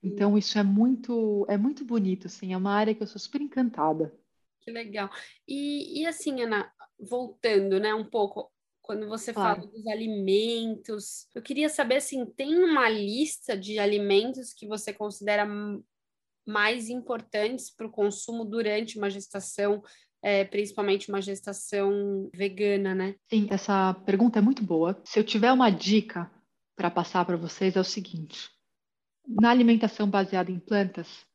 Então 0.03 0.37
isso 0.37 0.57
é 0.57 0.63
muito, 0.63 1.45
é 1.47 1.57
muito 1.57 1.85
bonito, 1.85 2.27
assim. 2.27 2.53
É 2.53 2.57
uma 2.57 2.73
área 2.73 2.95
que 2.95 3.03
eu 3.03 3.07
sou 3.07 3.19
super 3.19 3.41
encantada. 3.41 4.13
Que 4.61 4.71
legal. 4.71 5.09
E, 5.47 6.01
e 6.01 6.05
assim, 6.05 6.41
Ana, 6.41 6.71
voltando, 6.99 7.79
né, 7.79 7.93
um 7.93 8.05
pouco 8.05 8.51
quando 8.81 9.07
você 9.07 9.33
claro. 9.33 9.61
fala 9.61 9.71
dos 9.71 9.87
alimentos. 9.87 11.27
Eu 11.33 11.41
queria 11.41 11.69
saber 11.69 11.97
assim, 11.97 12.25
tem 12.25 12.57
uma 12.57 12.89
lista 12.89 13.57
de 13.57 13.79
alimentos 13.79 14.53
que 14.53 14.67
você 14.67 14.91
considera 14.93 15.47
mais 16.45 16.89
importantes 16.89 17.69
para 17.69 17.87
o 17.87 17.91
consumo 17.91 18.43
durante 18.43 18.97
uma 18.97 19.09
gestação, 19.09 19.81
é, 20.21 20.43
principalmente 20.43 21.09
uma 21.09 21.21
gestação 21.21 22.29
vegana, 22.33 22.93
né? 22.95 23.15
Sim, 23.29 23.47
essa 23.49 23.93
pergunta 24.05 24.39
é 24.39 24.41
muito 24.41 24.63
boa. 24.63 24.99
Se 25.05 25.19
eu 25.19 25.23
tiver 25.23 25.51
uma 25.51 25.69
dica 25.69 26.29
para 26.75 26.89
passar 26.89 27.25
para 27.25 27.37
vocês, 27.37 27.75
é 27.75 27.79
o 27.79 27.85
seguinte: 27.85 28.49
na 29.39 29.49
alimentação 29.49 30.09
baseada 30.09 30.51
em 30.51 30.59
plantas, 30.59 31.25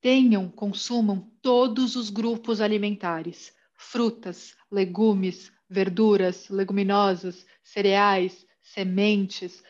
tenham, 0.00 0.50
consumam 0.50 1.30
todos 1.42 1.96
os 1.96 2.10
grupos 2.10 2.60
alimentares: 2.60 3.54
frutas, 3.74 4.54
legumes, 4.70 5.52
verduras, 5.68 6.48
leguminosas, 6.48 7.46
cereais, 7.62 8.46
sementes, 8.62 9.62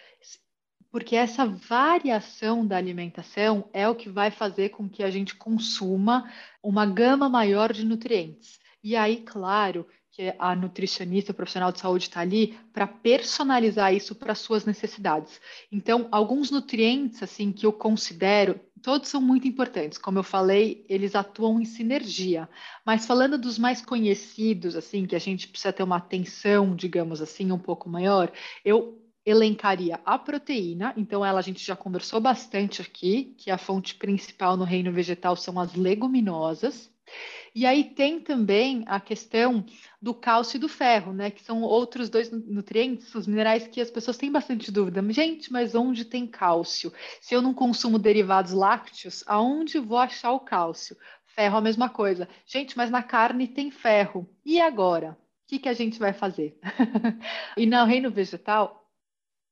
porque 0.91 1.17
essa 1.17 1.45
variação 1.45 2.65
da 2.65 2.77
alimentação 2.77 3.69
é 3.73 3.89
o 3.89 3.97
que 3.97 4.09
vai 4.09 4.31
fazer 4.31 4.69
com 4.69 4.89
que 4.89 5.03
a 5.03 5.11
gente 5.11 5.35
consuma 5.35 6.33
uma 6.63 6.87
gama 6.87 7.29
maior 7.29 7.73
de 7.73 7.85
nutrientes. 7.85 8.61
E 8.81 8.95
aí, 8.95 9.17
claro, 9.23 9.89
que 10.15 10.33
a 10.39 10.55
nutricionista, 10.55 11.33
o 11.33 11.35
profissional 11.35 11.73
de 11.73 11.81
saúde 11.81 12.05
está 12.05 12.21
ali 12.21 12.57
para 12.73 12.87
personalizar 12.87 13.93
isso 13.93 14.15
para 14.15 14.33
suas 14.37 14.65
necessidades. 14.65 15.41
Então, 15.73 16.07
alguns 16.13 16.53
nutrientes 16.53 17.21
assim 17.21 17.51
que 17.51 17.67
eu 17.67 17.73
considero, 17.73 18.61
todos 18.81 19.09
são 19.09 19.21
muito 19.21 19.49
importantes. 19.49 19.99
Como 19.99 20.17
eu 20.17 20.23
falei, 20.23 20.87
eles 20.89 21.17
atuam 21.17 21.61
em 21.61 21.65
sinergia. 21.65 22.49
Mas 22.87 23.07
falando 23.07 23.37
dos 23.37 23.59
mais 23.59 23.85
conhecidos, 23.85 24.77
assim, 24.77 25.05
que 25.05 25.17
a 25.17 25.19
gente 25.19 25.49
precisa 25.49 25.73
ter 25.73 25.83
uma 25.83 25.97
atenção, 25.97 26.77
digamos 26.77 27.21
assim, 27.21 27.51
um 27.51 27.59
pouco 27.59 27.89
maior, 27.89 28.31
eu 28.65 29.03
elencaria 29.27 29.99
a 30.05 30.17
proteína, 30.17 30.95
então 30.97 31.25
ela 31.25 31.41
a 31.41 31.43
gente 31.43 31.65
já 31.65 31.75
conversou 31.75 32.21
bastante 32.21 32.81
aqui, 32.81 33.35
que 33.37 33.51
a 33.51 33.59
fonte 33.59 33.97
principal 33.97 34.57
no 34.57 34.65
reino 34.65 34.93
vegetal 34.93 35.35
são 35.35 35.59
as 35.59 35.75
leguminosas. 35.75 36.89
E 37.55 37.65
aí 37.65 37.85
tem 37.85 38.19
também 38.19 38.83
a 38.87 38.99
questão 38.99 39.65
do 40.05 40.13
cálcio 40.13 40.59
e 40.59 40.61
do 40.61 40.69
ferro, 40.69 41.15
né? 41.15 41.31
Que 41.31 41.43
são 41.43 41.63
outros 41.63 42.11
dois 42.11 42.31
nutrientes, 42.31 43.15
os 43.15 43.27
minerais 43.27 43.67
que 43.67 43.81
as 43.81 43.91
pessoas 43.91 44.19
têm 44.19 44.31
bastante 44.31 44.71
dúvida. 44.71 45.03
Gente, 45.11 45.51
mas 45.51 45.75
onde 45.75 46.05
tem 46.05 46.27
cálcio? 46.27 46.93
Se 47.23 47.35
eu 47.35 47.41
não 47.41 47.55
consumo 47.55 47.99
derivados 47.99 48.53
lácteos, 48.53 49.25
aonde 49.27 49.79
vou 49.79 49.97
achar 49.97 50.33
o 50.33 50.41
cálcio? 50.41 50.95
Ferro 51.25 51.57
a 51.57 51.61
mesma 51.63 51.89
coisa. 51.89 52.29
Gente, 52.45 52.77
mas 52.77 52.91
na 52.91 53.03
carne 53.03 53.49
tem 53.49 53.71
ferro. 53.71 54.29
E 54.45 54.61
agora? 54.61 55.13
O 55.13 55.49
que, 55.49 55.59
que 55.59 55.71
a 55.71 55.73
gente 55.73 55.99
vai 55.99 56.13
fazer? 56.13 56.59
e 57.57 57.65
no 57.65 57.83
reino 57.87 58.11
vegetal, 58.11 58.87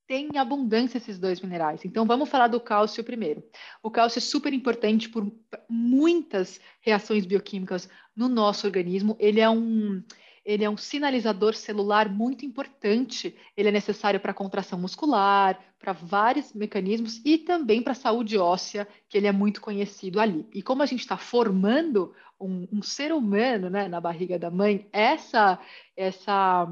tem 0.07 0.29
em 0.35 0.37
abundância 0.37 0.99
esses 0.99 1.19
dois 1.19 1.41
minerais. 1.41 1.83
Então, 1.83 2.05
vamos 2.05 2.29
falar 2.29 2.49
do 2.49 2.61
cálcio 2.61 3.03
primeiro. 3.03 3.43
O 3.83 3.91
cálcio 3.91 4.19
é 4.19 4.21
super 4.21 4.53
importante 4.53 5.09
por 5.09 5.33
muitas 5.67 6.61
reações 6.83 7.25
bioquímicas 7.25 7.89
no 8.15 8.29
nosso 8.29 8.67
organismo. 8.67 9.17
Ele 9.19 9.41
é 9.41 9.49
um, 9.49 10.03
ele 10.45 10.65
é 10.65 10.71
um 10.71 10.77
sinalizador 10.77 11.55
celular 11.55 12.09
muito 12.09 12.45
importante. 12.45 13.35
Ele 13.57 13.69
é 13.69 13.73
necessário 13.73 14.21
para 14.21 14.35
contração 14.35 14.79
muscular, 14.79 15.59
para 15.79 15.93
vários 15.93 16.53
mecanismos 16.53 17.21
e 17.25 17.39
também 17.39 17.83
para 17.83 17.93
a 17.93 17.97
saúde 17.97 18.39
óssea, 18.39 18.87
que 19.09 19.17
ele 19.17 19.27
é 19.27 19.33
muito 19.33 19.61
conhecido 19.61 20.21
ali. 20.21 20.47
E 20.53 20.63
como 20.63 20.83
a 20.83 20.87
gente 20.87 21.01
está 21.01 21.17
formando 21.17 22.13
um, 22.41 22.67
um, 22.73 22.83
ser 22.83 23.13
humano 23.13 23.71
né, 23.71 23.89
na 23.89 24.01
barriga 24.01 24.39
da 24.39 24.51
mãe, 24.51 24.89
essa, 24.93 25.59
essa 25.97 26.69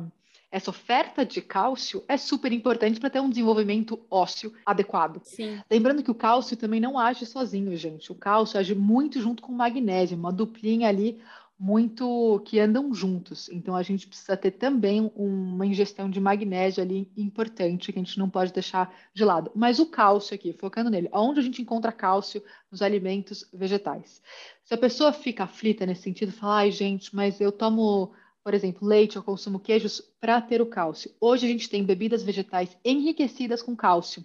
essa 0.50 0.70
oferta 0.70 1.24
de 1.24 1.40
cálcio 1.40 2.02
é 2.08 2.16
super 2.16 2.52
importante 2.52 2.98
para 2.98 3.08
ter 3.08 3.20
um 3.20 3.28
desenvolvimento 3.28 4.00
ósseo 4.10 4.52
adequado. 4.66 5.20
Sim. 5.22 5.60
Lembrando 5.70 6.02
que 6.02 6.10
o 6.10 6.14
cálcio 6.14 6.56
também 6.56 6.80
não 6.80 6.98
age 6.98 7.24
sozinho, 7.24 7.76
gente. 7.76 8.10
O 8.10 8.16
cálcio 8.16 8.58
age 8.58 8.74
muito 8.74 9.20
junto 9.20 9.42
com 9.42 9.52
o 9.52 9.56
magnésio, 9.56 10.18
uma 10.18 10.32
duplinha 10.32 10.88
ali 10.88 11.20
muito 11.60 12.40
que 12.46 12.58
andam 12.58 12.94
juntos. 12.94 13.50
Então 13.50 13.76
a 13.76 13.82
gente 13.82 14.08
precisa 14.08 14.34
ter 14.34 14.52
também 14.52 15.12
uma 15.14 15.66
ingestão 15.66 16.08
de 16.08 16.18
magnésio 16.18 16.82
ali 16.82 17.12
importante 17.14 17.92
que 17.92 17.98
a 17.98 18.02
gente 18.02 18.18
não 18.18 18.30
pode 18.30 18.50
deixar 18.50 18.90
de 19.12 19.22
lado. 19.22 19.52
Mas 19.54 19.78
o 19.78 19.84
cálcio 19.84 20.34
aqui, 20.34 20.54
focando 20.54 20.88
nele, 20.88 21.10
onde 21.12 21.38
a 21.38 21.42
gente 21.42 21.60
encontra 21.60 21.92
cálcio 21.92 22.42
nos 22.72 22.80
alimentos 22.80 23.46
vegetais. 23.52 24.22
Se 24.64 24.72
a 24.72 24.78
pessoa 24.78 25.12
fica 25.12 25.44
aflita 25.44 25.84
nesse 25.84 26.00
sentido, 26.00 26.32
fala, 26.32 26.60
ai 26.60 26.70
gente, 26.70 27.14
mas 27.14 27.42
eu 27.42 27.52
tomo, 27.52 28.14
por 28.42 28.54
exemplo, 28.54 28.88
leite, 28.88 29.16
eu 29.16 29.22
consumo 29.22 29.60
queijos 29.60 30.00
para 30.18 30.40
ter 30.40 30.62
o 30.62 30.66
cálcio. 30.66 31.10
Hoje 31.20 31.44
a 31.44 31.48
gente 31.50 31.68
tem 31.68 31.84
bebidas 31.84 32.22
vegetais 32.22 32.74
enriquecidas 32.82 33.62
com 33.62 33.76
cálcio. 33.76 34.24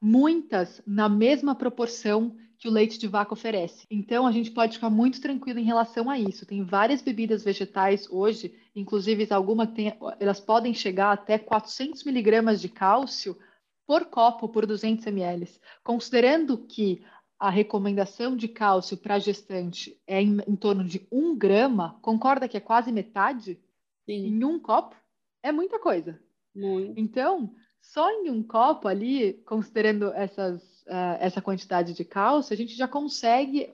Muitas 0.00 0.80
na 0.86 1.10
mesma 1.10 1.54
proporção 1.54 2.34
que 2.58 2.68
o 2.68 2.72
leite 2.72 2.98
de 2.98 3.06
vaca 3.06 3.32
oferece. 3.32 3.86
Então, 3.88 4.26
a 4.26 4.32
gente 4.32 4.50
pode 4.50 4.74
ficar 4.74 4.90
muito 4.90 5.20
tranquilo 5.20 5.60
em 5.60 5.64
relação 5.64 6.10
a 6.10 6.18
isso. 6.18 6.44
Tem 6.44 6.64
várias 6.64 7.00
bebidas 7.00 7.44
vegetais 7.44 8.10
hoje, 8.10 8.52
inclusive 8.74 9.26
algumas 9.30 9.70
tem, 9.70 9.96
elas 10.18 10.40
podem 10.40 10.74
chegar 10.74 11.12
até 11.12 11.38
400 11.38 12.02
miligramas 12.02 12.60
de 12.60 12.68
cálcio 12.68 13.38
por 13.86 14.06
copo 14.06 14.48
por 14.48 14.66
200 14.66 15.06
ml. 15.06 15.48
Considerando 15.84 16.58
que 16.58 17.02
a 17.38 17.48
recomendação 17.48 18.36
de 18.36 18.48
cálcio 18.48 18.96
para 18.96 19.20
gestante 19.20 19.96
é 20.04 20.20
em, 20.20 20.38
em, 20.46 20.56
torno 20.56 20.84
de 20.84 21.06
um 21.12 21.36
grama, 21.36 21.96
concorda 22.02 22.48
que 22.48 22.56
é 22.56 22.60
quase 22.60 22.90
metade? 22.90 23.58
Sim. 24.04 24.26
Em 24.26 24.44
um 24.44 24.58
copo? 24.58 24.96
É 25.42 25.52
muita 25.52 25.78
coisa. 25.78 26.20
Muito. 26.52 26.98
Então, 26.98 27.54
só 27.80 28.10
em 28.10 28.30
um 28.30 28.42
copo 28.42 28.88
ali, 28.88 29.34
considerando 29.46 30.12
essas 30.12 30.77
uh, 30.88 31.16
essa 31.20 31.40
quantidade 31.40 31.92
de 31.92 32.04
cálcio, 32.04 32.54
a 32.54 32.56
gente 32.56 32.74
já 32.74 32.88
consegue 32.88 33.70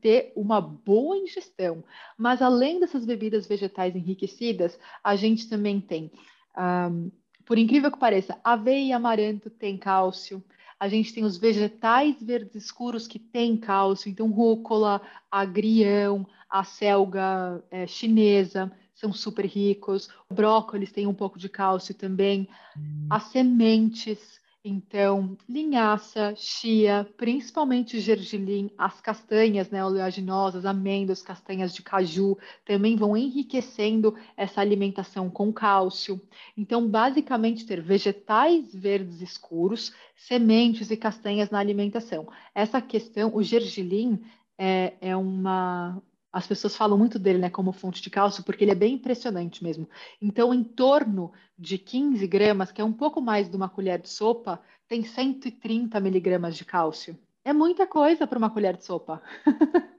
ter 0.00 0.32
uma 0.36 0.60
boa 0.60 1.16
ingestão. 1.16 1.82
Mas 2.16 2.42
além 2.42 2.80
dessas 2.80 3.04
bebidas 3.04 3.46
vegetais 3.46 3.94
enriquecidas, 3.94 4.78
a 5.02 5.16
gente 5.16 5.48
também 5.48 5.80
tem, 5.80 6.10
um, 6.56 7.10
por 7.44 7.56
incrível 7.56 7.90
que 7.90 7.98
pareça, 7.98 8.38
aveia 8.44 8.88
e 8.88 8.92
amaranto 8.92 9.48
tem 9.48 9.78
cálcio. 9.78 10.44
A 10.78 10.88
gente 10.88 11.12
tem 11.12 11.24
os 11.24 11.36
vegetais 11.36 12.22
verdes 12.22 12.54
escuros 12.54 13.08
que 13.08 13.18
têm 13.18 13.56
cálcio, 13.56 14.10
então 14.10 14.30
rúcula, 14.30 15.00
agrião, 15.30 16.26
a 16.48 16.62
selga 16.62 17.62
é, 17.70 17.86
chinesa 17.86 18.70
são 18.94 19.12
super 19.12 19.44
ricos. 19.44 20.08
O 20.28 20.34
brócolis 20.34 20.92
tem 20.92 21.06
um 21.06 21.14
pouco 21.14 21.38
de 21.38 21.48
cálcio 21.48 21.94
também. 21.94 22.48
Hum. 22.76 23.06
As 23.10 23.24
sementes, 23.24 24.37
então, 24.68 25.36
linhaça, 25.48 26.34
chia, 26.36 27.08
principalmente 27.16 27.98
gergelim, 28.00 28.70
as 28.76 29.00
castanhas 29.00 29.70
né, 29.70 29.84
oleaginosas, 29.84 30.66
amêndoas, 30.66 31.22
castanhas 31.22 31.74
de 31.74 31.82
caju, 31.82 32.36
também 32.64 32.94
vão 32.94 33.16
enriquecendo 33.16 34.14
essa 34.36 34.60
alimentação 34.60 35.30
com 35.30 35.52
cálcio. 35.52 36.20
Então, 36.56 36.86
basicamente, 36.86 37.66
ter 37.66 37.80
vegetais 37.80 38.74
verdes 38.74 39.20
escuros, 39.20 39.92
sementes 40.14 40.90
e 40.90 40.96
castanhas 40.96 41.50
na 41.50 41.58
alimentação. 41.58 42.28
Essa 42.54 42.80
questão, 42.80 43.34
o 43.34 43.42
gergelim 43.42 44.20
é, 44.58 44.94
é 45.00 45.16
uma, 45.16 46.02
as 46.38 46.46
pessoas 46.46 46.76
falam 46.76 46.96
muito 46.96 47.18
dele 47.18 47.38
né, 47.38 47.50
como 47.50 47.72
fonte 47.72 48.00
de 48.00 48.08
cálcio, 48.08 48.44
porque 48.44 48.62
ele 48.62 48.70
é 48.70 48.76
bem 48.76 48.94
impressionante 48.94 49.62
mesmo. 49.62 49.88
Então, 50.22 50.54
em 50.54 50.62
torno 50.62 51.32
de 51.58 51.76
15 51.76 52.24
gramas, 52.28 52.70
que 52.70 52.80
é 52.80 52.84
um 52.84 52.92
pouco 52.92 53.20
mais 53.20 53.48
de 53.48 53.56
uma 53.56 53.68
colher 53.68 54.00
de 54.00 54.08
sopa, 54.08 54.62
tem 54.86 55.02
130 55.02 55.98
miligramas 55.98 56.56
de 56.56 56.64
cálcio. 56.64 57.18
É 57.44 57.52
muita 57.52 57.88
coisa 57.88 58.24
para 58.24 58.38
uma 58.38 58.50
colher 58.50 58.76
de 58.76 58.84
sopa. 58.84 59.20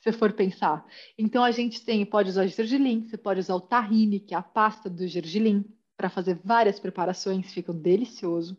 se 0.00 0.10
for 0.10 0.32
pensar. 0.32 0.86
Então, 1.18 1.44
a 1.44 1.50
gente 1.50 1.84
tem, 1.84 2.04
pode 2.06 2.30
usar 2.30 2.46
gergelim, 2.46 3.06
você 3.06 3.18
pode 3.18 3.40
usar 3.40 3.54
o 3.54 3.60
tahine, 3.60 4.20
que 4.20 4.34
é 4.34 4.38
a 4.38 4.42
pasta 4.42 4.88
do 4.88 5.06
gergelim, 5.06 5.66
para 5.98 6.08
fazer 6.08 6.40
várias 6.42 6.80
preparações, 6.80 7.52
fica 7.52 7.74
delicioso. 7.74 8.56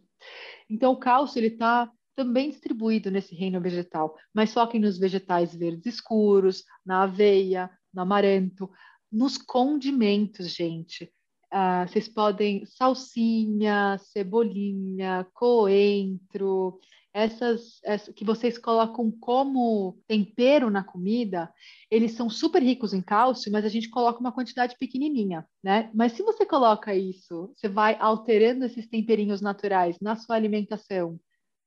Então, 0.70 0.92
o 0.92 0.98
cálcio, 0.98 1.40
ele 1.40 1.48
está 1.48 1.92
também 2.20 2.50
distribuído 2.50 3.10
nesse 3.10 3.34
reino 3.34 3.62
vegetal, 3.62 4.14
mas 4.34 4.54
foquem 4.54 4.82
nos 4.82 4.98
vegetais 5.00 5.56
verdes 5.56 5.86
escuros, 5.86 6.66
na 6.86 7.04
aveia, 7.04 7.70
no 7.94 8.02
amaranto, 8.02 8.70
nos 9.10 9.38
condimentos, 9.38 10.54
gente. 10.54 11.06
Uh, 11.46 11.88
vocês 11.88 12.10
podem 12.10 12.66
salsinha, 12.66 13.98
cebolinha, 14.00 15.26
coentro, 15.34 16.78
essas, 17.14 17.80
essas, 17.86 18.14
que 18.14 18.26
vocês 18.26 18.58
colocam 18.58 19.10
como 19.10 19.98
tempero 20.06 20.70
na 20.70 20.84
comida, 20.84 21.50
eles 21.90 22.12
são 22.12 22.30
super 22.30 22.62
ricos 22.62 22.94
em 22.94 23.02
cálcio, 23.02 23.50
mas 23.50 23.64
a 23.64 23.70
gente 23.70 23.90
coloca 23.90 24.20
uma 24.20 24.34
quantidade 24.34 24.76
pequenininha, 24.78 25.48
né? 25.64 25.90
Mas 25.96 26.12
se 26.12 26.22
você 26.22 26.46
coloca 26.46 26.94
isso, 26.94 27.50
você 27.56 27.70
vai 27.70 27.96
alterando 27.98 28.66
esses 28.66 28.90
temperinhos 28.90 29.40
naturais 29.40 29.96
na 30.02 30.18
sua 30.18 30.36
alimentação 30.36 31.18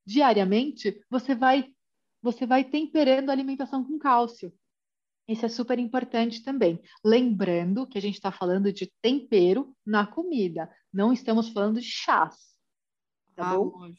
diariamente, 0.06 1.00
você 1.10 1.34
vai 1.34 1.72
você 2.22 2.46
vai 2.46 2.62
temperando 2.62 3.30
a 3.30 3.32
alimentação 3.32 3.82
com 3.84 3.98
cálcio. 3.98 4.52
Isso 5.26 5.44
é 5.44 5.48
super 5.48 5.78
importante 5.78 6.42
também. 6.42 6.80
Lembrando 7.04 7.86
que 7.86 7.98
a 7.98 8.00
gente 8.00 8.14
está 8.14 8.30
falando 8.30 8.72
de 8.72 8.92
tempero 9.02 9.74
na 9.84 10.06
comida, 10.06 10.70
não 10.92 11.12
estamos 11.12 11.48
falando 11.48 11.80
de 11.80 11.86
chás. 11.86 12.36
Tá 13.34 13.50
ah, 13.50 13.56
bom? 13.56 13.92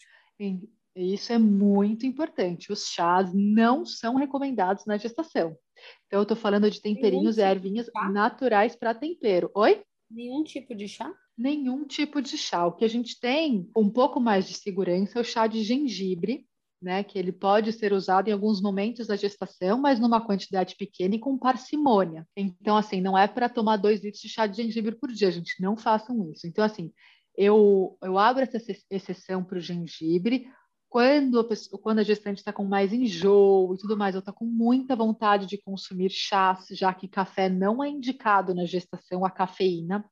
Isso 0.96 1.34
é 1.34 1.38
muito 1.38 2.06
importante. 2.06 2.72
Os 2.72 2.88
chás 2.88 3.32
não 3.34 3.86
são 3.86 4.16
recomendados 4.16 4.86
na 4.86 4.98
gestação. 4.98 5.58
Então, 6.06 6.20
eu 6.20 6.24
estou 6.24 6.38
falando 6.38 6.70
de 6.70 6.82
temperinhos 6.82 7.38
e 7.38 7.42
ervinhas 7.42 7.90
naturais 8.12 8.76
para 8.76 8.94
tempero. 8.94 9.50
Oi? 9.56 9.84
Nenhum 10.10 10.44
tipo 10.44 10.76
de 10.76 10.88
chá? 10.88 11.12
Nenhum 11.38 11.86
tipo 11.86 12.22
de 12.22 12.38
chá. 12.38 12.66
O 12.66 12.74
que 12.74 12.86
a 12.86 12.90
gente 12.90 13.20
tem 13.20 13.70
um 13.76 13.90
pouco 13.90 14.20
mais 14.20 14.48
de 14.48 14.54
segurança 14.54 15.18
é 15.18 15.22
o 15.22 15.26
chá 15.26 15.48
de 15.48 15.64
gengibre, 15.64 16.48
né, 16.82 17.02
que 17.02 17.18
ele 17.18 17.32
pode 17.32 17.72
ser 17.72 17.94
usado 17.94 18.28
em 18.28 18.34
alguns 18.34 18.62
momentos 18.62 19.08
da 19.08 19.16
gestação, 19.16 19.80
mas 19.80 20.00
numa 20.00 20.20
quantidade 20.20 20.76
pequena 20.76 21.16
e 21.16 21.20
com 21.20 21.38
parcimônia. 21.38 22.28
Então, 22.36 22.76
assim, 22.76 23.00
não 23.00 23.18
é 23.18 23.26
para 23.26 23.48
tomar 23.48 23.78
dois 23.78 24.04
litros 24.04 24.22
de 24.22 24.28
chá 24.28 24.46
de 24.46 24.62
gengibre 24.62 24.96
por 24.96 25.10
dia, 25.10 25.32
gente, 25.32 25.62
não 25.62 25.78
façam 25.78 26.30
isso. 26.30 26.46
Então, 26.46 26.64
assim, 26.64 26.92
eu, 27.38 27.98
eu 28.02 28.18
abro 28.18 28.44
essa 28.44 28.58
exceção 28.92 29.44
para 29.44 29.58
o 29.58 29.62
gengibre 29.62 30.48
quando 30.94 31.40
a, 31.40 31.44
pessoa, 31.44 31.82
quando 31.82 32.00
a 32.00 32.04
gestante 32.04 32.38
está 32.38 32.54
com 32.54 32.66
mais 32.66 32.94
enjoo 32.94 33.74
e 33.74 33.78
tudo 33.80 33.98
mais, 33.98 34.14
ou 34.14 34.20
está 34.20 34.32
com 34.32 34.46
muita 34.46 34.96
vontade 34.96 35.48
de 35.48 35.58
consumir 35.58 36.12
chás, 36.12 36.68
já 36.70 36.94
que 36.94 37.08
café 37.08 37.50
não 37.50 37.84
é 37.84 37.90
indicado 37.90 38.54
na 38.54 38.64
gestação, 38.64 39.26
a 39.26 39.32
cafeína. 39.32 40.06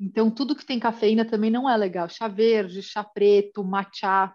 Então, 0.00 0.30
tudo 0.30 0.56
que 0.56 0.64
tem 0.64 0.80
cafeína 0.80 1.24
também 1.24 1.50
não 1.50 1.68
é 1.68 1.76
legal. 1.76 2.08
Chá 2.08 2.26
verde, 2.26 2.82
chá 2.82 3.04
preto, 3.04 3.62
matcha, 3.62 4.34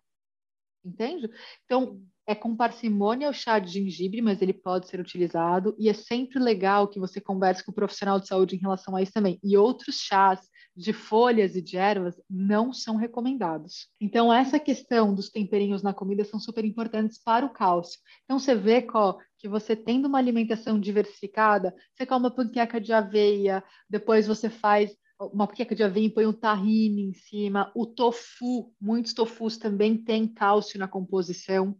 entende? 0.86 1.28
Então, 1.66 2.00
é 2.28 2.34
com 2.34 2.56
parcimônia 2.56 3.30
o 3.30 3.34
chá 3.34 3.60
de 3.60 3.72
gengibre, 3.72 4.22
mas 4.22 4.42
ele 4.42 4.54
pode 4.54 4.88
ser 4.88 5.00
utilizado. 5.00 5.76
E 5.78 5.90
é 5.90 5.94
sempre 5.94 6.40
legal 6.40 6.88
que 6.88 7.00
você 7.00 7.22
converse 7.22 7.64
com 7.64 7.72
o 7.72 7.76
profissional 7.76 8.20
de 8.20 8.28
saúde 8.28 8.56
em 8.56 8.60
relação 8.60 8.96
a 8.96 9.02
isso 9.02 9.14
também. 9.14 9.40
E 9.44 9.58
outros 9.58 9.98
chás 9.98 10.40
de 10.76 10.92
folhas 10.92 11.56
e 11.56 11.62
de 11.62 11.78
ervas 11.78 12.20
não 12.30 12.74
são 12.74 12.96
recomendados. 12.96 13.88
Então, 14.02 14.34
essa 14.34 14.60
questão 14.60 15.14
dos 15.14 15.30
temperinhos 15.30 15.82
na 15.82 15.94
comida 15.94 16.26
são 16.26 16.40
super 16.40 16.66
importantes 16.66 17.18
para 17.18 17.46
o 17.46 17.54
cálcio. 17.54 18.00
Então, 18.24 18.38
você 18.38 18.56
vê 18.56 18.82
Có, 18.82 19.18
que 19.38 19.48
você 19.48 19.76
tendo 19.76 20.08
uma 20.08 20.18
alimentação 20.18 20.80
diversificada, 20.80 21.74
você 21.94 22.06
come 22.06 22.26
uma 22.26 22.36
panqueca 22.36 22.82
de 22.82 22.92
aveia, 22.92 23.64
depois 23.90 24.28
você 24.28 24.50
faz 24.50 24.92
uma 25.20 25.48
panqueca 25.48 25.76
de 25.76 25.84
aveia 25.84 26.12
põe 26.14 26.26
um 26.26 26.34
tahine 26.34 27.04
em 27.04 27.14
cima, 27.14 27.72
o 27.76 27.86
tofu, 27.86 28.74
muitos 28.80 29.14
tofus 29.14 29.58
também 29.58 29.98
têm 29.98 30.28
cálcio 30.28 30.80
na 30.80 30.88
composição. 30.88 31.78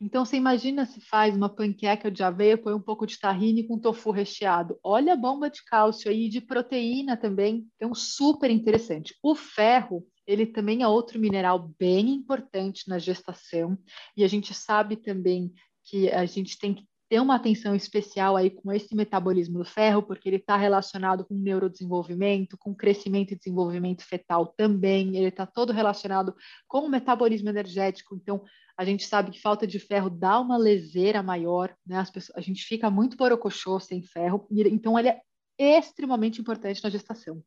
Então, 0.00 0.24
você 0.24 0.36
imagina 0.36 0.86
se 0.86 1.00
faz 1.00 1.36
uma 1.36 1.48
panqueca 1.48 2.10
de 2.10 2.22
aveia, 2.22 2.58
põe 2.58 2.74
um 2.74 2.80
pouco 2.80 3.06
de 3.06 3.18
tahine 3.18 3.66
com 3.66 3.78
tofu 3.78 4.10
recheado. 4.10 4.78
Olha 4.82 5.12
a 5.12 5.16
bomba 5.16 5.48
de 5.48 5.64
cálcio 5.64 6.10
aí, 6.10 6.28
de 6.28 6.40
proteína 6.40 7.16
também. 7.16 7.66
Então, 7.76 7.94
super 7.94 8.50
interessante. 8.50 9.14
O 9.22 9.34
ferro, 9.34 10.06
ele 10.26 10.46
também 10.46 10.82
é 10.82 10.88
outro 10.88 11.18
mineral 11.18 11.72
bem 11.78 12.10
importante 12.10 12.88
na 12.88 12.98
gestação. 12.98 13.78
E 14.16 14.24
a 14.24 14.28
gente 14.28 14.54
sabe 14.54 14.96
também 14.96 15.52
que 15.84 16.10
a 16.10 16.24
gente 16.24 16.58
tem 16.58 16.74
que 16.74 16.84
ter 17.10 17.20
uma 17.20 17.34
atenção 17.34 17.74
especial 17.74 18.36
aí 18.36 18.50
com 18.50 18.70
esse 18.70 18.94
metabolismo 18.94 19.58
do 19.58 19.64
ferro, 19.64 20.00
porque 20.00 20.28
ele 20.28 20.36
está 20.36 20.56
relacionado 20.56 21.24
com 21.24 21.34
neurodesenvolvimento, 21.34 22.56
com 22.56 22.72
crescimento 22.72 23.32
e 23.32 23.36
desenvolvimento 23.36 24.04
fetal 24.04 24.46
também, 24.56 25.16
ele 25.16 25.26
está 25.26 25.44
todo 25.44 25.72
relacionado 25.72 26.32
com 26.68 26.86
o 26.86 26.88
metabolismo 26.88 27.48
energético, 27.48 28.14
então 28.14 28.44
a 28.78 28.84
gente 28.84 29.04
sabe 29.04 29.32
que 29.32 29.40
falta 29.40 29.66
de 29.66 29.80
ferro 29.80 30.08
dá 30.08 30.38
uma 30.38 30.56
leseira 30.56 31.20
maior, 31.20 31.74
né? 31.84 32.02
Pessoas, 32.14 32.38
a 32.38 32.40
gente 32.40 32.62
fica 32.62 32.88
muito 32.88 33.16
borocochô 33.16 33.80
sem 33.80 34.04
ferro, 34.04 34.46
então 34.48 34.96
ele 34.96 35.08
é 35.08 35.20
extremamente 35.58 36.40
importante 36.40 36.82
na 36.82 36.90
gestação. 36.90 37.42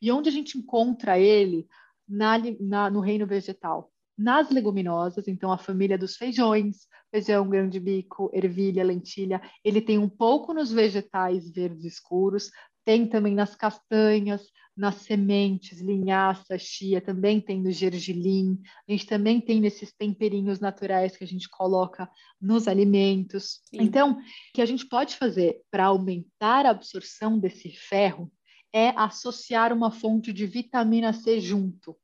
E 0.00 0.12
onde 0.12 0.28
a 0.28 0.32
gente 0.32 0.56
encontra 0.56 1.18
ele? 1.18 1.66
Na, 2.08 2.36
na, 2.60 2.90
no 2.90 3.00
reino 3.00 3.26
vegetal. 3.26 3.92
Nas 4.16 4.50
leguminosas, 4.50 5.28
então 5.28 5.52
a 5.52 5.58
família 5.58 5.98
dos 5.98 6.16
feijões, 6.16 6.86
feijão, 7.10 7.48
grão 7.48 7.68
de 7.68 7.80
bico, 7.80 8.30
ervilha, 8.32 8.84
lentilha, 8.84 9.40
ele 9.64 9.80
tem 9.80 9.98
um 9.98 10.08
pouco 10.08 10.54
nos 10.54 10.70
vegetais 10.70 11.50
verdes 11.50 11.84
escuros, 11.84 12.50
tem 12.84 13.06
também 13.06 13.34
nas 13.34 13.54
castanhas, 13.54 14.48
nas 14.76 14.96
sementes, 14.96 15.80
linhaça, 15.80 16.58
chia, 16.58 17.00
também 17.00 17.40
tem 17.40 17.60
no 17.60 17.70
gergelim, 17.70 18.58
a 18.88 18.92
gente 18.92 19.06
também 19.06 19.40
tem 19.40 19.60
nesses 19.60 19.92
temperinhos 19.92 20.58
naturais 20.58 21.16
que 21.16 21.24
a 21.24 21.26
gente 21.26 21.48
coloca 21.48 22.08
nos 22.40 22.66
alimentos. 22.66 23.60
Sim. 23.64 23.82
Então, 23.82 24.12
o 24.12 24.16
que 24.54 24.62
a 24.62 24.66
gente 24.66 24.86
pode 24.86 25.16
fazer 25.16 25.60
para 25.70 25.86
aumentar 25.86 26.64
a 26.64 26.70
absorção 26.70 27.38
desse 27.38 27.70
ferro 27.70 28.32
é 28.72 28.88
associar 28.90 29.72
uma 29.72 29.90
fonte 29.90 30.32
de 30.32 30.46
vitamina 30.46 31.12
C 31.12 31.40
junto. 31.40 31.96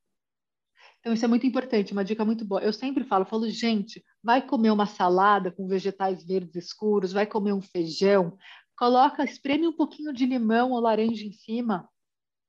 Então, 1.00 1.14
isso 1.14 1.24
é 1.24 1.28
muito 1.28 1.46
importante, 1.46 1.92
uma 1.92 2.04
dica 2.04 2.24
muito 2.24 2.44
boa. 2.44 2.60
Eu 2.60 2.72
sempre 2.72 3.04
falo, 3.04 3.24
falo, 3.24 3.48
gente, 3.48 4.04
vai 4.26 4.44
comer 4.44 4.72
uma 4.72 4.86
salada 4.86 5.52
com 5.52 5.68
vegetais 5.68 6.24
verdes 6.24 6.56
escuros, 6.56 7.12
vai 7.12 7.24
comer 7.24 7.52
um 7.52 7.62
feijão, 7.62 8.36
coloca, 8.76 9.22
espreme 9.22 9.68
um 9.68 9.72
pouquinho 9.72 10.12
de 10.12 10.26
limão 10.26 10.72
ou 10.72 10.80
laranja 10.80 11.24
em 11.24 11.30
cima. 11.30 11.88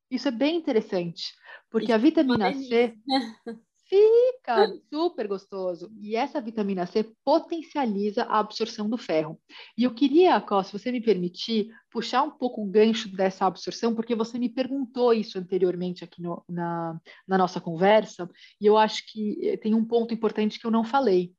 Isso 0.09 0.27
é 0.27 0.31
bem 0.31 0.55
interessante, 0.55 1.35
porque 1.69 1.91
a 1.91 1.97
vitamina 1.97 2.51
C 2.51 2.95
fica 3.87 4.73
super 4.91 5.27
gostoso. 5.27 5.91
E 6.01 6.15
essa 6.15 6.41
vitamina 6.41 6.87
C 6.87 7.13
potencializa 7.23 8.23
a 8.23 8.39
absorção 8.39 8.89
do 8.89 8.97
ferro. 8.97 9.39
E 9.77 9.83
eu 9.83 9.93
queria, 9.93 10.41
Có, 10.41 10.63
se 10.63 10.73
você 10.73 10.91
me 10.91 10.99
permitir, 10.99 11.67
puxar 11.91 12.23
um 12.23 12.31
pouco 12.31 12.63
o 12.63 12.71
gancho 12.71 13.07
dessa 13.15 13.45
absorção, 13.45 13.93
porque 13.93 14.15
você 14.15 14.39
me 14.39 14.49
perguntou 14.49 15.13
isso 15.13 15.37
anteriormente 15.37 16.03
aqui 16.03 16.23
no, 16.23 16.43
na, 16.49 16.99
na 17.27 17.37
nossa 17.37 17.61
conversa, 17.61 18.27
e 18.59 18.65
eu 18.65 18.79
acho 18.79 19.03
que 19.11 19.47
eh, 19.47 19.57
tem 19.57 19.75
um 19.75 19.85
ponto 19.85 20.11
importante 20.11 20.59
que 20.59 20.65
eu 20.65 20.71
não 20.71 20.83
falei. 20.83 21.36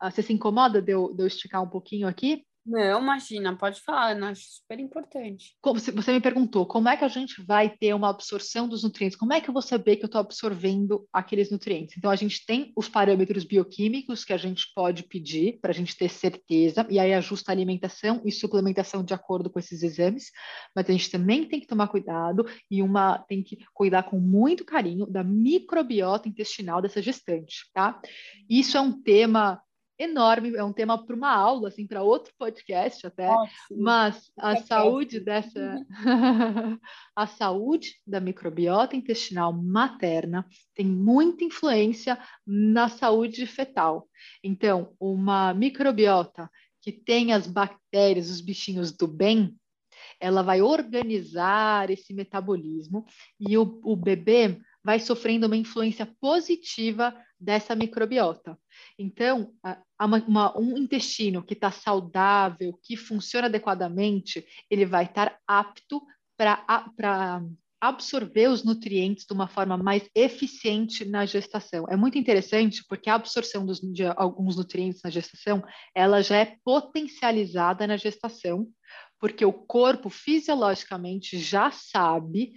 Ah, 0.00 0.10
você 0.10 0.22
se 0.22 0.32
incomoda 0.32 0.80
de 0.80 0.92
eu, 0.92 1.12
de 1.14 1.22
eu 1.22 1.26
esticar 1.26 1.62
um 1.62 1.68
pouquinho 1.68 2.08
aqui? 2.08 2.44
Não, 2.64 3.00
imagina, 3.00 3.56
pode 3.56 3.80
falar, 3.80 4.16
eu 4.16 4.24
acho 4.26 4.42
super 4.42 4.78
importante. 4.78 5.56
Como 5.62 5.80
você 5.80 6.12
me 6.12 6.20
perguntou, 6.20 6.66
como 6.66 6.88
é 6.88 6.96
que 6.96 7.04
a 7.04 7.08
gente 7.08 7.42
vai 7.42 7.70
ter 7.70 7.94
uma 7.94 8.10
absorção 8.10 8.68
dos 8.68 8.84
nutrientes? 8.84 9.16
Como 9.16 9.32
é 9.32 9.40
que 9.40 9.48
eu 9.48 9.52
vou 9.52 9.62
saber 9.62 9.96
que 9.96 10.04
eu 10.04 10.06
estou 10.06 10.20
absorvendo 10.20 11.08
aqueles 11.10 11.50
nutrientes? 11.50 11.96
Então, 11.96 12.10
a 12.10 12.16
gente 12.16 12.44
tem 12.44 12.70
os 12.76 12.86
parâmetros 12.86 13.44
bioquímicos 13.44 14.24
que 14.24 14.32
a 14.32 14.36
gente 14.36 14.66
pode 14.74 15.04
pedir 15.04 15.58
para 15.60 15.70
a 15.70 15.74
gente 15.74 15.96
ter 15.96 16.10
certeza, 16.10 16.86
e 16.90 16.98
aí 16.98 17.14
ajusta 17.14 17.50
a 17.50 17.54
alimentação 17.54 18.20
e 18.24 18.30
suplementação 18.30 19.02
de 19.02 19.14
acordo 19.14 19.48
com 19.48 19.58
esses 19.58 19.82
exames, 19.82 20.30
mas 20.76 20.88
a 20.88 20.92
gente 20.92 21.10
também 21.10 21.46
tem 21.46 21.60
que 21.60 21.66
tomar 21.66 21.88
cuidado 21.88 22.46
e 22.70 22.82
uma 22.82 23.18
tem 23.18 23.42
que 23.42 23.58
cuidar 23.72 24.02
com 24.02 24.20
muito 24.20 24.66
carinho 24.66 25.06
da 25.06 25.24
microbiota 25.24 26.28
intestinal 26.28 26.82
dessa 26.82 27.00
gestante, 27.00 27.70
tá? 27.72 28.00
Isso 28.48 28.76
é 28.76 28.80
um 28.80 29.00
tema 29.00 29.60
enorme, 30.00 30.56
é 30.56 30.64
um 30.64 30.72
tema 30.72 31.04
para 31.04 31.14
uma 31.14 31.30
aula, 31.30 31.68
assim, 31.68 31.86
para 31.86 32.02
outro 32.02 32.32
podcast 32.38 33.06
até, 33.06 33.28
mas 33.70 34.32
a 34.38 34.52
é 34.52 34.56
saúde 34.62 35.20
dessa, 35.20 35.76
a 37.14 37.26
saúde 37.26 37.96
da 38.06 38.18
microbiota 38.18 38.96
intestinal 38.96 39.52
materna 39.52 40.46
tem 40.74 40.86
muita 40.86 41.44
influência 41.44 42.18
na 42.46 42.88
saúde 42.88 43.46
fetal. 43.46 44.08
Então, 44.42 44.94
uma 44.98 45.52
microbiota 45.52 46.50
que 46.80 46.90
tem 46.90 47.34
as 47.34 47.46
bactérias, 47.46 48.30
os 48.30 48.40
bichinhos 48.40 48.92
do 48.92 49.06
bem, 49.06 49.54
ela 50.18 50.42
vai 50.42 50.62
organizar 50.62 51.90
esse 51.90 52.14
metabolismo 52.14 53.04
e 53.38 53.58
o, 53.58 53.80
o 53.84 53.94
bebê 53.94 54.58
vai 54.82 54.98
sofrendo 54.98 55.46
uma 55.46 55.56
influência 55.56 56.06
positiva 56.18 57.14
dessa 57.40 57.74
microbiota. 57.74 58.58
Então, 58.98 59.54
uma, 59.98 60.18
uma, 60.26 60.58
um 60.58 60.76
intestino 60.76 61.42
que 61.42 61.54
está 61.54 61.70
saudável, 61.70 62.78
que 62.82 62.96
funciona 62.96 63.46
adequadamente, 63.46 64.46
ele 64.70 64.84
vai 64.84 65.06
estar 65.06 65.38
apto 65.46 66.02
para 66.36 67.42
absorver 67.80 68.48
os 68.48 68.62
nutrientes 68.62 69.24
de 69.24 69.32
uma 69.32 69.48
forma 69.48 69.76
mais 69.78 70.06
eficiente 70.14 71.04
na 71.04 71.24
gestação. 71.24 71.86
É 71.88 71.96
muito 71.96 72.18
interessante 72.18 72.84
porque 72.86 73.08
a 73.08 73.14
absorção 73.14 73.64
dos, 73.64 73.80
de 73.80 74.04
alguns 74.04 74.56
nutrientes 74.56 75.00
na 75.02 75.08
gestação, 75.08 75.64
ela 75.94 76.22
já 76.22 76.36
é 76.36 76.56
potencializada 76.62 77.86
na 77.86 77.96
gestação, 77.96 78.68
porque 79.18 79.44
o 79.44 79.52
corpo 79.52 80.10
fisiologicamente 80.10 81.38
já 81.38 81.70
sabe 81.70 82.52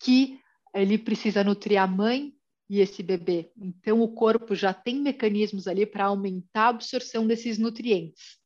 que 0.00 0.40
ele 0.74 0.98
precisa 0.98 1.44
nutrir 1.44 1.80
a 1.80 1.86
mãe 1.86 2.32
e 2.68 2.80
esse 2.80 3.02
bebê. 3.02 3.50
Então, 3.56 4.00
o 4.00 4.08
corpo 4.08 4.54
já 4.54 4.72
tem 4.72 5.00
mecanismos 5.00 5.66
ali 5.66 5.84
para 5.84 6.06
aumentar 6.06 6.66
a 6.66 6.68
absorção 6.68 7.26
desses 7.26 7.58
nutrientes. 7.58 8.38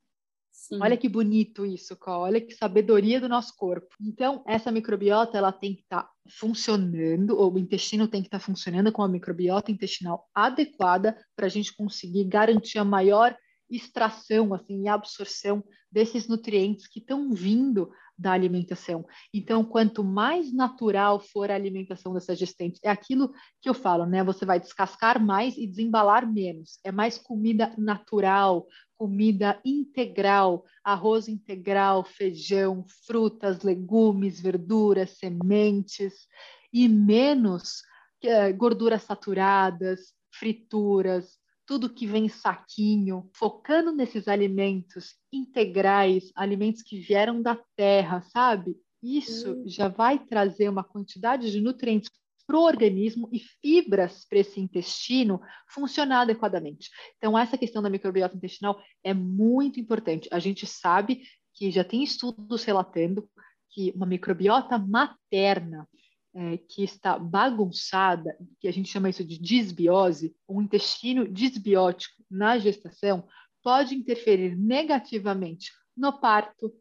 Sim. 0.68 0.80
Olha 0.82 0.96
que 0.96 1.08
bonito 1.08 1.64
isso, 1.64 1.96
Có. 1.96 2.18
olha 2.18 2.40
que 2.40 2.52
sabedoria 2.52 3.20
do 3.20 3.28
nosso 3.28 3.56
corpo. 3.56 3.88
Então, 4.00 4.42
essa 4.46 4.70
microbiota 4.70 5.38
ela 5.38 5.52
tem 5.52 5.74
que 5.74 5.82
estar 5.82 6.02
tá 6.02 6.10
funcionando, 6.28 7.38
ou 7.38 7.54
o 7.54 7.58
intestino 7.58 8.06
tem 8.06 8.20
que 8.20 8.26
estar 8.26 8.40
tá 8.40 8.44
funcionando 8.44 8.92
com 8.92 9.02
a 9.02 9.08
microbiota 9.08 9.72
intestinal 9.72 10.28
adequada 10.34 11.16
para 11.34 11.46
a 11.46 11.48
gente 11.48 11.74
conseguir 11.74 12.24
garantir 12.24 12.78
a 12.78 12.84
maior 12.84 13.34
extração 13.70 14.54
assim, 14.54 14.82
e 14.82 14.88
absorção 14.88 15.62
desses 15.90 16.28
nutrientes 16.28 16.86
que 16.86 17.00
estão 17.00 17.32
vindo 17.32 17.90
da 18.16 18.32
alimentação. 18.32 19.06
Então, 19.32 19.64
quanto 19.64 20.02
mais 20.02 20.52
natural 20.52 21.20
for 21.20 21.50
a 21.50 21.54
alimentação 21.54 22.12
dessa 22.12 22.34
gestante, 22.34 22.80
é 22.82 22.90
aquilo 22.90 23.32
que 23.60 23.68
eu 23.68 23.74
falo, 23.74 24.04
né? 24.06 24.24
Você 24.24 24.44
vai 24.44 24.58
descascar 24.58 25.24
mais 25.24 25.56
e 25.56 25.66
desembalar 25.66 26.30
menos. 26.30 26.80
É 26.82 26.90
mais 26.90 27.16
comida 27.16 27.72
natural, 27.78 28.66
comida 28.96 29.60
integral, 29.64 30.64
arroz 30.82 31.28
integral, 31.28 32.02
feijão, 32.02 32.84
frutas, 33.06 33.62
legumes, 33.62 34.40
verduras, 34.40 35.16
sementes, 35.18 36.26
e 36.72 36.88
menos 36.88 37.82
é, 38.22 38.52
gorduras 38.52 39.04
saturadas, 39.04 40.12
frituras, 40.32 41.38
tudo 41.68 41.92
que 41.92 42.06
vem 42.06 42.24
em 42.24 42.28
saquinho, 42.30 43.28
focando 43.34 43.92
nesses 43.92 44.26
alimentos 44.26 45.16
integrais, 45.30 46.32
alimentos 46.34 46.80
que 46.80 46.98
vieram 46.98 47.42
da 47.42 47.60
terra, 47.76 48.22
sabe? 48.22 48.74
Isso 49.02 49.52
hum. 49.52 49.64
já 49.66 49.86
vai 49.86 50.18
trazer 50.18 50.70
uma 50.70 50.82
quantidade 50.82 51.52
de 51.52 51.60
nutrientes 51.60 52.10
para 52.46 52.56
o 52.56 52.62
organismo 52.62 53.28
e 53.30 53.38
fibras 53.38 54.24
para 54.24 54.38
esse 54.38 54.58
intestino 54.58 55.42
funcionar 55.68 56.22
adequadamente. 56.22 56.88
Então, 57.18 57.38
essa 57.38 57.58
questão 57.58 57.82
da 57.82 57.90
microbiota 57.90 58.34
intestinal 58.34 58.80
é 59.04 59.12
muito 59.12 59.78
importante. 59.78 60.26
A 60.32 60.38
gente 60.38 60.66
sabe 60.66 61.22
que 61.52 61.70
já 61.70 61.84
tem 61.84 62.02
estudos 62.02 62.64
relatando 62.64 63.28
que 63.68 63.92
uma 63.94 64.06
microbiota 64.06 64.78
materna 64.78 65.86
é, 66.34 66.56
que 66.56 66.84
está 66.84 67.18
bagunçada, 67.18 68.36
que 68.60 68.68
a 68.68 68.72
gente 68.72 68.88
chama 68.88 69.10
isso 69.10 69.24
de 69.24 69.38
disbiose, 69.38 70.34
um 70.48 70.62
intestino 70.62 71.26
disbiótico 71.26 72.22
na 72.30 72.58
gestação, 72.58 73.26
pode 73.62 73.94
interferir 73.94 74.56
negativamente 74.56 75.72
no 75.96 76.12
parto, 76.12 76.72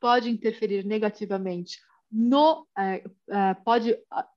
pode 0.00 0.30
interferir 0.30 0.84
negativamente 0.84 1.78
no. 2.10 2.66
É, 2.78 3.04
é, 3.30 3.54
pode, 3.54 3.96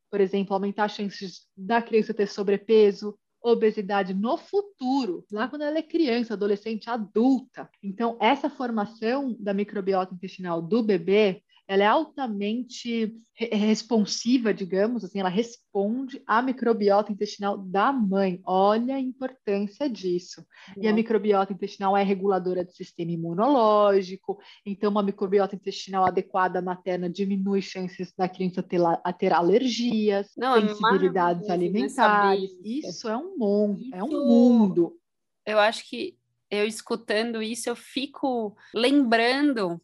por 0.09 0.21
exemplo, 0.21 0.53
aumentar 0.53 0.85
as 0.85 0.93
chances 0.93 1.47
da 1.55 1.81
criança 1.81 2.13
ter 2.13 2.27
sobrepeso, 2.27 3.17
obesidade 3.41 4.13
no 4.13 4.37
futuro, 4.37 5.23
lá 5.31 5.47
quando 5.47 5.61
ela 5.61 5.77
é 5.77 5.83
criança, 5.83 6.33
adolescente, 6.33 6.89
adulta. 6.89 7.69
Então, 7.83 8.17
essa 8.19 8.49
formação 8.49 9.35
da 9.39 9.53
microbiota 9.53 10.15
intestinal 10.15 10.61
do 10.61 10.81
bebê 10.81 11.43
ela 11.68 11.84
é 11.84 11.88
altamente 11.88 13.16
responsiva, 13.38 14.53
digamos 14.53 15.03
assim, 15.03 15.20
ela 15.20 15.30
responde 15.30 16.22
à 16.26 16.41
microbiota 16.41 17.11
intestinal 17.11 17.57
da 17.57 17.91
mãe. 17.91 18.39
Olha 18.45 18.95
a 18.95 18.99
importância 18.99 19.89
disso. 19.89 20.45
E 20.78 20.88
a 20.88 20.93
microbiota 20.93 21.51
intestinal 21.51 21.97
é 21.97 22.03
reguladora 22.03 22.63
do 22.63 22.72
sistema 22.72 23.11
imunológico, 23.11 24.39
então 24.66 24.89
uma 24.91 25.03
microbiota 25.03 25.55
intestinal 25.55 26.05
adequada 26.05 26.61
materna 26.61 27.09
diminui 27.09 27.61
chances 27.61 28.13
da 28.16 28.30
criança 28.30 28.63
ter, 28.63 28.80
a 28.82 29.11
ter 29.11 29.34
alergias, 29.34 30.32
Não, 30.38 30.55
é 30.55 30.68
sensibilidades 30.68 31.49
é 31.49 31.51
alimentares. 31.51 32.51
Isso. 32.63 32.89
isso 32.89 33.09
é 33.09 33.18
um 33.18 33.38
mundo, 33.38 33.82
isso... 33.82 33.95
é 33.95 34.03
um 34.03 34.28
mundo. 34.28 34.99
Eu 35.45 35.59
acho 35.59 35.89
que 35.89 36.16
eu 36.49 36.66
escutando 36.66 37.41
isso, 37.41 37.70
eu 37.70 37.76
fico 37.76 38.55
lembrando 38.74 39.82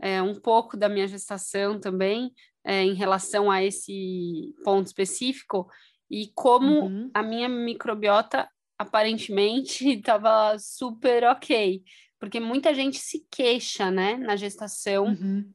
é, 0.00 0.22
um 0.22 0.34
pouco 0.34 0.76
da 0.76 0.88
minha 0.88 1.06
gestação 1.06 1.78
também, 1.78 2.32
é, 2.64 2.82
em 2.82 2.94
relação 2.94 3.50
a 3.50 3.62
esse 3.62 4.54
ponto 4.64 4.86
específico, 4.86 5.68
e 6.10 6.32
como 6.34 6.86
uhum. 6.86 7.10
a 7.14 7.22
minha 7.22 7.48
microbiota 7.48 8.48
aparentemente 8.78 9.88
estava 9.92 10.58
super 10.58 11.24
ok, 11.24 11.82
porque 12.18 12.40
muita 12.40 12.74
gente 12.74 12.98
se 12.98 13.26
queixa, 13.30 13.90
né, 13.90 14.16
na 14.16 14.36
gestação, 14.36 15.06
uhum. 15.06 15.50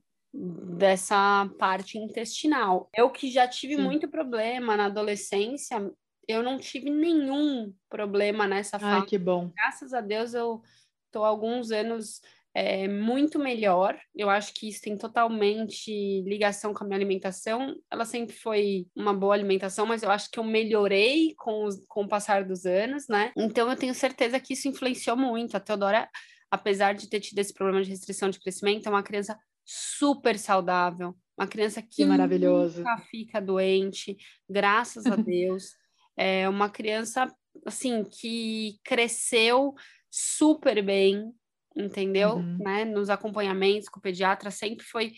dessa 0.78 1.50
parte 1.60 1.98
intestinal. 1.98 2.90
Eu 2.94 3.10
que 3.10 3.30
já 3.30 3.48
tive 3.48 3.76
Sim. 3.76 3.82
muito 3.84 4.08
problema 4.08 4.78
na 4.78 4.86
adolescência, 4.86 5.92
eu 6.28 6.42
não 6.42 6.58
tive 6.58 6.90
nenhum 6.90 7.74
problema 7.90 8.48
nessa 8.48 8.80
fase. 8.80 9.02
Ai, 9.02 9.06
que 9.06 9.18
bom. 9.18 9.52
Graças 9.56 9.94
a 9.94 10.02
Deus 10.02 10.34
eu 10.34 10.62
estou 11.06 11.24
alguns 11.24 11.72
anos 11.72 12.22
é, 12.56 12.88
muito 12.88 13.38
melhor. 13.38 14.00
Eu 14.16 14.30
acho 14.30 14.54
que 14.54 14.70
isso 14.70 14.82
tem 14.82 14.98
totalmente 14.98 16.22
ligação 16.22 16.74
com 16.74 16.86
a 16.86 16.88
minha 16.88 16.98
alimentação. 16.98 17.76
Ela 17.92 18.06
sempre 18.06 18.34
foi 18.34 18.88
uma 18.96 19.14
boa 19.14 19.34
alimentação, 19.34 19.86
mas 19.86 20.04
eu 20.04 20.10
acho 20.10 20.32
que 20.32 20.40
eu 20.40 20.44
melhorei 20.44 21.36
com, 21.36 21.66
os, 21.66 21.86
com 21.86 22.04
o 22.04 22.08
passar 22.08 22.46
dos 22.46 22.66
anos, 22.66 23.10
né? 23.10 23.34
Então 23.36 23.70
eu 23.70 23.76
tenho 23.76 23.94
certeza 23.94 24.40
que 24.40 24.54
isso 24.54 24.70
influenciou 24.70 25.18
muito. 25.18 25.58
A 25.58 25.60
Teodora, 25.60 26.10
apesar 26.50 26.96
de 26.96 27.10
ter 27.10 27.20
tido 27.20 27.38
esse 27.40 27.54
problema 27.54 27.84
de 27.84 27.90
restrição 27.90 28.30
de 28.30 28.40
crescimento, 28.40 28.88
é 28.88 28.90
uma 28.90 29.04
criança 29.04 29.38
super 29.66 30.40
saudável. 30.40 31.14
Uma 31.38 31.48
criança 31.48 31.82
que, 31.82 31.98
que 31.98 32.06
maravilhoso. 32.06 32.78
nunca 32.78 32.98
fica 33.12 33.42
doente, 33.42 34.16
graças 34.50 35.06
a 35.06 35.18
Deus. 35.18 35.74
é 36.16 36.48
uma 36.48 36.70
criança, 36.70 37.28
assim, 37.66 38.02
que 38.06 38.80
cresceu 38.82 39.76
super 40.10 40.82
bem, 40.82 41.34
entendeu? 41.76 42.36
Uhum. 42.36 42.58
Né? 42.60 42.86
Nos 42.86 43.10
acompanhamentos 43.10 43.90
com 43.90 44.00
o 44.00 44.02
pediatra 44.02 44.50
sempre 44.50 44.86
foi 44.86 45.14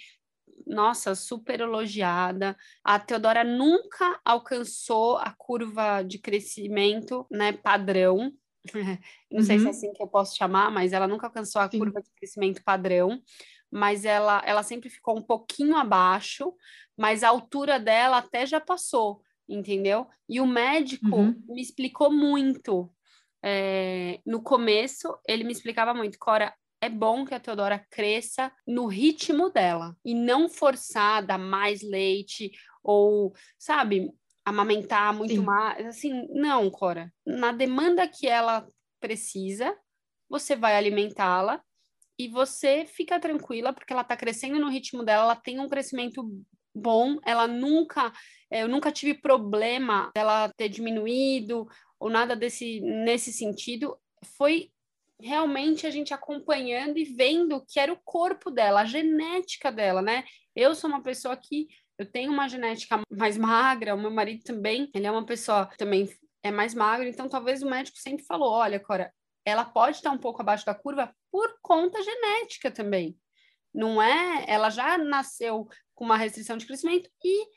nossa, 0.65 1.15
super 1.15 1.61
elogiada. 1.61 2.57
A 2.83 2.99
Teodora 2.99 3.43
nunca 3.43 4.19
alcançou 4.25 5.17
a 5.17 5.33
curva 5.37 6.01
de 6.01 6.17
crescimento, 6.17 7.25
né, 7.29 7.53
padrão. 7.53 8.33
Não 9.31 9.39
uhum. 9.39 9.43
sei 9.43 9.59
se 9.59 9.65
é 9.65 9.67
uhum. 9.67 9.69
assim 9.69 9.93
que 9.93 10.01
eu 10.01 10.07
posso 10.07 10.35
chamar, 10.35 10.71
mas 10.71 10.93
ela 10.93 11.07
nunca 11.07 11.27
alcançou 11.27 11.61
a 11.61 11.69
Sim. 11.69 11.79
curva 11.79 12.01
de 12.01 12.09
crescimento 12.15 12.63
padrão, 12.63 13.21
mas 13.71 14.03
ela, 14.03 14.41
ela 14.45 14.63
sempre 14.63 14.89
ficou 14.89 15.17
um 15.17 15.21
pouquinho 15.21 15.75
abaixo, 15.75 16.53
mas 16.97 17.23
a 17.23 17.29
altura 17.29 17.79
dela 17.79 18.17
até 18.17 18.45
já 18.45 18.59
passou, 18.59 19.21
entendeu? 19.47 20.07
E 20.27 20.41
o 20.41 20.47
médico 20.47 21.15
uhum. 21.15 21.43
me 21.47 21.61
explicou 21.61 22.11
muito 22.11 22.91
é, 23.43 24.19
no 24.25 24.41
começo, 24.41 25.17
ele 25.27 25.43
me 25.43 25.51
explicava 25.51 25.93
muito, 25.93 26.17
Cora, 26.19 26.53
é 26.81 26.89
bom 26.89 27.25
que 27.25 27.33
a 27.33 27.39
Teodora 27.39 27.83
cresça 27.89 28.51
no 28.65 28.85
ritmo 28.85 29.49
dela 29.49 29.95
e 30.05 30.13
não 30.13 30.47
forçar 30.47 31.25
dar 31.25 31.37
mais 31.37 31.81
leite 31.81 32.51
ou, 32.83 33.33
sabe, 33.57 34.11
amamentar 34.45 35.13
muito 35.13 35.33
Sim. 35.33 35.41
mais. 35.41 35.85
Assim, 35.85 36.27
não, 36.29 36.69
Cora. 36.69 37.11
Na 37.25 37.51
demanda 37.51 38.07
que 38.07 38.27
ela 38.27 38.65
precisa, 38.99 39.75
você 40.29 40.55
vai 40.55 40.75
alimentá-la 40.75 41.61
e 42.17 42.27
você 42.27 42.85
fica 42.85 43.19
tranquila 43.19 43.73
porque 43.73 43.93
ela 43.93 44.01
está 44.01 44.15
crescendo 44.15 44.59
no 44.59 44.69
ritmo 44.69 45.03
dela, 45.03 45.23
ela 45.23 45.35
tem 45.35 45.59
um 45.59 45.67
crescimento 45.67 46.23
bom, 46.73 47.17
ela 47.25 47.47
nunca, 47.47 48.11
eh, 48.51 48.63
eu 48.63 48.67
nunca 48.67 48.91
tive 48.91 49.15
problema 49.15 50.11
dela 50.15 50.51
ter 50.55 50.69
diminuído 50.69 51.67
ou 51.99 52.09
nada 52.09 52.35
desse 52.35 52.79
nesse 52.81 53.31
sentido, 53.33 53.97
foi 54.37 54.71
realmente 55.19 55.87
a 55.87 55.89
gente 55.89 56.13
acompanhando 56.13 56.97
e 56.97 57.03
vendo 57.03 57.63
que 57.67 57.79
era 57.79 57.91
o 57.91 57.99
corpo 58.03 58.51
dela, 58.51 58.81
a 58.81 58.85
genética 58.85 59.71
dela, 59.71 60.01
né? 60.01 60.23
Eu 60.55 60.75
sou 60.75 60.89
uma 60.89 61.01
pessoa 61.01 61.35
que 61.35 61.67
eu 61.97 62.05
tenho 62.05 62.31
uma 62.31 62.47
genética 62.47 63.01
mais 63.11 63.37
magra, 63.37 63.95
o 63.95 63.99
meu 63.99 64.11
marido 64.11 64.43
também, 64.43 64.89
ele 64.93 65.07
é 65.07 65.11
uma 65.11 65.25
pessoa 65.25 65.65
também 65.77 66.07
é 66.43 66.51
mais 66.51 66.73
magra, 66.73 67.09
então 67.09 67.27
talvez 67.27 67.63
o 67.63 67.69
médico 67.69 67.97
sempre 67.97 68.23
falou, 68.23 68.51
olha, 68.51 68.79
Cora, 68.79 69.11
ela 69.43 69.65
pode 69.65 69.97
estar 69.97 70.11
um 70.11 70.17
pouco 70.17 70.41
abaixo 70.41 70.65
da 70.65 70.75
curva 70.75 71.13
por 71.31 71.57
conta 71.61 72.01
genética 72.03 72.69
também. 72.69 73.17
Não 73.73 74.01
é, 74.01 74.45
ela 74.47 74.69
já 74.69 74.97
nasceu 74.97 75.67
com 75.95 76.05
uma 76.05 76.17
restrição 76.17 76.57
de 76.57 76.65
crescimento 76.65 77.09
e 77.23 77.47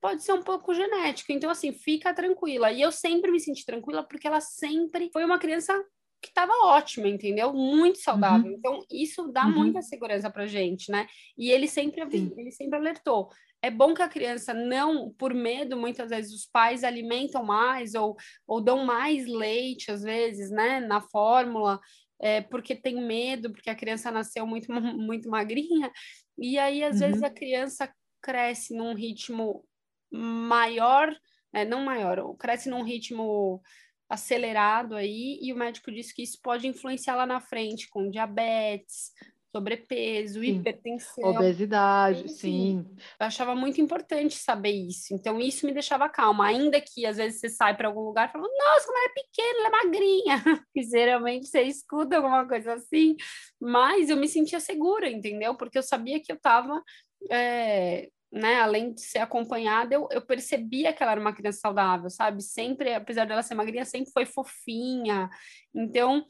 pode 0.00 0.22
ser 0.22 0.32
um 0.32 0.42
pouco 0.42 0.74
genético. 0.74 1.32
Então, 1.32 1.50
assim, 1.50 1.72
fica 1.72 2.14
tranquila. 2.14 2.70
E 2.72 2.80
eu 2.80 2.92
sempre 2.92 3.30
me 3.30 3.40
senti 3.40 3.64
tranquila 3.64 4.02
porque 4.02 4.26
ela 4.26 4.40
sempre 4.40 5.10
foi 5.12 5.24
uma 5.24 5.38
criança 5.38 5.72
que 6.20 6.28
estava 6.28 6.52
ótima, 6.64 7.08
entendeu? 7.08 7.52
Muito 7.52 7.98
saudável. 7.98 8.50
Uhum. 8.50 8.56
Então, 8.58 8.84
isso 8.90 9.28
dá 9.28 9.44
uhum. 9.44 9.52
muita 9.52 9.82
segurança 9.82 10.30
pra 10.30 10.46
gente, 10.46 10.90
né? 10.90 11.06
E 11.36 11.50
ele 11.50 11.68
sempre, 11.68 12.02
ele 12.36 12.50
sempre 12.50 12.76
alertou. 12.76 13.28
É 13.62 13.70
bom 13.70 13.92
que 13.94 14.02
a 14.02 14.08
criança 14.08 14.54
não, 14.54 15.12
por 15.14 15.34
medo, 15.34 15.76
muitas 15.76 16.10
vezes 16.10 16.32
os 16.32 16.46
pais 16.46 16.84
alimentam 16.84 17.44
mais 17.44 17.94
ou, 17.94 18.16
ou 18.46 18.60
dão 18.60 18.84
mais 18.84 19.26
leite, 19.26 19.90
às 19.90 20.02
vezes, 20.02 20.50
né, 20.50 20.78
na 20.78 21.00
fórmula, 21.00 21.80
é, 22.20 22.40
porque 22.40 22.76
tem 22.76 23.04
medo, 23.04 23.50
porque 23.50 23.70
a 23.70 23.74
criança 23.74 24.12
nasceu 24.12 24.46
muito, 24.46 24.68
muito 24.96 25.28
magrinha. 25.28 25.90
E 26.36 26.58
aí, 26.58 26.84
às 26.84 27.00
uhum. 27.00 27.08
vezes, 27.08 27.22
a 27.22 27.30
criança 27.30 27.92
cresce 28.22 28.76
num 28.76 28.94
ritmo 28.94 29.64
maior, 30.10 31.14
é, 31.52 31.64
não 31.64 31.82
maior, 31.82 32.34
cresce 32.36 32.68
num 32.68 32.82
ritmo 32.82 33.62
acelerado 34.08 34.96
aí, 34.96 35.38
e 35.42 35.52
o 35.52 35.56
médico 35.56 35.92
disse 35.92 36.14
que 36.14 36.22
isso 36.22 36.38
pode 36.42 36.66
influenciar 36.66 37.14
lá 37.14 37.26
na 37.26 37.40
frente 37.40 37.88
com 37.90 38.10
diabetes, 38.10 39.12
sobrepeso, 39.54 40.40
sim. 40.40 40.46
hipertensão. 40.46 41.30
Obesidade, 41.30 42.20
então, 42.20 42.34
sim. 42.34 42.86
Eu 43.18 43.26
achava 43.26 43.54
muito 43.54 43.80
importante 43.80 44.36
saber 44.36 44.70
isso. 44.70 45.14
Então, 45.14 45.40
isso 45.40 45.66
me 45.66 45.72
deixava 45.72 46.08
calma. 46.08 46.46
Ainda 46.46 46.80
que, 46.80 47.06
às 47.06 47.16
vezes, 47.16 47.40
você 47.40 47.48
sai 47.48 47.76
para 47.76 47.88
algum 47.88 48.02
lugar 48.02 48.28
e 48.28 48.32
fala, 48.32 48.44
nossa, 48.44 48.86
como 48.86 48.98
ela 48.98 49.10
é 49.10 49.14
pequena, 49.14 49.58
ela 49.58 49.68
é 49.68 49.84
magrinha. 49.84 50.34
que 50.74 50.82
geralmente 50.82 51.46
você 51.46 51.62
escuta 51.62 52.16
alguma 52.16 52.46
coisa 52.46 52.74
assim. 52.74 53.16
Mas 53.60 54.10
eu 54.10 54.16
me 54.16 54.28
sentia 54.28 54.60
segura, 54.60 55.10
entendeu? 55.10 55.56
Porque 55.56 55.78
eu 55.78 55.82
sabia 55.82 56.20
que 56.20 56.30
eu 56.30 56.36
estava 56.36 56.82
é, 57.30 58.08
né, 58.30 58.60
além 58.60 58.92
de 58.92 59.00
ser 59.00 59.18
acompanhada, 59.20 59.94
eu, 59.94 60.08
eu 60.10 60.20
percebia 60.20 60.92
que 60.92 61.02
ela 61.02 61.12
era 61.12 61.20
uma 61.20 61.32
criança 61.32 61.60
saudável, 61.60 62.10
sabe? 62.10 62.42
Sempre, 62.42 62.94
apesar 62.94 63.24
dela 63.24 63.42
ser 63.42 63.54
magrinha, 63.54 63.84
sempre 63.84 64.12
foi 64.12 64.26
fofinha. 64.26 65.30
Então, 65.74 66.24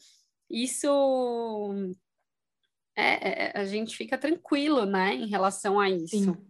isso 0.49 1.95
é, 2.97 3.51
é, 3.57 3.59
a 3.59 3.65
gente 3.65 3.97
fica 3.97 4.17
tranquilo, 4.17 4.85
né, 4.87 5.15
em 5.15 5.29
relação 5.29 5.79
a 5.79 5.89
isso. 5.91 6.25
Sim. 6.25 6.48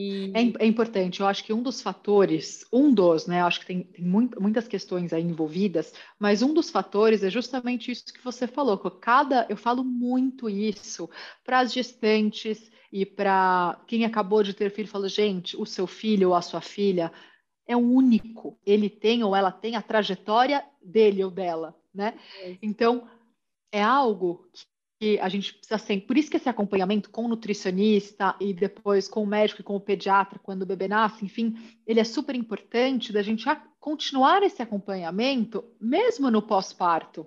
E... 0.00 0.30
É, 0.32 0.64
é, 0.64 0.66
importante, 0.66 1.18
eu 1.18 1.26
acho 1.26 1.42
que 1.42 1.52
um 1.52 1.60
dos 1.60 1.82
fatores, 1.82 2.64
um 2.72 2.94
dos, 2.94 3.26
né? 3.26 3.42
Acho 3.42 3.58
que 3.58 3.66
tem, 3.66 3.82
tem 3.82 4.04
muito, 4.04 4.40
muitas 4.40 4.68
questões 4.68 5.12
aí 5.12 5.24
envolvidas, 5.24 5.92
mas 6.20 6.40
um 6.40 6.54
dos 6.54 6.70
fatores 6.70 7.24
é 7.24 7.28
justamente 7.28 7.90
isso 7.90 8.14
que 8.14 8.22
você 8.22 8.46
falou. 8.46 8.78
Que 8.78 8.88
cada, 8.92 9.44
eu 9.48 9.56
falo 9.56 9.82
muito 9.82 10.48
isso 10.48 11.10
para 11.42 11.58
as 11.58 11.72
gestantes 11.72 12.70
e 12.92 13.04
para 13.04 13.82
quem 13.88 14.04
acabou 14.04 14.44
de 14.44 14.54
ter 14.54 14.70
filho, 14.70 14.86
falo, 14.86 15.08
gente, 15.08 15.56
o 15.56 15.66
seu 15.66 15.88
filho 15.88 16.28
ou 16.28 16.34
a 16.36 16.42
sua 16.42 16.60
filha 16.60 17.10
é 17.66 17.76
único. 17.76 18.56
Ele 18.64 18.88
tem 18.88 19.24
ou 19.24 19.34
ela 19.34 19.50
tem 19.50 19.74
a 19.74 19.82
trajetória 19.82 20.64
dele 20.80 21.24
ou 21.24 21.30
dela, 21.32 21.74
né? 21.92 22.16
É. 22.40 22.56
Então 22.62 23.08
é 23.72 23.82
algo 23.82 24.46
que 24.98 25.18
a 25.20 25.28
gente 25.28 25.54
precisa 25.54 25.78
sempre. 25.78 26.06
Por 26.06 26.18
isso 26.18 26.30
que 26.30 26.36
esse 26.36 26.48
acompanhamento 26.48 27.10
com 27.10 27.24
o 27.24 27.28
nutricionista 27.28 28.34
e 28.40 28.52
depois 28.52 29.06
com 29.06 29.22
o 29.22 29.26
médico 29.26 29.60
e 29.60 29.64
com 29.64 29.76
o 29.76 29.80
pediatra 29.80 30.40
quando 30.42 30.62
o 30.62 30.66
bebê 30.66 30.88
nasce, 30.88 31.24
enfim, 31.24 31.56
ele 31.86 32.00
é 32.00 32.04
super 32.04 32.34
importante 32.34 33.12
da 33.12 33.22
gente 33.22 33.44
continuar 33.78 34.42
esse 34.42 34.60
acompanhamento 34.60 35.64
mesmo 35.80 36.30
no 36.30 36.42
pós-parto. 36.42 37.26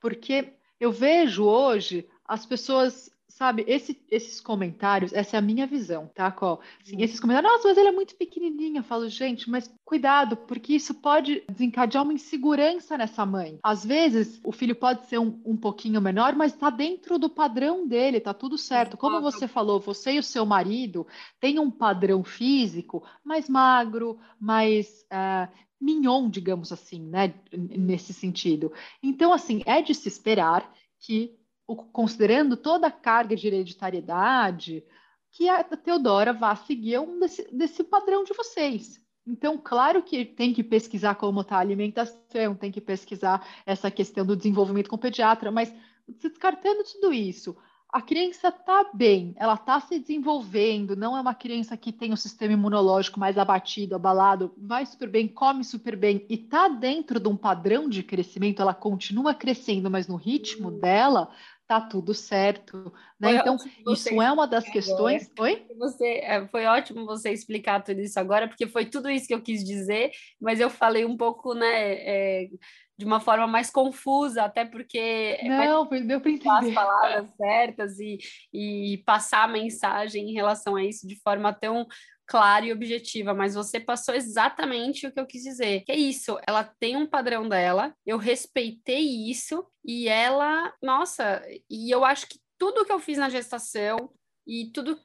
Porque 0.00 0.54
eu 0.80 0.90
vejo 0.90 1.44
hoje 1.44 2.08
as 2.26 2.46
pessoas 2.46 3.10
sabe, 3.34 3.64
esse, 3.66 4.00
esses 4.08 4.40
comentários, 4.40 5.12
essa 5.12 5.36
é 5.36 5.38
a 5.38 5.42
minha 5.42 5.66
visão, 5.66 6.08
tá, 6.14 6.30
Col? 6.30 6.60
Assim, 6.80 7.02
esses 7.02 7.18
comentários, 7.18 7.52
nossa, 7.52 7.66
mas 7.66 7.76
ele 7.76 7.88
é 7.88 7.92
muito 7.92 8.14
pequenininho. 8.14 8.78
Eu 8.78 8.84
falo, 8.84 9.08
gente, 9.08 9.50
mas 9.50 9.68
cuidado, 9.84 10.36
porque 10.36 10.72
isso 10.72 10.94
pode 10.94 11.42
desencadear 11.48 12.04
uma 12.04 12.12
insegurança 12.12 12.96
nessa 12.96 13.26
mãe. 13.26 13.58
Às 13.60 13.84
vezes, 13.84 14.40
o 14.44 14.52
filho 14.52 14.76
pode 14.76 15.06
ser 15.06 15.18
um, 15.18 15.40
um 15.44 15.56
pouquinho 15.56 16.00
menor, 16.00 16.36
mas 16.36 16.54
está 16.54 16.70
dentro 16.70 17.18
do 17.18 17.28
padrão 17.28 17.88
dele, 17.88 18.20
tá 18.20 18.32
tudo 18.32 18.56
certo. 18.56 18.96
Como 18.96 19.20
você 19.20 19.48
falou, 19.48 19.80
você 19.80 20.12
e 20.12 20.18
o 20.20 20.22
seu 20.22 20.46
marido 20.46 21.04
têm 21.40 21.58
um 21.58 21.72
padrão 21.72 22.22
físico 22.22 23.02
mais 23.24 23.48
magro, 23.48 24.16
mais. 24.38 25.04
Uh, 25.12 25.64
mignon, 25.80 26.30
digamos 26.30 26.72
assim, 26.72 26.98
né, 26.98 27.34
nesse 27.52 28.14
sentido. 28.14 28.72
Então, 29.02 29.34
assim, 29.34 29.62
é 29.66 29.82
de 29.82 29.94
se 29.94 30.08
esperar 30.08 30.72
que 30.98 31.36
considerando 31.66 32.56
toda 32.56 32.86
a 32.86 32.92
carga 32.92 33.34
de 33.34 33.46
hereditariedade, 33.46 34.84
que 35.30 35.48
a 35.48 35.64
Teodora 35.64 36.32
vá 36.32 36.54
seguir 36.54 36.98
um 37.00 37.18
desse, 37.18 37.48
desse 37.52 37.82
padrão 37.82 38.22
de 38.24 38.32
vocês. 38.34 39.02
Então, 39.26 39.56
claro 39.56 40.02
que 40.02 40.24
tem 40.24 40.52
que 40.52 40.62
pesquisar 40.62 41.14
como 41.14 41.40
está 41.40 41.56
a 41.56 41.60
alimentação, 41.60 42.54
tem 42.54 42.70
que 42.70 42.80
pesquisar 42.80 43.46
essa 43.64 43.90
questão 43.90 44.24
do 44.24 44.36
desenvolvimento 44.36 44.88
com 44.88 44.96
o 44.96 44.98
pediatra, 44.98 45.50
mas 45.50 45.74
descartando 46.20 46.84
tudo 46.84 47.12
isso, 47.12 47.56
a 47.94 48.02
criança 48.02 48.48
está 48.48 48.90
bem, 48.92 49.34
ela 49.36 49.54
está 49.54 49.80
se 49.80 50.00
desenvolvendo, 50.00 50.96
não 50.96 51.16
é 51.16 51.20
uma 51.20 51.32
criança 51.32 51.76
que 51.76 51.92
tem 51.92 52.12
o 52.12 52.16
sistema 52.16 52.52
imunológico 52.52 53.20
mais 53.20 53.38
abatido, 53.38 53.94
abalado, 53.94 54.52
vai 54.58 54.84
super 54.84 55.08
bem, 55.08 55.28
come 55.28 55.62
super 55.62 55.96
bem 55.96 56.26
e 56.28 56.34
está 56.34 56.66
dentro 56.66 57.20
de 57.20 57.28
um 57.28 57.36
padrão 57.36 57.88
de 57.88 58.02
crescimento, 58.02 58.60
ela 58.60 58.74
continua 58.74 59.32
crescendo, 59.32 59.88
mas 59.88 60.08
no 60.08 60.16
ritmo 60.16 60.72
dela, 60.72 61.30
tá 61.66 61.80
tudo 61.80 62.12
certo. 62.14 62.92
Né? 63.18 63.36
Então, 63.36 63.56
isso 63.88 64.08
é 64.08 64.32
uma 64.32 64.46
das 64.46 64.64
questões. 64.64 65.30
Agora. 65.30 65.50
Oi? 65.50 65.66
Você, 65.78 66.06
é, 66.22 66.46
foi 66.48 66.66
ótimo 66.66 67.06
você 67.06 67.30
explicar 67.30 67.82
tudo 67.82 68.00
isso 68.00 68.18
agora, 68.18 68.48
porque 68.48 68.66
foi 68.66 68.86
tudo 68.86 69.10
isso 69.10 69.26
que 69.26 69.34
eu 69.34 69.42
quis 69.42 69.64
dizer, 69.64 70.10
mas 70.40 70.60
eu 70.60 70.68
falei 70.68 71.04
um 71.04 71.16
pouco, 71.16 71.54
né? 71.54 71.94
É, 71.94 72.48
de 72.96 73.04
uma 73.04 73.18
forma 73.18 73.46
mais 73.46 73.70
confusa, 73.70 74.44
até 74.44 74.64
porque 74.64 74.98
é 74.98 75.48
não, 75.48 75.88
deu 75.88 76.20
para 76.20 76.30
entender 76.30 76.68
as 76.68 76.74
palavras 76.74 77.28
certas 77.36 77.98
e, 77.98 78.18
e 78.52 79.02
passar 79.04 79.44
a 79.44 79.48
mensagem 79.48 80.30
em 80.30 80.32
relação 80.32 80.76
a 80.76 80.84
isso 80.84 81.06
de 81.06 81.20
forma 81.20 81.52
tão 81.52 81.86
clara 82.26 82.66
e 82.66 82.72
objetiva, 82.72 83.34
mas 83.34 83.54
você 83.54 83.78
passou 83.78 84.14
exatamente 84.14 85.06
o 85.06 85.12
que 85.12 85.20
eu 85.20 85.26
quis 85.26 85.42
dizer. 85.42 85.82
Que 85.84 85.92
é 85.92 85.96
isso, 85.96 86.38
ela 86.46 86.64
tem 86.64 86.96
um 86.96 87.06
padrão 87.06 87.48
dela, 87.48 87.94
eu 88.06 88.18
respeitei 88.18 89.30
isso 89.30 89.66
e 89.84 90.08
ela, 90.08 90.72
nossa, 90.82 91.42
e 91.68 91.90
eu 91.90 92.04
acho 92.04 92.28
que 92.28 92.38
tudo 92.58 92.84
que 92.84 92.92
eu 92.92 93.00
fiz 93.00 93.18
na 93.18 93.28
gestação 93.28 94.10
e 94.46 94.70
tudo 94.72 94.98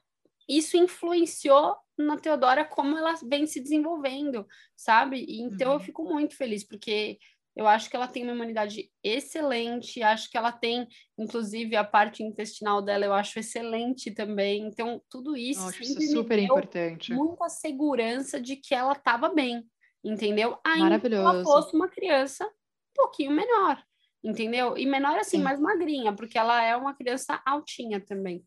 isso 0.47 0.77
influenciou 0.77 1.75
na 1.97 2.17
Teodora 2.17 2.65
como 2.65 2.97
ela 2.97 3.13
vem 3.23 3.45
se 3.45 3.59
desenvolvendo, 3.59 4.47
sabe? 4.75 5.25
Então 5.29 5.69
uhum. 5.69 5.73
eu 5.75 5.79
fico 5.79 6.03
muito 6.03 6.35
feliz 6.35 6.63
porque 6.63 7.19
eu 7.59 7.67
acho 7.67 7.89
que 7.89 7.95
ela 7.97 8.07
tem 8.07 8.23
uma 8.23 8.31
imunidade 8.31 8.89
excelente, 9.03 10.01
acho 10.01 10.31
que 10.31 10.37
ela 10.37 10.49
tem, 10.49 10.87
inclusive, 11.17 11.75
a 11.75 11.83
parte 11.83 12.23
intestinal 12.23 12.81
dela, 12.81 13.03
eu 13.03 13.13
acho 13.13 13.37
excelente 13.37 14.11
também. 14.11 14.65
Então, 14.65 15.01
tudo 15.09 15.35
isso, 15.35 15.67
acho 15.67 15.83
isso 15.83 16.01
super 16.13 16.39
importante. 16.39 17.13
Muita 17.13 17.49
segurança 17.49 18.39
de 18.39 18.55
que 18.55 18.73
ela 18.73 18.93
estava 18.93 19.27
bem, 19.27 19.69
entendeu? 20.01 20.57
Ainda 20.65 20.85
Maravilhoso. 20.85 21.21
ela 21.21 21.43
fosse 21.43 21.75
uma 21.75 21.89
criança 21.89 22.45
um 22.45 22.49
pouquinho 22.95 23.31
menor, 23.31 23.83
entendeu? 24.23 24.77
E 24.77 24.85
menor 24.85 25.19
assim, 25.19 25.39
Sim. 25.39 25.43
mais 25.43 25.59
magrinha, 25.59 26.15
porque 26.15 26.37
ela 26.37 26.63
é 26.63 26.77
uma 26.77 26.93
criança 26.93 27.41
altinha 27.45 27.99
também. 27.99 28.41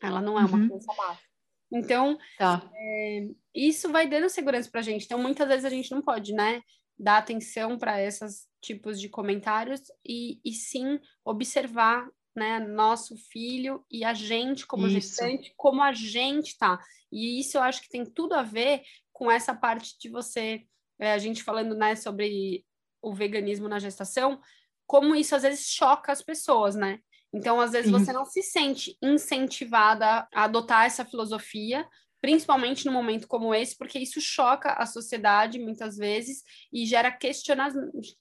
Ela 0.00 0.22
não 0.22 0.40
é 0.40 0.46
uma 0.46 0.56
uhum. 0.56 0.66
criança 0.66 0.94
baixa. 0.96 1.26
Então, 1.70 2.16
tá. 2.38 2.62
é, 2.74 3.28
isso 3.54 3.92
vai 3.92 4.08
dando 4.08 4.30
segurança 4.30 4.70
pra 4.70 4.80
gente. 4.80 5.04
Então, 5.04 5.18
muitas 5.18 5.46
vezes 5.46 5.66
a 5.66 5.70
gente 5.70 5.90
não 5.90 6.00
pode, 6.00 6.32
né? 6.32 6.62
Dar 6.98 7.18
atenção 7.18 7.78
para 7.78 8.02
esses 8.02 8.46
tipos 8.60 9.00
de 9.00 9.08
comentários 9.08 9.82
e, 10.04 10.40
e 10.44 10.52
sim 10.52 10.98
observar 11.24 12.08
né, 12.34 12.58
nosso 12.58 13.16
filho 13.16 13.84
e 13.90 14.04
a 14.04 14.12
gente 14.12 14.66
como 14.66 14.86
isso. 14.86 14.94
gestante, 14.94 15.52
como 15.56 15.82
a 15.82 15.92
gente 15.92 16.56
tá. 16.58 16.78
E 17.10 17.40
isso 17.40 17.56
eu 17.56 17.62
acho 17.62 17.82
que 17.82 17.88
tem 17.88 18.04
tudo 18.04 18.34
a 18.34 18.42
ver 18.42 18.82
com 19.12 19.30
essa 19.30 19.54
parte 19.54 19.98
de 19.98 20.10
você, 20.10 20.62
é, 20.98 21.12
a 21.12 21.18
gente 21.18 21.42
falando 21.42 21.74
né, 21.74 21.96
sobre 21.96 22.64
o 23.00 23.14
veganismo 23.14 23.68
na 23.68 23.78
gestação, 23.78 24.40
como 24.86 25.14
isso 25.14 25.34
às 25.34 25.42
vezes 25.42 25.66
choca 25.66 26.12
as 26.12 26.22
pessoas, 26.22 26.74
né? 26.74 27.00
Então, 27.32 27.60
às 27.60 27.72
vezes, 27.72 27.86
Sim. 27.86 27.92
você 27.92 28.12
não 28.12 28.24
se 28.24 28.42
sente 28.42 28.96
incentivada 29.02 30.26
a 30.32 30.44
adotar 30.44 30.86
essa 30.86 31.04
filosofia, 31.04 31.86
principalmente 32.26 32.84
num 32.84 32.92
momento 32.92 33.28
como 33.28 33.54
esse, 33.54 33.78
porque 33.78 34.00
isso 34.00 34.20
choca 34.20 34.72
a 34.72 34.84
sociedade 34.84 35.60
muitas 35.60 35.96
vezes 35.96 36.42
e 36.72 36.84
gera, 36.84 37.12
questiona 37.12 37.68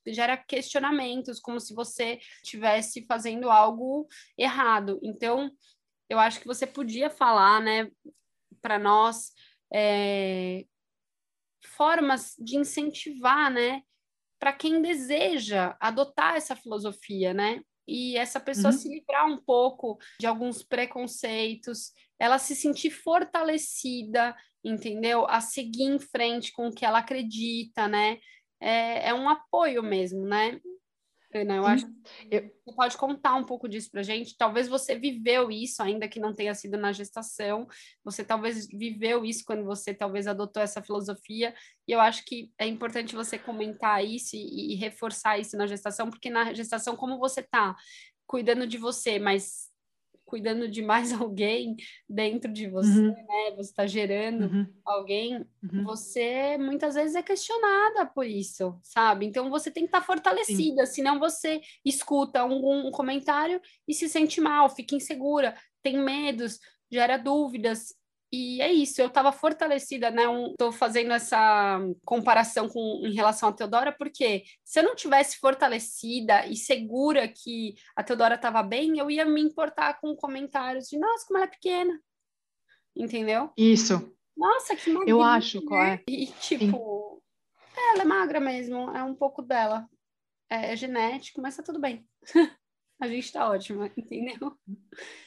gera 0.06 0.38
questionamentos, 0.38 1.39
como 1.39 1.60
se 1.60 1.74
você 1.74 2.20
estivesse 2.43 3.03
fazendo 3.08 3.49
algo 3.49 4.08
errado. 4.38 4.99
Então, 5.01 5.49
eu 6.08 6.20
acho 6.20 6.39
que 6.39 6.45
você 6.45 6.68
podia 6.68 7.10
falar, 7.10 7.60
né, 7.60 7.89
para 8.62 8.78
nós, 8.78 9.32
é, 9.74 10.68
formas 11.76 12.36
de 12.38 12.58
incentivar, 12.58 13.49
né, 13.49 13.82
para 14.38 14.53
quem 14.53 14.84
deseja 14.84 15.76
adotar 15.80 16.36
essa 16.36 16.56
filosofia, 16.56 17.34
né? 17.34 17.60
E 17.88 18.17
essa 18.17 18.39
pessoa 18.39 18.71
uhum. 18.71 18.77
se 18.77 18.89
livrar 18.89 19.25
um 19.27 19.38
pouco 19.38 19.97
de 20.19 20.25
alguns 20.25 20.63
preconceitos 20.63 21.91
ela 22.19 22.38
se 22.39 22.55
sentir 22.55 22.91
fortalecida, 22.91 24.36
entendeu? 24.63 25.25
A 25.27 25.41
seguir 25.41 25.83
em 25.83 25.99
frente 25.99 26.51
com 26.51 26.67
o 26.67 26.73
que 26.73 26.86
ela 26.86 26.99
acredita, 26.99 27.88
né? 27.88 28.19
É, 28.59 29.09
é 29.09 29.13
um 29.13 29.29
apoio 29.29 29.83
mesmo, 29.83 30.25
né? 30.25 30.59
Ana, 31.36 31.55
eu 31.55 31.65
acho 31.65 31.86
que 31.86 31.91
você 32.29 32.75
pode 32.75 32.97
contar 32.97 33.36
um 33.36 33.43
pouco 33.43 33.67
disso 33.67 33.91
para 33.91 34.03
gente. 34.03 34.38
Talvez 34.38 34.67
você 34.67 34.95
viveu 34.95 35.51
isso, 35.51 35.83
ainda 35.83 36.07
que 36.07 36.19
não 36.19 36.33
tenha 36.33 36.53
sido 36.55 36.77
na 36.77 36.91
gestação. 36.91 37.67
Você 38.03 38.23
talvez 38.23 38.67
viveu 38.67 39.25
isso 39.25 39.43
quando 39.45 39.63
você 39.65 39.93
talvez 39.93 40.27
adotou 40.27 40.63
essa 40.63 40.81
filosofia. 40.81 41.53
E 41.88 41.91
eu 41.91 41.99
acho 41.99 42.23
que 42.25 42.51
é 42.57 42.65
importante 42.65 43.15
você 43.15 43.38
comentar 43.38 44.03
isso 44.03 44.36
e, 44.36 44.73
e 44.73 44.75
reforçar 44.75 45.38
isso 45.39 45.57
na 45.57 45.67
gestação, 45.67 46.09
porque 46.09 46.29
na 46.29 46.53
gestação, 46.53 46.95
como 46.95 47.19
você 47.19 47.41
está 47.41 47.75
cuidando 48.25 48.65
de 48.65 48.77
você, 48.77 49.19
mas 49.19 49.69
cuidando 50.26 50.67
de 50.67 50.82
mais 50.82 51.11
alguém 51.13 51.76
dentro 52.09 52.51
de 52.51 52.67
você, 52.67 52.99
uhum. 52.99 53.09
né? 53.09 53.51
Você 53.55 53.69
está 53.69 53.86
gerando 53.88 54.45
uhum. 54.45 54.67
alguém, 54.84 55.45
uhum. 55.63 55.84
você 55.84 56.57
muitas 56.57 56.95
vezes 56.95 57.15
é 57.15 57.21
questionada 57.21 58.05
por 58.05 58.26
isso, 58.26 58.78
sabe? 58.84 59.26
Então 59.26 59.49
você 59.49 59.71
tem 59.71 59.84
que 59.84 59.89
estar 59.89 60.01
tá 60.01 60.05
fortalecida, 60.05 60.86
Sim. 60.86 60.93
senão 60.93 61.19
você 61.19 61.61
escuta 61.84 62.43
um, 62.43 62.88
um 62.88 62.91
comentário 62.91 63.61
e 63.88 63.93
se 63.93 64.09
sente 64.09 64.41
mal, 64.41 64.69
fica 64.69 64.95
insegura, 64.95 65.55
tem 65.82 65.97
medos, 65.97 66.59
gera 66.91 67.17
dúvidas 67.17 67.93
e 68.36 68.61
é 68.61 68.71
isso, 68.71 69.01
eu 69.01 69.07
estava 69.07 69.31
fortalecida, 69.31 70.11
né? 70.11 70.23
Estou 70.49 70.69
um, 70.69 70.71
fazendo 70.73 71.13
essa 71.13 71.79
comparação 72.03 72.67
com, 72.67 73.01
em 73.05 73.13
relação 73.13 73.47
à 73.47 73.53
Teodora, 73.53 73.93
porque 73.93 74.43
se 74.63 74.79
eu 74.79 74.83
não 74.83 74.93
tivesse 74.93 75.38
fortalecida 75.38 76.45
e 76.45 76.57
segura 76.57 77.27
que 77.29 77.75
a 77.95 78.03
Teodora 78.03 78.36
estava 78.36 78.61
bem, 78.61 78.99
eu 78.99 79.09
ia 79.09 79.23
me 79.23 79.41
importar 79.41 80.01
com 80.01 80.13
comentários 80.15 80.88
de 80.89 80.97
nossa, 80.97 81.25
como 81.25 81.38
ela 81.38 81.47
é 81.47 81.49
pequena. 81.49 81.97
Entendeu? 82.93 83.51
Isso. 83.57 84.13
Nossa, 84.36 84.75
que 84.75 84.89
magra. 84.89 85.09
Eu 85.09 85.21
acho, 85.21 85.61
qual 85.63 85.81
é? 85.81 86.03
E 86.05 86.27
tipo, 86.41 87.23
ela 87.77 88.01
é 88.01 88.05
magra 88.05 88.41
mesmo, 88.41 88.89
é 88.95 89.01
um 89.01 89.15
pouco 89.15 89.41
dela. 89.41 89.88
É, 90.49 90.73
é 90.73 90.75
genético, 90.75 91.41
mas 91.41 91.55
tá 91.55 91.63
tudo 91.63 91.79
bem. 91.79 92.05
A 93.00 93.08
gente 93.08 93.26
está 93.26 93.50
ótima, 93.50 93.91
entendeu? 93.98 94.54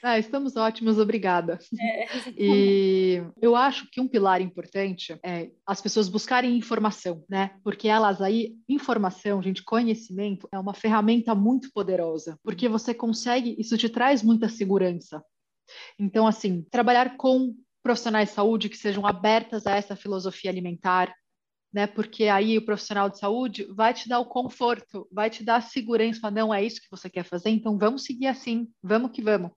Ah, 0.02 0.18
estamos 0.18 0.56
ótimos, 0.56 0.98
obrigada. 0.98 1.58
É, 1.78 2.06
e 2.36 3.22
eu 3.40 3.54
acho 3.54 3.88
que 3.90 4.00
um 4.00 4.08
pilar 4.08 4.40
importante 4.40 5.18
é 5.22 5.50
as 5.66 5.80
pessoas 5.80 6.08
buscarem 6.08 6.56
informação, 6.56 7.24
né? 7.28 7.50
Porque 7.62 7.88
elas 7.88 8.22
aí, 8.22 8.56
informação, 8.68 9.42
gente, 9.42 9.62
conhecimento 9.62 10.48
é 10.50 10.58
uma 10.58 10.74
ferramenta 10.74 11.34
muito 11.34 11.70
poderosa, 11.72 12.38
porque 12.42 12.68
você 12.68 12.94
consegue, 12.94 13.54
isso 13.58 13.76
te 13.76 13.88
traz 13.88 14.22
muita 14.22 14.48
segurança. 14.48 15.22
Então, 15.98 16.26
assim, 16.26 16.62
trabalhar 16.70 17.16
com 17.16 17.54
profissionais 17.82 18.30
de 18.30 18.34
saúde 18.34 18.68
que 18.68 18.76
sejam 18.76 19.06
abertas 19.06 19.66
a 19.66 19.76
essa 19.76 19.94
filosofia 19.94 20.50
alimentar, 20.50 21.14
né? 21.72 21.86
Porque 21.86 22.24
aí 22.24 22.56
o 22.58 22.64
profissional 22.64 23.08
de 23.08 23.18
saúde 23.18 23.64
vai 23.74 23.92
te 23.92 24.08
dar 24.08 24.18
o 24.18 24.26
conforto, 24.26 25.06
vai 25.12 25.30
te 25.30 25.44
dar 25.44 25.56
a 25.56 25.60
segurança, 25.60 26.30
não 26.30 26.52
é 26.52 26.64
isso 26.64 26.80
que 26.80 26.90
você 26.90 27.10
quer 27.10 27.24
fazer, 27.24 27.50
então 27.50 27.78
vamos 27.78 28.04
seguir 28.04 28.26
assim, 28.26 28.68
vamos 28.82 29.10
que 29.12 29.22
vamos, 29.22 29.50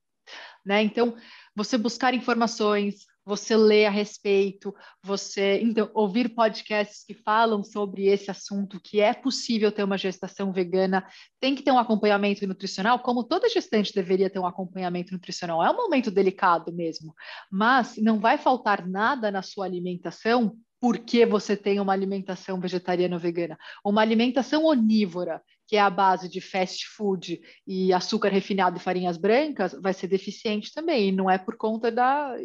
né? 0.66 0.82
Então, 0.84 1.16
você 1.56 1.78
buscar 1.78 2.14
informações, 2.14 3.06
você 3.24 3.56
ler 3.56 3.86
a 3.86 3.90
respeito, 3.90 4.74
você 5.04 5.60
então 5.62 5.90
ouvir 5.94 6.30
podcasts 6.30 7.06
que 7.06 7.14
falam 7.14 7.64
sobre 7.64 8.08
esse 8.08 8.32
assunto, 8.32 8.80
que 8.82 9.00
é 9.00 9.14
possível 9.14 9.72
ter 9.72 9.84
uma 9.84 9.98
gestação 9.98 10.52
vegana, 10.52 11.06
tem 11.40 11.56
que 11.56 11.62
ter 11.62 11.72
um 11.72 11.78
acompanhamento 11.78 12.46
nutricional, 12.48 13.00
como 13.00 13.24
toda 13.24 13.50
gestante 13.50 13.94
deveria 13.94 14.30
ter 14.30 14.40
um 14.40 14.46
acompanhamento 14.46 15.14
nutricional. 15.14 15.64
É 15.64 15.70
um 15.70 15.78
momento 15.78 16.10
delicado 16.10 16.74
mesmo, 16.74 17.14
mas 17.50 17.96
não 17.98 18.20
vai 18.20 18.38
faltar 18.38 18.88
nada 18.88 19.30
na 19.32 19.42
sua 19.42 19.66
alimentação 19.66 20.58
porque 20.82 21.28
você 21.28 21.56
tem 21.56 21.80
uma 21.80 21.94
alimentação 21.94 22.60
vegetariana 22.60 23.16
ou 23.16 23.22
vegana. 23.22 23.56
Uma 23.86 24.02
alimentação 24.02 24.66
onívora, 24.66 25.40
que 25.68 25.76
é 25.76 25.80
a 25.80 25.92
base 25.92 26.28
de 26.28 26.42
fast 26.42 26.88
food 26.88 27.40
e 27.68 27.94
açúcar 27.94 28.30
refinado 28.30 28.78
e 28.78 28.82
farinhas 28.82 29.16
brancas, 29.16 29.74
vai 29.80 29.94
ser 29.94 30.08
deficiente 30.08 30.74
também. 30.74 31.10
E 31.10 31.12
não 31.12 31.30
é 31.30 31.38
por 31.38 31.56
conta 31.56 31.92
da, 31.92 32.36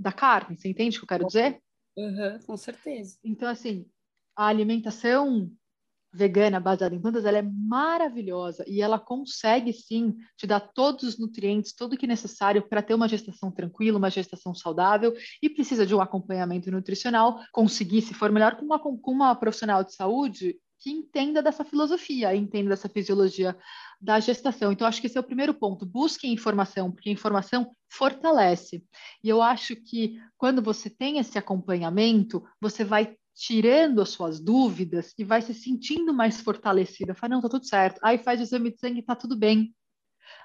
da 0.00 0.10
carne. 0.10 0.56
Você 0.56 0.68
entende 0.68 0.96
o 0.96 1.00
que 1.00 1.04
eu 1.04 1.08
quero 1.08 1.26
dizer? 1.26 1.60
Uhum, 1.94 2.38
com 2.46 2.56
certeza. 2.56 3.18
Então, 3.22 3.46
assim, 3.46 3.86
a 4.34 4.46
alimentação 4.46 5.50
vegana 6.16 6.58
baseada 6.58 6.94
em 6.94 7.00
plantas, 7.00 7.24
ela 7.24 7.38
é 7.38 7.42
maravilhosa 7.42 8.64
e 8.66 8.80
ela 8.80 8.98
consegue 8.98 9.72
sim 9.72 10.16
te 10.36 10.46
dar 10.46 10.60
todos 10.60 11.04
os 11.04 11.18
nutrientes, 11.18 11.74
tudo 11.74 11.92
o 11.92 11.96
que 11.96 12.06
é 12.06 12.08
necessário 12.08 12.66
para 12.66 12.82
ter 12.82 12.94
uma 12.94 13.06
gestação 13.06 13.50
tranquila, 13.50 13.98
uma 13.98 14.10
gestação 14.10 14.54
saudável 14.54 15.14
e 15.42 15.50
precisa 15.50 15.84
de 15.84 15.94
um 15.94 16.00
acompanhamento 16.00 16.70
nutricional, 16.70 17.40
conseguir 17.52 18.00
se 18.00 18.14
for 18.14 18.32
melhor 18.32 18.56
com 18.56 18.64
uma, 18.64 18.78
com 18.78 19.12
uma 19.12 19.34
profissional 19.34 19.84
de 19.84 19.94
saúde 19.94 20.56
que 20.78 20.90
entenda 20.90 21.42
dessa 21.42 21.64
filosofia, 21.64 22.34
entenda 22.34 22.70
dessa 22.70 22.88
fisiologia 22.88 23.56
da 24.00 24.20
gestação. 24.20 24.72
Então, 24.72 24.86
acho 24.86 25.00
que 25.00 25.06
esse 25.06 25.16
é 25.16 25.20
o 25.20 25.24
primeiro 25.24 25.54
ponto. 25.54 25.86
Busque 25.86 26.28
informação, 26.28 26.92
porque 26.92 27.08
a 27.08 27.12
informação 27.12 27.74
fortalece. 27.90 28.84
E 29.24 29.28
eu 29.28 29.42
acho 29.42 29.74
que 29.74 30.20
quando 30.36 30.62
você 30.62 30.88
tem 30.88 31.18
esse 31.18 31.38
acompanhamento, 31.38 32.44
você 32.60 32.84
vai 32.84 33.16
tirando 33.36 34.00
as 34.00 34.08
suas 34.08 34.40
dúvidas 34.40 35.12
e 35.18 35.24
vai 35.24 35.42
se 35.42 35.52
sentindo 35.52 36.12
mais 36.14 36.40
fortalecida. 36.40 37.14
Fala, 37.14 37.34
não, 37.34 37.42
tá 37.42 37.48
tudo 37.50 37.66
certo. 37.66 38.00
Aí 38.02 38.16
faz 38.18 38.40
o 38.40 38.42
exame 38.44 38.70
de 38.70 38.80
sangue, 38.80 39.02
tá 39.02 39.14
tudo 39.14 39.36
bem. 39.36 39.74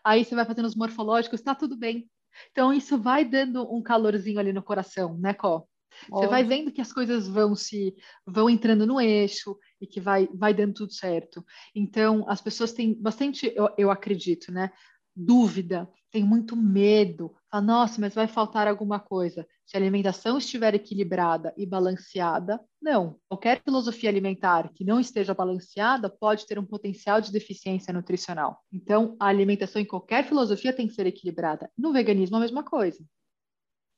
aí 0.03 0.25
você 0.25 0.35
vai 0.35 0.45
fazendo 0.45 0.65
os 0.65 0.75
morfológicos, 0.75 1.39
está 1.39 1.55
tudo 1.55 1.77
bem. 1.77 2.09
Então, 2.51 2.73
isso 2.73 2.97
vai 2.97 3.25
dando 3.25 3.63
um 3.73 3.81
calorzinho 3.81 4.39
ali 4.39 4.53
no 4.53 4.63
coração, 4.63 5.17
né, 5.17 5.33
Có? 5.33 5.65
Você 6.09 6.27
vai 6.27 6.43
vendo 6.43 6.71
que 6.71 6.79
as 6.79 6.93
coisas 6.93 7.27
vão 7.27 7.53
se 7.53 7.93
vão 8.25 8.49
entrando 8.49 8.85
no 8.87 8.99
eixo 8.99 9.57
e 9.79 9.85
que 9.85 9.99
vai, 9.99 10.27
vai 10.33 10.53
dando 10.53 10.73
tudo 10.73 10.93
certo. 10.93 11.43
Então, 11.75 12.25
as 12.29 12.41
pessoas 12.41 12.71
têm 12.71 12.93
bastante, 12.93 13.51
eu, 13.55 13.69
eu 13.77 13.91
acredito, 13.91 14.51
né? 14.51 14.71
Dúvida, 15.13 15.89
tem 16.09 16.23
muito 16.23 16.55
medo. 16.55 17.35
Fala, 17.51 17.63
nossa, 17.63 17.99
mas 17.99 18.15
vai 18.15 18.27
faltar 18.27 18.65
alguma 18.65 18.97
coisa. 18.97 19.45
Se 19.65 19.75
a 19.75 19.79
alimentação 19.79 20.37
estiver 20.37 20.73
equilibrada 20.73 21.53
e 21.57 21.65
balanceada, 21.65 22.59
não. 22.81 23.19
Qualquer 23.27 23.61
filosofia 23.61 24.09
alimentar 24.09 24.71
que 24.73 24.85
não 24.85 25.01
esteja 25.01 25.33
balanceada 25.33 26.09
pode 26.09 26.47
ter 26.47 26.57
um 26.57 26.65
potencial 26.65 27.19
de 27.19 27.31
deficiência 27.31 27.93
nutricional. 27.93 28.63
Então, 28.71 29.17
a 29.19 29.27
alimentação 29.27 29.81
em 29.81 29.85
qualquer 29.85 30.25
filosofia 30.25 30.71
tem 30.71 30.87
que 30.87 30.93
ser 30.93 31.05
equilibrada. 31.05 31.69
No 31.77 31.91
veganismo, 31.91 32.37
a 32.37 32.39
mesma 32.39 32.63
coisa 32.63 33.03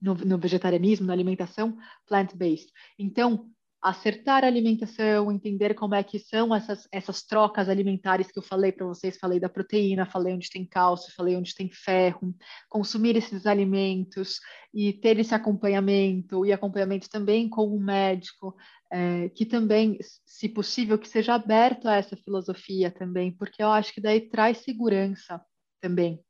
no, 0.04 0.14
no 0.16 0.38
vegetarianismo, 0.38 1.08
na 1.08 1.14
alimentação 1.14 1.78
plant-based. 2.06 2.70
Então, 3.00 3.50
acertar 3.84 4.46
a 4.46 4.48
alimentação, 4.48 5.30
entender 5.30 5.74
como 5.74 5.94
é 5.94 6.02
que 6.02 6.18
são 6.18 6.56
essas, 6.56 6.88
essas 6.90 7.22
trocas 7.24 7.68
alimentares 7.68 8.32
que 8.32 8.40
eu 8.40 8.44
falei 8.44 8.72
para 8.72 8.86
vocês, 8.86 9.18
falei 9.18 9.42
da 9.42 9.50
proteína, 9.50 10.06
falei 10.06 10.34
onde 10.34 10.50
tem 10.50 10.66
cálcio, 10.66 11.14
falei 11.14 11.36
onde 11.36 11.54
tem 11.54 11.70
ferro, 11.70 12.34
consumir 12.70 13.18
esses 13.18 13.46
alimentos 13.46 14.40
e 14.74 14.94
ter 14.94 15.20
esse 15.20 15.36
acompanhamento, 15.36 16.46
e 16.46 16.54
acompanhamento 16.54 17.10
também 17.10 17.50
com 17.50 17.68
um 17.68 17.80
médico, 17.80 18.56
é, 18.90 19.28
que 19.30 19.46
também, 19.46 19.98
se 20.26 20.48
possível, 20.48 20.98
que 20.98 21.10
seja 21.10 21.34
aberto 21.36 21.88
a 21.88 21.96
essa 21.96 22.16
filosofia 22.16 22.90
também, 22.90 23.36
porque 23.36 23.62
eu 23.62 23.68
acho 23.68 23.94
que 23.94 24.00
daí 24.00 24.22
traz 24.30 24.60
segurança 24.60 25.42
também 25.82 26.24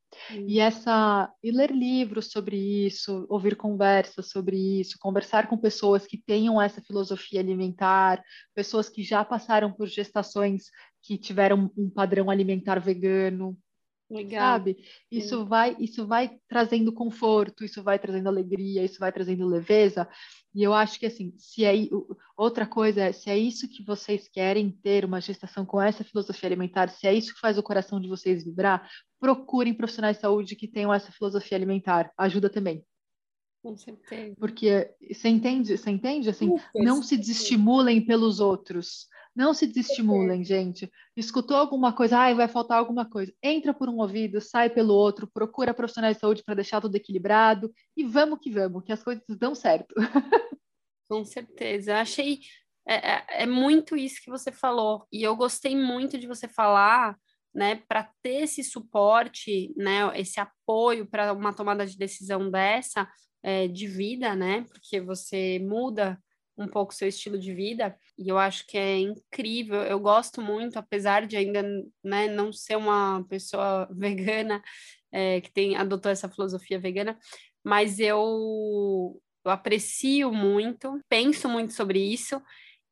e 0.47 0.59
essa 0.59 1.31
e 1.43 1.51
ler 1.51 1.71
livros 1.71 2.31
sobre 2.31 2.55
isso, 2.57 3.25
ouvir 3.29 3.55
conversas 3.55 4.29
sobre 4.29 4.57
isso, 4.79 4.97
conversar 4.99 5.47
com 5.47 5.57
pessoas 5.57 6.05
que 6.05 6.17
tenham 6.17 6.61
essa 6.61 6.81
filosofia 6.81 7.39
alimentar, 7.39 8.23
pessoas 8.53 8.89
que 8.89 9.03
já 9.03 9.23
passaram 9.23 9.71
por 9.71 9.87
gestações 9.87 10.69
que 11.01 11.17
tiveram 11.17 11.71
um 11.77 11.89
padrão 11.89 12.29
alimentar 12.29 12.79
vegano, 12.79 13.57
Legal. 14.09 14.57
Sabe? 14.57 14.77
Isso 15.11 15.39
Sim. 15.39 15.45
vai, 15.45 15.75
isso 15.79 16.05
vai 16.05 16.37
trazendo 16.47 16.93
conforto, 16.93 17.63
isso 17.63 17.81
vai 17.81 17.97
trazendo 17.97 18.27
alegria, 18.27 18.83
isso 18.83 18.99
vai 18.99 19.11
trazendo 19.11 19.47
leveza. 19.47 20.07
E 20.53 20.61
eu 20.61 20.73
acho 20.73 20.99
que 20.99 21.05
assim, 21.05 21.33
se 21.37 21.65
é 21.65 21.73
outra 22.37 22.67
coisa 22.67 23.01
é, 23.01 23.11
se 23.11 23.29
é 23.29 23.37
isso 23.37 23.67
que 23.67 23.83
vocês 23.83 24.27
querem 24.27 24.69
ter 24.69 25.03
uma 25.03 25.19
gestação 25.19 25.65
com 25.65 25.81
essa 25.81 26.03
filosofia 26.03 26.47
alimentar, 26.47 26.89
se 26.89 27.07
é 27.07 27.13
isso 27.13 27.33
que 27.33 27.39
faz 27.39 27.57
o 27.57 27.63
coração 27.63 27.99
de 27.99 28.07
vocês 28.07 28.43
vibrar, 28.43 28.87
procurem 29.19 29.73
profissionais 29.73 30.17
de 30.17 30.21
saúde 30.21 30.55
que 30.55 30.67
tenham 30.67 30.93
essa 30.93 31.11
filosofia 31.11 31.57
alimentar. 31.57 32.11
Ajuda 32.17 32.49
também. 32.49 32.85
Com 33.63 33.77
certeza. 33.77 34.35
Porque 34.37 34.93
você 35.09 35.29
entende, 35.29 35.77
você 35.77 35.89
entende 35.89 36.29
assim, 36.29 36.53
não 36.75 37.01
se 37.01 37.17
desestimulem 37.17 38.05
pelos 38.05 38.41
outros. 38.41 39.07
Não 39.35 39.53
se 39.53 39.65
desestimulem, 39.65 40.43
gente. 40.43 40.91
Escutou 41.17 41.57
alguma 41.57 41.91
coisa, 41.91 42.19
ai, 42.19 42.35
vai 42.35 42.47
faltar 42.47 42.77
alguma 42.77 43.09
coisa. 43.09 43.33
Entra 43.41 43.73
por 43.73 43.89
um 43.89 43.97
ouvido, 43.97 44.39
sai 44.39 44.69
pelo 44.69 44.93
outro, 44.93 45.27
procura 45.27 45.73
profissionais 45.73 46.17
de 46.17 46.21
saúde 46.21 46.43
para 46.43 46.55
deixar 46.55 46.79
tudo 46.79 46.95
equilibrado 46.95 47.73
e 47.97 48.03
vamos 48.03 48.39
que 48.39 48.51
vamos, 48.51 48.83
que 48.83 48.91
as 48.91 49.03
coisas 49.03 49.23
dão 49.29 49.55
certo. 49.55 49.95
Com 51.09 51.25
certeza. 51.25 51.99
Achei 51.99 52.41
é, 52.87 52.95
é, 52.95 53.25
é 53.43 53.45
muito 53.45 53.95
isso 53.95 54.21
que 54.21 54.29
você 54.29 54.51
falou 54.51 55.07
e 55.11 55.23
eu 55.23 55.35
gostei 55.35 55.75
muito 55.75 56.17
de 56.17 56.27
você 56.27 56.47
falar, 56.47 57.17
né, 57.53 57.81
para 57.87 58.09
ter 58.21 58.43
esse 58.43 58.63
suporte, 58.63 59.73
né, 59.77 59.99
esse 60.19 60.39
apoio 60.39 61.05
para 61.05 61.33
uma 61.33 61.53
tomada 61.53 61.85
de 61.85 61.97
decisão 61.97 62.49
dessa 62.49 63.07
é, 63.41 63.67
de 63.67 63.87
vida, 63.87 64.35
né, 64.35 64.65
porque 64.69 64.99
você 64.99 65.59
muda 65.59 66.19
um 66.57 66.67
pouco 66.67 66.93
seu 66.93 67.07
estilo 67.07 67.37
de 67.37 67.53
vida 67.53 67.97
e 68.17 68.29
eu 68.29 68.37
acho 68.37 68.65
que 68.67 68.77
é 68.77 68.99
incrível. 68.99 69.81
Eu 69.81 69.99
gosto 69.99 70.41
muito, 70.41 70.77
apesar 70.77 71.25
de 71.25 71.35
ainda 71.35 71.63
né, 72.03 72.27
não 72.27 72.51
ser 72.51 72.75
uma 72.75 73.25
pessoa 73.27 73.87
vegana 73.93 74.61
é, 75.11 75.41
que 75.41 75.51
tem 75.51 75.75
adotou 75.75 76.11
essa 76.11 76.29
filosofia 76.29 76.79
vegana, 76.79 77.17
mas 77.63 77.99
eu, 77.99 79.21
eu 79.45 79.51
aprecio 79.51 80.31
muito, 80.31 80.99
penso 81.09 81.47
muito 81.49 81.73
sobre 81.73 81.99
isso 81.99 82.41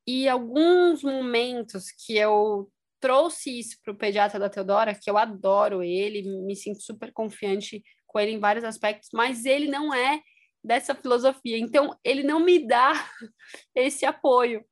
e 0.07 0.27
alguns 0.27 1.03
momentos 1.03 1.91
que 1.91 2.17
eu 2.17 2.69
trouxe 2.99 3.59
isso 3.59 3.77
para 3.83 3.93
o 3.93 3.97
pediatra 3.97 4.39
da 4.39 4.49
Teodora, 4.49 4.95
que 4.95 5.09
eu 5.09 5.17
adoro 5.17 5.83
ele, 5.83 6.21
me 6.45 6.55
sinto 6.55 6.81
super 6.81 7.11
confiante 7.11 7.83
com 8.05 8.19
ele 8.19 8.31
em 8.31 8.39
vários 8.39 8.63
aspectos, 8.63 9.09
mas 9.13 9.45
ele 9.45 9.67
não 9.67 9.93
é 9.93 10.21
dessa 10.63 10.93
filosofia. 10.93 11.57
Então, 11.57 11.97
ele 12.03 12.23
não 12.23 12.39
me 12.39 12.65
dá 12.65 12.93
esse 13.75 14.05
apoio. 14.05 14.63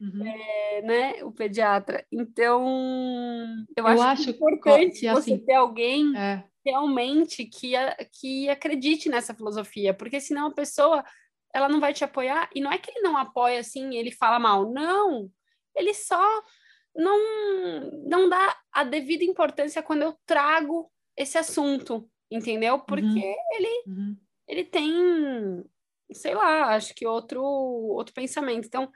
Uhum. 0.00 0.24
É, 0.24 0.82
né, 0.82 1.24
o 1.24 1.32
pediatra. 1.32 2.06
Então, 2.12 2.64
eu, 3.76 3.84
eu 3.84 3.86
acho, 3.86 4.02
acho, 4.02 4.30
importante 4.30 5.00
que, 5.00 5.08
assim, 5.08 5.36
você 5.36 5.44
ter 5.44 5.54
alguém 5.54 6.16
é. 6.16 6.44
realmente 6.64 7.44
que, 7.44 7.72
que 8.12 8.48
acredite 8.48 9.08
nessa 9.08 9.34
filosofia, 9.34 9.92
porque 9.92 10.20
senão 10.20 10.46
a 10.46 10.54
pessoa 10.54 11.04
ela 11.52 11.68
não 11.68 11.80
vai 11.80 11.92
te 11.92 12.04
apoiar, 12.04 12.48
e 12.54 12.60
não 12.60 12.70
é 12.70 12.78
que 12.78 12.90
ele 12.92 13.00
não 13.00 13.16
apoia 13.16 13.58
assim, 13.58 13.96
ele 13.96 14.12
fala 14.12 14.38
mal, 14.38 14.70
não, 14.70 15.28
ele 15.74 15.92
só 15.92 16.42
não, 16.94 17.90
não 18.06 18.28
dá 18.28 18.56
a 18.70 18.84
devida 18.84 19.24
importância 19.24 19.82
quando 19.82 20.02
eu 20.02 20.16
trago 20.24 20.88
esse 21.16 21.36
assunto, 21.38 22.08
entendeu? 22.30 22.78
Porque 22.78 23.04
uhum. 23.04 23.34
ele 23.56 23.82
uhum 23.86 24.16
ele 24.48 24.64
tem, 24.64 25.62
sei 26.12 26.34
lá, 26.34 26.74
acho 26.74 26.94
que 26.94 27.06
outro, 27.06 27.42
outro 27.42 28.14
pensamento. 28.14 28.66
Então, 28.66 28.90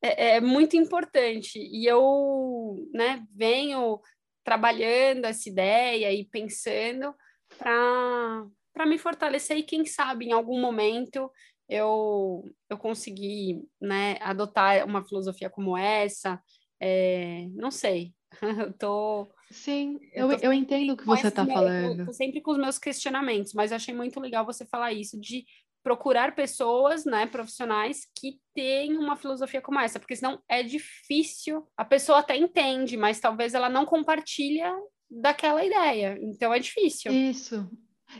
é, 0.00 0.36
é 0.36 0.40
muito 0.40 0.76
importante. 0.76 1.58
E 1.58 1.86
eu, 1.86 2.88
né, 2.94 3.26
venho 3.34 4.00
trabalhando 4.44 5.24
essa 5.24 5.48
ideia 5.48 6.12
e 6.12 6.24
pensando 6.24 7.14
para 7.58 8.86
me 8.86 8.98
fortalecer 8.98 9.56
e 9.56 9.62
quem 9.62 9.84
sabe 9.86 10.26
em 10.26 10.32
algum 10.32 10.60
momento 10.60 11.30
eu 11.68 12.44
eu 12.68 12.76
consegui 12.76 13.66
né 13.80 14.18
adotar 14.20 14.84
uma 14.84 15.02
filosofia 15.02 15.48
como 15.48 15.78
essa 15.78 16.38
é, 16.78 17.46
não 17.52 17.70
sei 17.70 18.12
tô 18.78 19.32
Sim, 19.50 19.98
eu, 20.12 20.32
eu, 20.32 20.38
eu 20.38 20.52
entendo 20.52 20.92
o 20.92 20.96
que 20.96 21.06
você 21.06 21.28
está 21.28 21.46
falando. 21.46 22.06
Eu 22.06 22.12
sempre 22.12 22.40
com 22.40 22.52
os 22.52 22.58
meus 22.58 22.78
questionamentos, 22.78 23.52
mas 23.52 23.72
achei 23.72 23.94
muito 23.94 24.18
legal 24.20 24.44
você 24.44 24.64
falar 24.66 24.92
isso, 24.92 25.20
de 25.20 25.44
procurar 25.82 26.34
pessoas, 26.34 27.04
né, 27.04 27.26
profissionais 27.26 28.06
que 28.18 28.38
têm 28.54 28.96
uma 28.96 29.16
filosofia 29.16 29.60
como 29.60 29.78
essa, 29.78 30.00
porque 30.00 30.16
senão 30.16 30.40
é 30.48 30.62
difícil. 30.62 31.68
A 31.76 31.84
pessoa 31.84 32.20
até 32.20 32.36
entende, 32.36 32.96
mas 32.96 33.20
talvez 33.20 33.52
ela 33.52 33.68
não 33.68 33.84
compartilha 33.84 34.74
daquela 35.10 35.62
ideia. 35.62 36.18
Então 36.22 36.52
é 36.54 36.58
difícil. 36.58 37.12
Isso. 37.12 37.68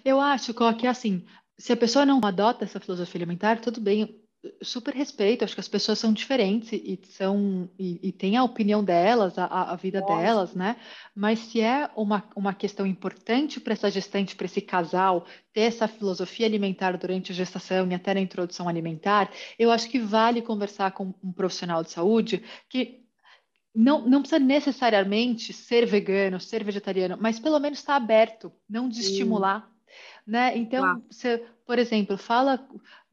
Eu 0.04 0.20
acho 0.20 0.52
que 0.78 0.86
assim, 0.86 1.24
se 1.58 1.72
a 1.72 1.76
pessoa 1.76 2.04
não 2.04 2.20
adota 2.22 2.64
essa 2.64 2.80
filosofia 2.80 3.18
alimentar, 3.18 3.60
tudo 3.60 3.80
bem, 3.80 4.20
super 4.62 4.94
respeito, 4.94 5.44
acho 5.44 5.54
que 5.54 5.60
as 5.60 5.68
pessoas 5.68 5.98
são 5.98 6.12
diferentes 6.12 6.72
e, 6.72 6.98
são 7.10 7.68
e, 7.78 8.00
e 8.02 8.12
têm 8.12 8.36
a 8.36 8.44
opinião 8.44 8.82
delas, 8.82 9.38
a, 9.38 9.72
a 9.72 9.76
vida 9.76 10.00
Nossa. 10.00 10.14
delas, 10.14 10.54
né? 10.54 10.76
Mas 11.14 11.38
se 11.38 11.60
é 11.60 11.90
uma, 11.96 12.24
uma 12.34 12.54
questão 12.54 12.86
importante 12.86 13.60
para 13.60 13.72
essa 13.72 13.90
gestante, 13.90 14.36
para 14.36 14.46
esse 14.46 14.60
casal, 14.60 15.26
ter 15.52 15.62
essa 15.62 15.88
filosofia 15.88 16.46
alimentar 16.46 16.96
durante 16.96 17.32
a 17.32 17.34
gestação 17.34 17.86
e 17.90 17.94
até 17.94 18.14
na 18.14 18.20
introdução 18.20 18.68
alimentar, 18.68 19.30
eu 19.58 19.70
acho 19.70 19.88
que 19.88 19.98
vale 19.98 20.42
conversar 20.42 20.92
com 20.92 21.14
um 21.22 21.32
profissional 21.32 21.82
de 21.82 21.90
saúde 21.90 22.42
que 22.68 23.04
não, 23.74 24.08
não 24.08 24.20
precisa 24.20 24.38
necessariamente 24.38 25.52
ser 25.52 25.84
vegano, 25.84 26.38
ser 26.38 26.62
vegetariano, 26.62 27.18
mas 27.20 27.40
pelo 27.40 27.58
menos 27.58 27.80
estar 27.80 27.94
tá 27.94 27.96
aberto, 27.96 28.52
não 28.68 28.88
de 28.88 29.00
estimular 29.00 29.73
né? 30.26 30.56
Então, 30.56 31.02
você, 31.10 31.38
por 31.66 31.78
exemplo, 31.78 32.16
fala, 32.16 32.66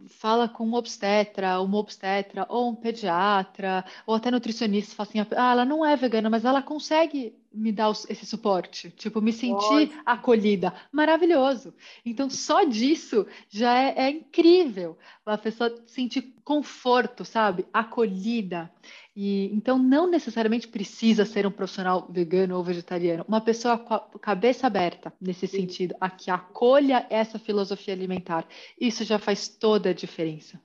fala 0.10 0.48
com 0.50 0.66
um 0.68 0.74
obstetra, 0.74 1.60
uma 1.62 1.78
obstetra, 1.78 2.46
ou 2.50 2.70
um 2.72 2.76
pediatra, 2.76 3.86
ou 4.06 4.16
até 4.16 4.32
nutricionista, 4.32 4.96
fala 4.96 5.10
assim, 5.10 5.20
ah, 5.38 5.52
ela 5.52 5.66
não 5.66 5.86
é 5.86 5.96
vegana, 5.96 6.30
mas 6.30 6.46
ela 6.46 6.62
consegue 6.62 7.36
me 7.54 7.72
dar 7.72 7.92
esse 8.10 8.26
suporte, 8.26 8.90
tipo, 8.92 9.22
me 9.22 9.34
sentir 9.34 9.92
acolhida, 10.06 10.74
maravilhoso. 10.92 11.74
Então, 12.06 12.30
só 12.30 12.64
disso 12.64 13.26
já 13.50 13.78
é, 13.78 14.06
é 14.06 14.10
incrível, 14.10 14.98
a 15.26 15.38
pessoa 15.38 15.76
sentir 15.88 16.34
conforto, 16.44 17.26
sabe, 17.26 17.66
acolhida. 17.74 18.72
E 19.16 19.54
então 19.54 19.78
não 19.78 20.10
necessariamente 20.10 20.68
precisa 20.68 21.26
ser 21.26 21.46
um 21.46 21.52
profissional 21.52 22.08
vegano 22.10 22.56
ou 22.56 22.64
vegetariano, 22.64 23.26
uma 23.28 23.42
pessoa 23.42 23.78
com 23.78 23.94
a 23.94 24.00
cabeça 24.20 24.68
aberta 24.68 25.14
nesse 25.20 25.48
Sim. 25.48 25.62
sentido, 25.62 25.96
a 26.00 26.10
que 26.10 26.32
acolha 26.32 27.06
essa 27.10 27.38
filosofia 27.38 27.94
alimentar. 27.94 28.48
Isso 28.80 29.04
já 29.04 29.20
faz 29.20 29.50
toda 29.50 29.90
a 29.90 29.94
diferença. 29.94 30.60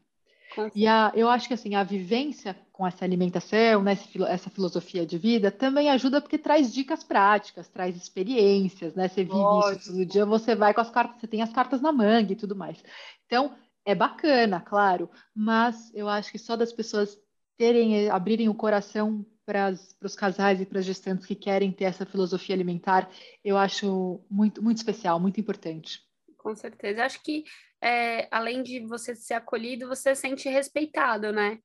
E 0.74 0.86
a, 0.86 1.12
eu 1.14 1.28
acho 1.28 1.48
que 1.48 1.54
assim, 1.54 1.74
a 1.74 1.82
vivência 1.82 2.56
com 2.72 2.86
essa 2.86 3.04
alimentação, 3.04 3.82
né, 3.82 3.96
essa 4.28 4.50
filosofia 4.50 5.06
de 5.06 5.16
vida, 5.16 5.50
também 5.50 5.88
ajuda 5.90 6.20
porque 6.20 6.36
traz 6.36 6.72
dicas 6.72 7.02
práticas, 7.02 7.68
traz 7.68 7.96
experiências, 7.96 8.94
né? 8.94 9.08
Você 9.08 9.24
vive 9.24 9.38
isso 9.38 9.92
todo 9.92 10.06
dia, 10.06 10.26
você 10.26 10.54
vai 10.54 10.74
com 10.74 10.80
as 10.80 10.90
cartas, 10.90 11.20
você 11.20 11.26
tem 11.26 11.42
as 11.42 11.52
cartas 11.52 11.80
na 11.80 11.92
manga 11.92 12.32
e 12.32 12.36
tudo 12.36 12.54
mais. 12.54 12.82
Então, 13.24 13.54
é 13.84 13.94
bacana, 13.94 14.60
claro, 14.60 15.08
mas 15.34 15.90
eu 15.94 16.08
acho 16.08 16.30
que 16.30 16.38
só 16.38 16.56
das 16.56 16.72
pessoas 16.72 17.18
terem, 17.56 18.10
abrirem 18.10 18.48
o 18.48 18.54
coração 18.54 19.24
para 19.46 19.72
os 20.02 20.16
casais 20.16 20.60
e 20.60 20.66
para 20.66 20.80
as 20.80 20.84
gestantes 20.84 21.24
que 21.24 21.34
querem 21.34 21.70
ter 21.70 21.84
essa 21.84 22.04
filosofia 22.04 22.54
alimentar, 22.54 23.08
eu 23.44 23.56
acho 23.56 24.20
muito, 24.28 24.62
muito 24.62 24.78
especial, 24.78 25.20
muito 25.20 25.40
importante. 25.40 26.00
Com 26.36 26.54
certeza. 26.54 27.04
Acho 27.04 27.22
que 27.22 27.44
é, 27.86 28.26
além 28.32 28.64
de 28.64 28.80
você 28.80 29.14
ser 29.14 29.34
acolhido, 29.34 29.86
você 29.86 30.12
se 30.14 30.22
sente 30.22 30.48
respeitado, 30.48 31.32
né? 31.32 31.60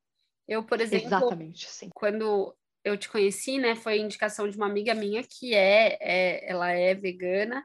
Eu, 0.47 0.63
por 0.63 0.79
exemplo, 0.79 1.07
Exatamente, 1.07 1.67
sim. 1.67 1.89
quando 1.95 2.55
eu 2.83 2.95
te 2.95 3.09
conheci, 3.09 3.57
né, 3.57 3.75
foi 3.75 3.99
indicação 3.99 4.47
de 4.47 4.55
uma 4.55 4.67
amiga 4.67 4.93
minha 4.93 5.23
que 5.23 5.53
é, 5.53 5.97
é 5.99 6.49
ela 6.49 6.71
é 6.71 6.93
vegana 6.93 7.63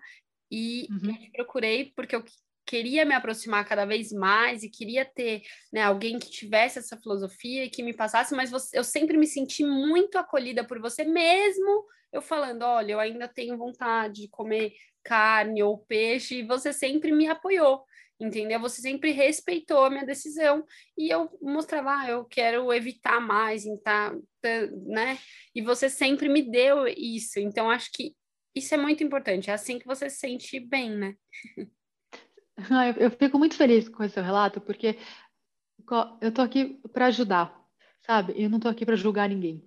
e 0.50 0.86
uhum. 0.90 1.10
eu 1.10 1.18
te 1.18 1.30
procurei 1.32 1.92
porque 1.96 2.14
eu 2.16 2.24
queria 2.66 3.04
me 3.04 3.14
aproximar 3.14 3.66
cada 3.66 3.84
vez 3.84 4.10
mais 4.12 4.62
e 4.62 4.70
queria 4.70 5.04
ter 5.04 5.42
né, 5.72 5.82
alguém 5.82 6.18
que 6.18 6.30
tivesse 6.30 6.78
essa 6.78 6.96
filosofia 6.96 7.64
e 7.64 7.70
que 7.70 7.82
me 7.82 7.94
passasse, 7.94 8.34
mas 8.34 8.50
você, 8.50 8.78
eu 8.78 8.84
sempre 8.84 9.16
me 9.16 9.26
senti 9.26 9.64
muito 9.64 10.16
acolhida 10.18 10.64
por 10.64 10.80
você, 10.80 11.04
mesmo 11.04 11.84
eu 12.12 12.22
falando, 12.22 12.62
olha, 12.62 12.92
eu 12.92 13.00
ainda 13.00 13.28
tenho 13.28 13.56
vontade 13.56 14.22
de 14.22 14.28
comer 14.28 14.72
carne 15.02 15.62
ou 15.62 15.78
peixe, 15.78 16.38
e 16.38 16.46
você 16.46 16.72
sempre 16.72 17.12
me 17.12 17.28
apoiou, 17.28 17.84
entendeu? 18.20 18.60
Você 18.60 18.80
sempre 18.80 19.12
respeitou 19.12 19.84
a 19.84 19.90
minha 19.90 20.06
decisão 20.06 20.64
e 20.96 21.12
eu 21.12 21.30
mostrava, 21.40 21.98
ah, 21.98 22.10
eu 22.10 22.24
quero 22.24 22.72
evitar 22.72 23.20
mais, 23.20 23.64
então, 23.64 24.22
né? 24.86 25.18
E 25.54 25.62
você 25.62 25.88
sempre 25.88 26.28
me 26.28 26.42
deu 26.42 26.86
isso, 26.86 27.38
então 27.38 27.70
acho 27.70 27.90
que 27.92 28.14
isso 28.54 28.74
é 28.74 28.78
muito 28.78 29.04
importante, 29.04 29.50
é 29.50 29.52
assim 29.52 29.78
que 29.78 29.86
você 29.86 30.08
se 30.08 30.18
sente 30.18 30.58
bem, 30.60 30.90
né? 30.90 31.14
Ah, 32.70 32.88
eu, 32.88 33.10
fico 33.10 33.38
muito 33.38 33.54
feliz 33.54 33.86
com 33.86 34.02
esse 34.02 34.18
relato, 34.18 34.62
porque 34.62 34.96
eu 36.22 36.32
tô 36.32 36.40
aqui 36.40 36.80
para 36.90 37.08
ajudar, 37.08 37.54
sabe? 38.00 38.32
Eu 38.34 38.48
não 38.48 38.58
tô 38.58 38.66
aqui 38.66 38.86
para 38.86 38.96
julgar 38.96 39.28
ninguém. 39.28 39.62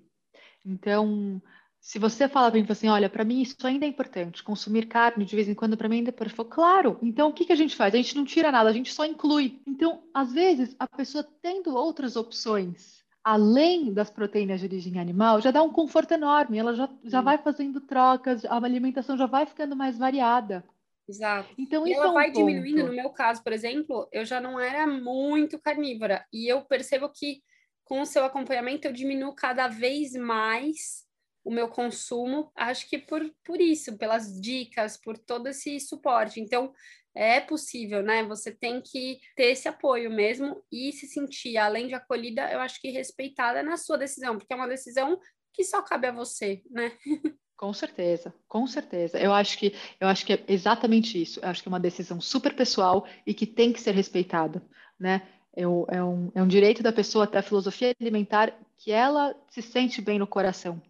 Então, 0.65 1.39
se 1.79 1.97
você 1.97 2.27
fala 2.27 2.51
para 2.51 2.59
mim 2.59 2.67
assim, 2.69 2.87
olha, 2.87 3.09
para 3.09 3.23
mim 3.23 3.41
isso 3.41 3.55
ainda 3.65 3.85
é 3.85 3.89
importante, 3.89 4.43
consumir 4.43 4.87
carne 4.87 5.25
de 5.25 5.35
vez 5.35 5.47
em 5.47 5.53
quando 5.53 5.77
para 5.77 5.87
mim 5.87 5.97
ainda 5.97 6.09
é 6.09 6.13
importante. 6.13 6.49
Claro. 6.49 6.99
Então, 7.01 7.29
o 7.29 7.33
que 7.33 7.45
que 7.45 7.53
a 7.53 7.55
gente 7.55 7.75
faz? 7.75 7.93
A 7.93 7.97
gente 7.97 8.15
não 8.15 8.25
tira 8.25 8.51
nada, 8.51 8.69
a 8.69 8.73
gente 8.73 8.93
só 8.93 9.05
inclui. 9.05 9.61
Então, 9.65 10.03
às 10.13 10.31
vezes, 10.31 10.75
a 10.77 10.87
pessoa 10.87 11.25
tendo 11.41 11.75
outras 11.75 12.15
opções 12.15 12.99
além 13.23 13.93
das 13.93 14.09
proteínas 14.09 14.59
de 14.59 14.65
origem 14.65 14.99
animal, 14.99 15.41
já 15.41 15.51
dá 15.51 15.61
um 15.61 15.71
conforto 15.71 16.13
enorme. 16.13 16.57
Ela 16.57 16.73
já, 16.73 16.89
já 17.03 17.21
vai 17.21 17.37
fazendo 17.37 17.81
trocas, 17.81 18.45
a 18.45 18.55
alimentação 18.55 19.17
já 19.17 19.25
vai 19.25 19.45
ficando 19.45 19.75
mais 19.75 19.97
variada. 19.97 20.63
Exato. 21.07 21.49
Então, 21.57 21.85
e 21.87 21.91
isso 21.91 21.99
ela 21.99 22.07
é 22.07 22.11
um 22.11 22.13
vai 22.13 22.31
ponto. 22.31 22.45
diminuindo. 22.45 22.87
No 22.87 22.93
meu 22.93 23.09
caso, 23.09 23.43
por 23.43 23.51
exemplo, 23.51 24.07
eu 24.11 24.25
já 24.25 24.39
não 24.39 24.59
era 24.59 24.85
muito 24.87 25.59
carnívora. 25.59 26.25
E 26.31 26.47
eu 26.51 26.61
percebo 26.61 27.09
que 27.09 27.41
com 27.83 28.01
o 28.01 28.05
seu 28.05 28.23
acompanhamento 28.23 28.87
eu 28.87 28.93
diminuo 28.93 29.33
cada 29.33 29.67
vez 29.67 30.13
mais 30.13 31.08
o 31.43 31.51
meu 31.51 31.67
consumo. 31.69 32.51
Acho 32.55 32.87
que 32.89 32.97
por, 32.97 33.21
por 33.45 33.59
isso, 33.59 33.97
pelas 33.97 34.39
dicas, 34.39 34.97
por 34.97 35.17
todo 35.17 35.47
esse 35.47 35.79
suporte. 35.79 36.39
Então, 36.39 36.73
é 37.15 37.39
possível, 37.39 38.01
né? 38.01 38.23
Você 38.23 38.51
tem 38.51 38.81
que 38.81 39.19
ter 39.35 39.51
esse 39.51 39.67
apoio 39.67 40.09
mesmo 40.09 40.63
e 40.71 40.91
se 40.91 41.07
sentir, 41.07 41.57
além 41.57 41.87
de 41.87 41.93
acolhida, 41.93 42.51
eu 42.51 42.59
acho 42.59 42.79
que 42.79 42.91
respeitada 42.91 43.63
na 43.63 43.77
sua 43.77 43.97
decisão, 43.97 44.37
porque 44.37 44.53
é 44.53 44.55
uma 44.55 44.67
decisão 44.67 45.19
que 45.53 45.63
só 45.63 45.81
cabe 45.81 46.07
a 46.07 46.11
você, 46.11 46.61
né? 46.69 46.91
Com 47.57 47.73
certeza, 47.73 48.33
com 48.47 48.65
certeza. 48.65 49.19
Eu 49.19 49.33
acho 49.33 49.57
que 49.57 49.75
eu 49.99 50.07
acho 50.07 50.25
que 50.25 50.31
é 50.31 50.43
exatamente 50.47 51.21
isso. 51.21 51.41
Eu 51.41 51.49
acho 51.49 51.61
que 51.61 51.67
é 51.67 51.71
uma 51.71 51.77
decisão 51.77 52.21
super 52.21 52.55
pessoal 52.55 53.05
e 53.27 53.33
que 53.33 53.45
tem 53.45 53.73
que 53.73 53.81
ser 53.81 53.93
respeitada, 53.93 54.63
né? 54.97 55.27
É, 55.53 55.67
um, 55.67 55.85
é 55.89 56.01
um, 56.01 56.31
é 56.35 56.41
um 56.41 56.47
direito 56.47 56.81
da 56.81 56.93
pessoa 56.93 57.27
ter 57.27 57.39
a 57.39 57.43
filosofia 57.43 57.93
alimentar 57.99 58.57
que 58.77 58.93
ela 58.93 59.35
se 59.49 59.61
sente 59.61 60.01
bem 60.01 60.17
no 60.17 60.25
coração. 60.25 60.81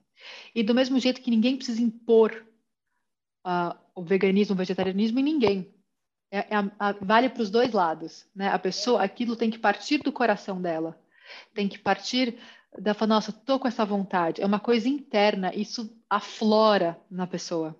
E 0.54 0.64
do 0.64 0.74
mesmo 0.74 1.00
jeito 1.00 1.22
que 1.22 1.32
ninguém 1.32 1.56
precisa 1.56 1.82
impor 1.82 2.46
uh, 3.46 3.78
o 3.96 4.04
veganismo, 4.04 4.54
o 4.54 4.58
vegetarianismo 4.58 5.20
em 5.20 5.24
ninguém. 5.24 5.74
É, 6.32 6.40
é 6.40 6.58
a, 6.80 6.92
vale 7.02 7.30
para 7.30 7.42
os 7.42 7.50
dois 7.50 7.72
lados, 7.72 8.26
né? 8.36 8.50
A 8.50 8.60
pessoa, 8.60 9.04
aquilo 9.04 9.36
tem 9.36 9.50
que 9.50 9.58
partir 9.58 10.00
do 10.00 10.12
coração 10.12 10.62
dela, 10.62 11.00
tem 11.54 11.68
que 11.68 11.80
partir 11.80 12.38
da 12.78 12.94
falar, 12.94 13.16
nossa, 13.16 13.32
tô 13.32 13.60
com 13.60 13.68
essa 13.68 13.86
vontade. 13.86 14.42
É 14.42 14.46
uma 14.46 14.60
coisa 14.60 14.88
interna, 14.88 15.54
isso 15.56 15.92
aflora 16.10 17.00
na 17.10 17.26
pessoa. 17.26 17.76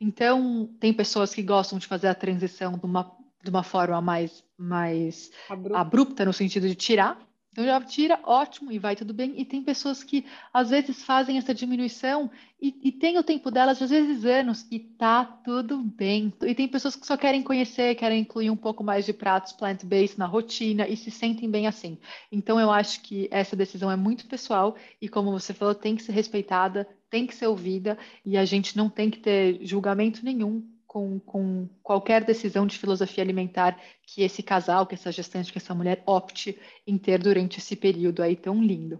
Então, 0.00 0.70
tem 0.78 0.92
pessoas 0.92 1.34
que 1.34 1.42
gostam 1.42 1.78
de 1.78 1.86
fazer 1.86 2.08
a 2.08 2.14
transição 2.14 2.72
de 2.72 2.84
uma, 2.84 3.16
de 3.42 3.50
uma 3.50 3.62
forma 3.62 4.00
mais, 4.00 4.44
mais 4.56 5.30
abrupta. 5.48 5.78
abrupta, 5.78 6.24
no 6.24 6.32
sentido 6.32 6.68
de 6.68 6.74
tirar 6.74 7.27
então 7.58 7.66
já 7.66 7.80
tira, 7.80 8.20
ótimo, 8.22 8.70
e 8.70 8.78
vai 8.78 8.94
tudo 8.94 9.12
bem. 9.12 9.34
E 9.36 9.44
tem 9.44 9.64
pessoas 9.64 10.04
que 10.04 10.24
às 10.54 10.70
vezes 10.70 11.02
fazem 11.02 11.38
essa 11.38 11.52
diminuição 11.52 12.30
e, 12.62 12.72
e 12.84 12.92
tem 12.92 13.18
o 13.18 13.22
tempo 13.24 13.50
delas, 13.50 13.82
às 13.82 13.90
vezes 13.90 14.24
anos, 14.24 14.64
e 14.70 14.78
tá 14.78 15.24
tudo 15.24 15.82
bem. 15.82 16.32
E 16.42 16.54
tem 16.54 16.68
pessoas 16.68 16.94
que 16.94 17.04
só 17.04 17.16
querem 17.16 17.42
conhecer, 17.42 17.96
querem 17.96 18.20
incluir 18.20 18.48
um 18.48 18.56
pouco 18.56 18.84
mais 18.84 19.04
de 19.04 19.12
pratos 19.12 19.52
plant-based 19.54 20.16
na 20.16 20.26
rotina 20.26 20.86
e 20.86 20.96
se 20.96 21.10
sentem 21.10 21.50
bem 21.50 21.66
assim. 21.66 21.98
Então 22.30 22.60
eu 22.60 22.70
acho 22.70 23.02
que 23.02 23.26
essa 23.28 23.56
decisão 23.56 23.90
é 23.90 23.96
muito 23.96 24.28
pessoal 24.28 24.76
e, 25.02 25.08
como 25.08 25.32
você 25.32 25.52
falou, 25.52 25.74
tem 25.74 25.96
que 25.96 26.04
ser 26.04 26.12
respeitada, 26.12 26.88
tem 27.10 27.26
que 27.26 27.34
ser 27.34 27.48
ouvida 27.48 27.98
e 28.24 28.36
a 28.36 28.44
gente 28.44 28.76
não 28.76 28.88
tem 28.88 29.10
que 29.10 29.18
ter 29.18 29.58
julgamento 29.66 30.24
nenhum 30.24 30.77
com, 30.88 31.20
com 31.20 31.68
qualquer 31.82 32.24
decisão 32.24 32.66
de 32.66 32.78
filosofia 32.78 33.22
alimentar 33.22 33.78
que 34.02 34.22
esse 34.22 34.42
casal, 34.42 34.86
que 34.86 34.94
essa 34.94 35.12
gestante, 35.12 35.52
que 35.52 35.58
essa 35.58 35.74
mulher 35.74 36.02
opte 36.06 36.58
em 36.86 36.96
ter 36.96 37.22
durante 37.22 37.58
esse 37.58 37.76
período 37.76 38.22
aí 38.22 38.34
tão 38.34 38.60
lindo. 38.62 38.98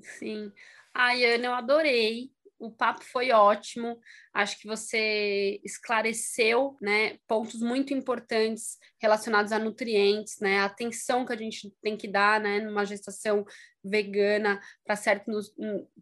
Sim. 0.00 0.52
Ai, 0.92 1.24
Ana, 1.24 1.46
eu 1.46 1.54
adorei 1.54 2.32
o 2.60 2.70
papo 2.70 3.02
foi 3.02 3.32
ótimo. 3.32 3.98
Acho 4.34 4.58
que 4.60 4.66
você 4.66 5.58
esclareceu, 5.64 6.76
né, 6.80 7.16
pontos 7.26 7.60
muito 7.60 7.94
importantes 7.94 8.78
relacionados 9.00 9.50
a 9.50 9.58
nutrientes, 9.58 10.38
né, 10.40 10.58
a 10.58 10.66
atenção 10.66 11.24
que 11.24 11.32
a 11.32 11.36
gente 11.36 11.72
tem 11.82 11.96
que 11.96 12.06
dar, 12.06 12.38
né, 12.38 12.60
numa 12.60 12.84
gestação 12.84 13.44
vegana 13.82 14.60
para 14.84 14.94
certos 14.94 15.54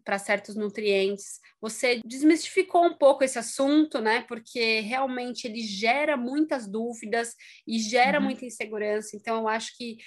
para 0.03 0.19
certos 0.19 0.55
nutrientes. 0.55 1.39
Você 1.61 2.01
desmistificou 2.05 2.85
um 2.85 2.97
pouco 2.97 3.23
esse 3.23 3.39
assunto, 3.39 4.01
né, 4.01 4.25
porque 4.27 4.81
realmente 4.81 5.45
ele 5.45 5.61
gera 5.61 6.17
muitas 6.17 6.67
dúvidas 6.67 7.35
e 7.65 7.79
gera 7.79 8.19
uhum. 8.19 8.25
muita 8.25 8.45
insegurança. 8.45 9.15
Então 9.15 9.37
eu 9.37 9.47
acho 9.47 9.77
que 9.77 9.97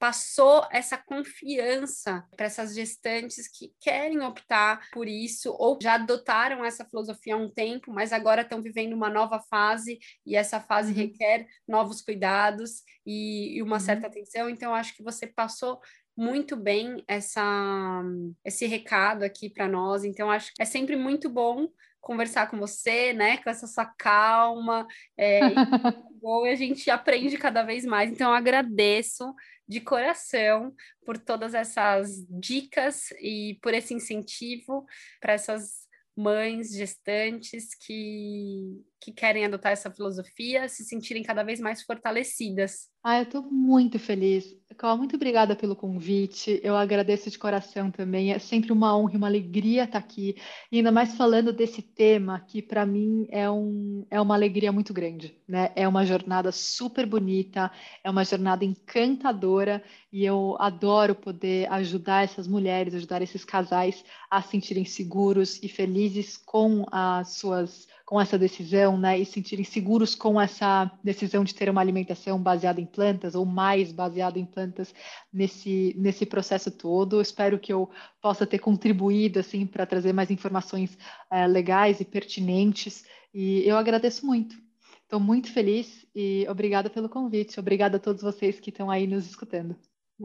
passou 0.00 0.66
essa 0.72 0.96
confiança 0.96 2.26
para 2.34 2.46
essas 2.46 2.74
gestantes 2.74 3.46
que 3.46 3.74
querem 3.78 4.22
optar 4.22 4.88
por 4.94 5.06
isso 5.06 5.54
ou 5.58 5.78
já 5.80 5.94
adotaram 5.96 6.64
essa 6.64 6.86
filosofia 6.86 7.34
há 7.34 7.36
um 7.36 7.50
tempo, 7.50 7.92
mas 7.92 8.10
agora 8.10 8.40
estão 8.40 8.62
vivendo 8.62 8.94
uma 8.94 9.10
nova 9.10 9.38
fase 9.50 9.98
e 10.24 10.34
essa 10.34 10.58
fase 10.58 10.92
uhum. 10.92 10.96
requer 10.96 11.46
novos 11.68 12.00
cuidados 12.00 12.82
e, 13.04 13.58
e 13.58 13.62
uma 13.62 13.76
uhum. 13.76 13.80
certa 13.80 14.06
atenção. 14.06 14.48
Então, 14.48 14.74
acho 14.74 14.96
que 14.96 15.02
você 15.02 15.26
passou 15.26 15.78
muito 16.16 16.56
bem 16.56 17.04
essa, 17.06 18.02
esse 18.42 18.66
recado 18.66 19.22
aqui 19.22 19.50
para 19.50 19.68
nós. 19.68 20.02
Então, 20.02 20.30
acho 20.30 20.50
que 20.54 20.62
é 20.62 20.64
sempre 20.66 20.96
muito 20.96 21.28
bom 21.28 21.68
conversar 22.00 22.50
com 22.50 22.58
você, 22.58 23.12
né? 23.12 23.36
Com 23.38 23.50
essa 23.50 23.66
sua 23.66 23.86
calma. 23.86 24.86
É, 25.16 25.40
e 26.46 26.48
a 26.48 26.54
gente 26.54 26.90
aprende 26.90 27.36
cada 27.38 27.62
vez 27.62 27.84
mais. 27.84 28.10
Então, 28.10 28.30
eu 28.30 28.36
agradeço 28.36 29.34
de 29.68 29.80
coração 29.80 30.74
por 31.06 31.16
todas 31.16 31.54
essas 31.54 32.26
dicas 32.28 33.10
e 33.20 33.58
por 33.62 33.72
esse 33.72 33.94
incentivo 33.94 34.84
para 35.20 35.32
essas 35.32 35.88
mães 36.16 36.72
gestantes 36.74 37.74
que, 37.74 38.82
que 39.00 39.12
querem 39.12 39.44
adotar 39.44 39.72
essa 39.72 39.90
filosofia 39.90 40.68
se 40.68 40.84
sentirem 40.84 41.22
cada 41.22 41.42
vez 41.42 41.60
mais 41.60 41.82
fortalecidas. 41.82 42.89
Ah, 43.02 43.16
eu 43.18 43.22
estou 43.22 43.42
muito 43.42 43.98
feliz. 43.98 44.54
Cal, 44.76 44.96
muito 44.96 45.16
obrigada 45.16 45.56
pelo 45.56 45.74
convite. 45.74 46.60
Eu 46.62 46.76
agradeço 46.76 47.30
de 47.30 47.38
coração 47.38 47.90
também. 47.90 48.30
É 48.32 48.38
sempre 48.38 48.72
uma 48.72 48.96
honra 48.96 49.14
e 49.14 49.16
uma 49.16 49.26
alegria 49.26 49.84
estar 49.84 49.98
aqui. 49.98 50.36
E 50.70 50.76
ainda 50.76 50.92
mais 50.92 51.14
falando 51.14 51.50
desse 51.52 51.80
tema 51.80 52.40
que 52.40 52.60
para 52.60 52.84
mim 52.84 53.26
é, 53.30 53.50
um, 53.50 54.06
é 54.10 54.20
uma 54.20 54.34
alegria 54.34 54.70
muito 54.70 54.92
grande. 54.92 55.34
Né? 55.48 55.72
É 55.74 55.88
uma 55.88 56.04
jornada 56.04 56.52
super 56.52 57.06
bonita, 57.06 57.70
é 58.04 58.10
uma 58.10 58.24
jornada 58.24 58.64
encantadora 58.64 59.82
e 60.12 60.24
eu 60.24 60.56
adoro 60.58 61.14
poder 61.14 61.70
ajudar 61.72 62.24
essas 62.24 62.46
mulheres, 62.46 62.94
ajudar 62.94 63.22
esses 63.22 63.44
casais 63.46 64.04
a 64.30 64.42
se 64.42 64.50
sentirem 64.50 64.84
seguros 64.84 65.58
e 65.62 65.68
felizes 65.68 66.36
com 66.36 66.84
as 66.90 67.34
suas 67.34 67.88
com 68.10 68.20
essa 68.20 68.36
decisão 68.36 68.98
né, 68.98 69.20
e 69.20 69.24
se 69.24 69.34
sentirem 69.34 69.64
seguros 69.64 70.16
com 70.16 70.40
essa 70.40 70.90
decisão 71.00 71.44
de 71.44 71.54
ter 71.54 71.70
uma 71.70 71.80
alimentação 71.80 72.42
baseada 72.42 72.80
em 72.80 72.84
plantas 72.84 73.36
ou 73.36 73.46
mais 73.46 73.92
baseada 73.92 74.36
em 74.36 74.44
plantas 74.44 74.92
nesse, 75.32 75.94
nesse 75.96 76.26
processo 76.26 76.72
todo. 76.72 77.20
Espero 77.20 77.56
que 77.56 77.72
eu 77.72 77.88
possa 78.20 78.44
ter 78.44 78.58
contribuído 78.58 79.38
assim 79.38 79.64
para 79.64 79.86
trazer 79.86 80.12
mais 80.12 80.28
informações 80.28 80.98
é, 81.30 81.46
legais 81.46 82.00
e 82.00 82.04
pertinentes. 82.04 83.04
E 83.32 83.62
eu 83.64 83.76
agradeço 83.76 84.26
muito. 84.26 84.56
Estou 85.04 85.20
muito 85.20 85.52
feliz 85.52 86.04
e 86.12 86.44
obrigada 86.48 86.90
pelo 86.90 87.08
convite. 87.08 87.60
Obrigada 87.60 87.98
a 87.98 88.00
todos 88.00 88.22
vocês 88.22 88.58
que 88.58 88.70
estão 88.70 88.90
aí 88.90 89.06
nos 89.06 89.24
escutando. 89.24 89.76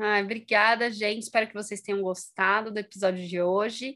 Ah, 0.01 0.21
obrigada, 0.21 0.91
gente. 0.91 1.21
Espero 1.21 1.47
que 1.47 1.53
vocês 1.53 1.81
tenham 1.81 2.01
gostado 2.01 2.71
do 2.71 2.79
episódio 2.79 3.27
de 3.27 3.39
hoje. 3.39 3.95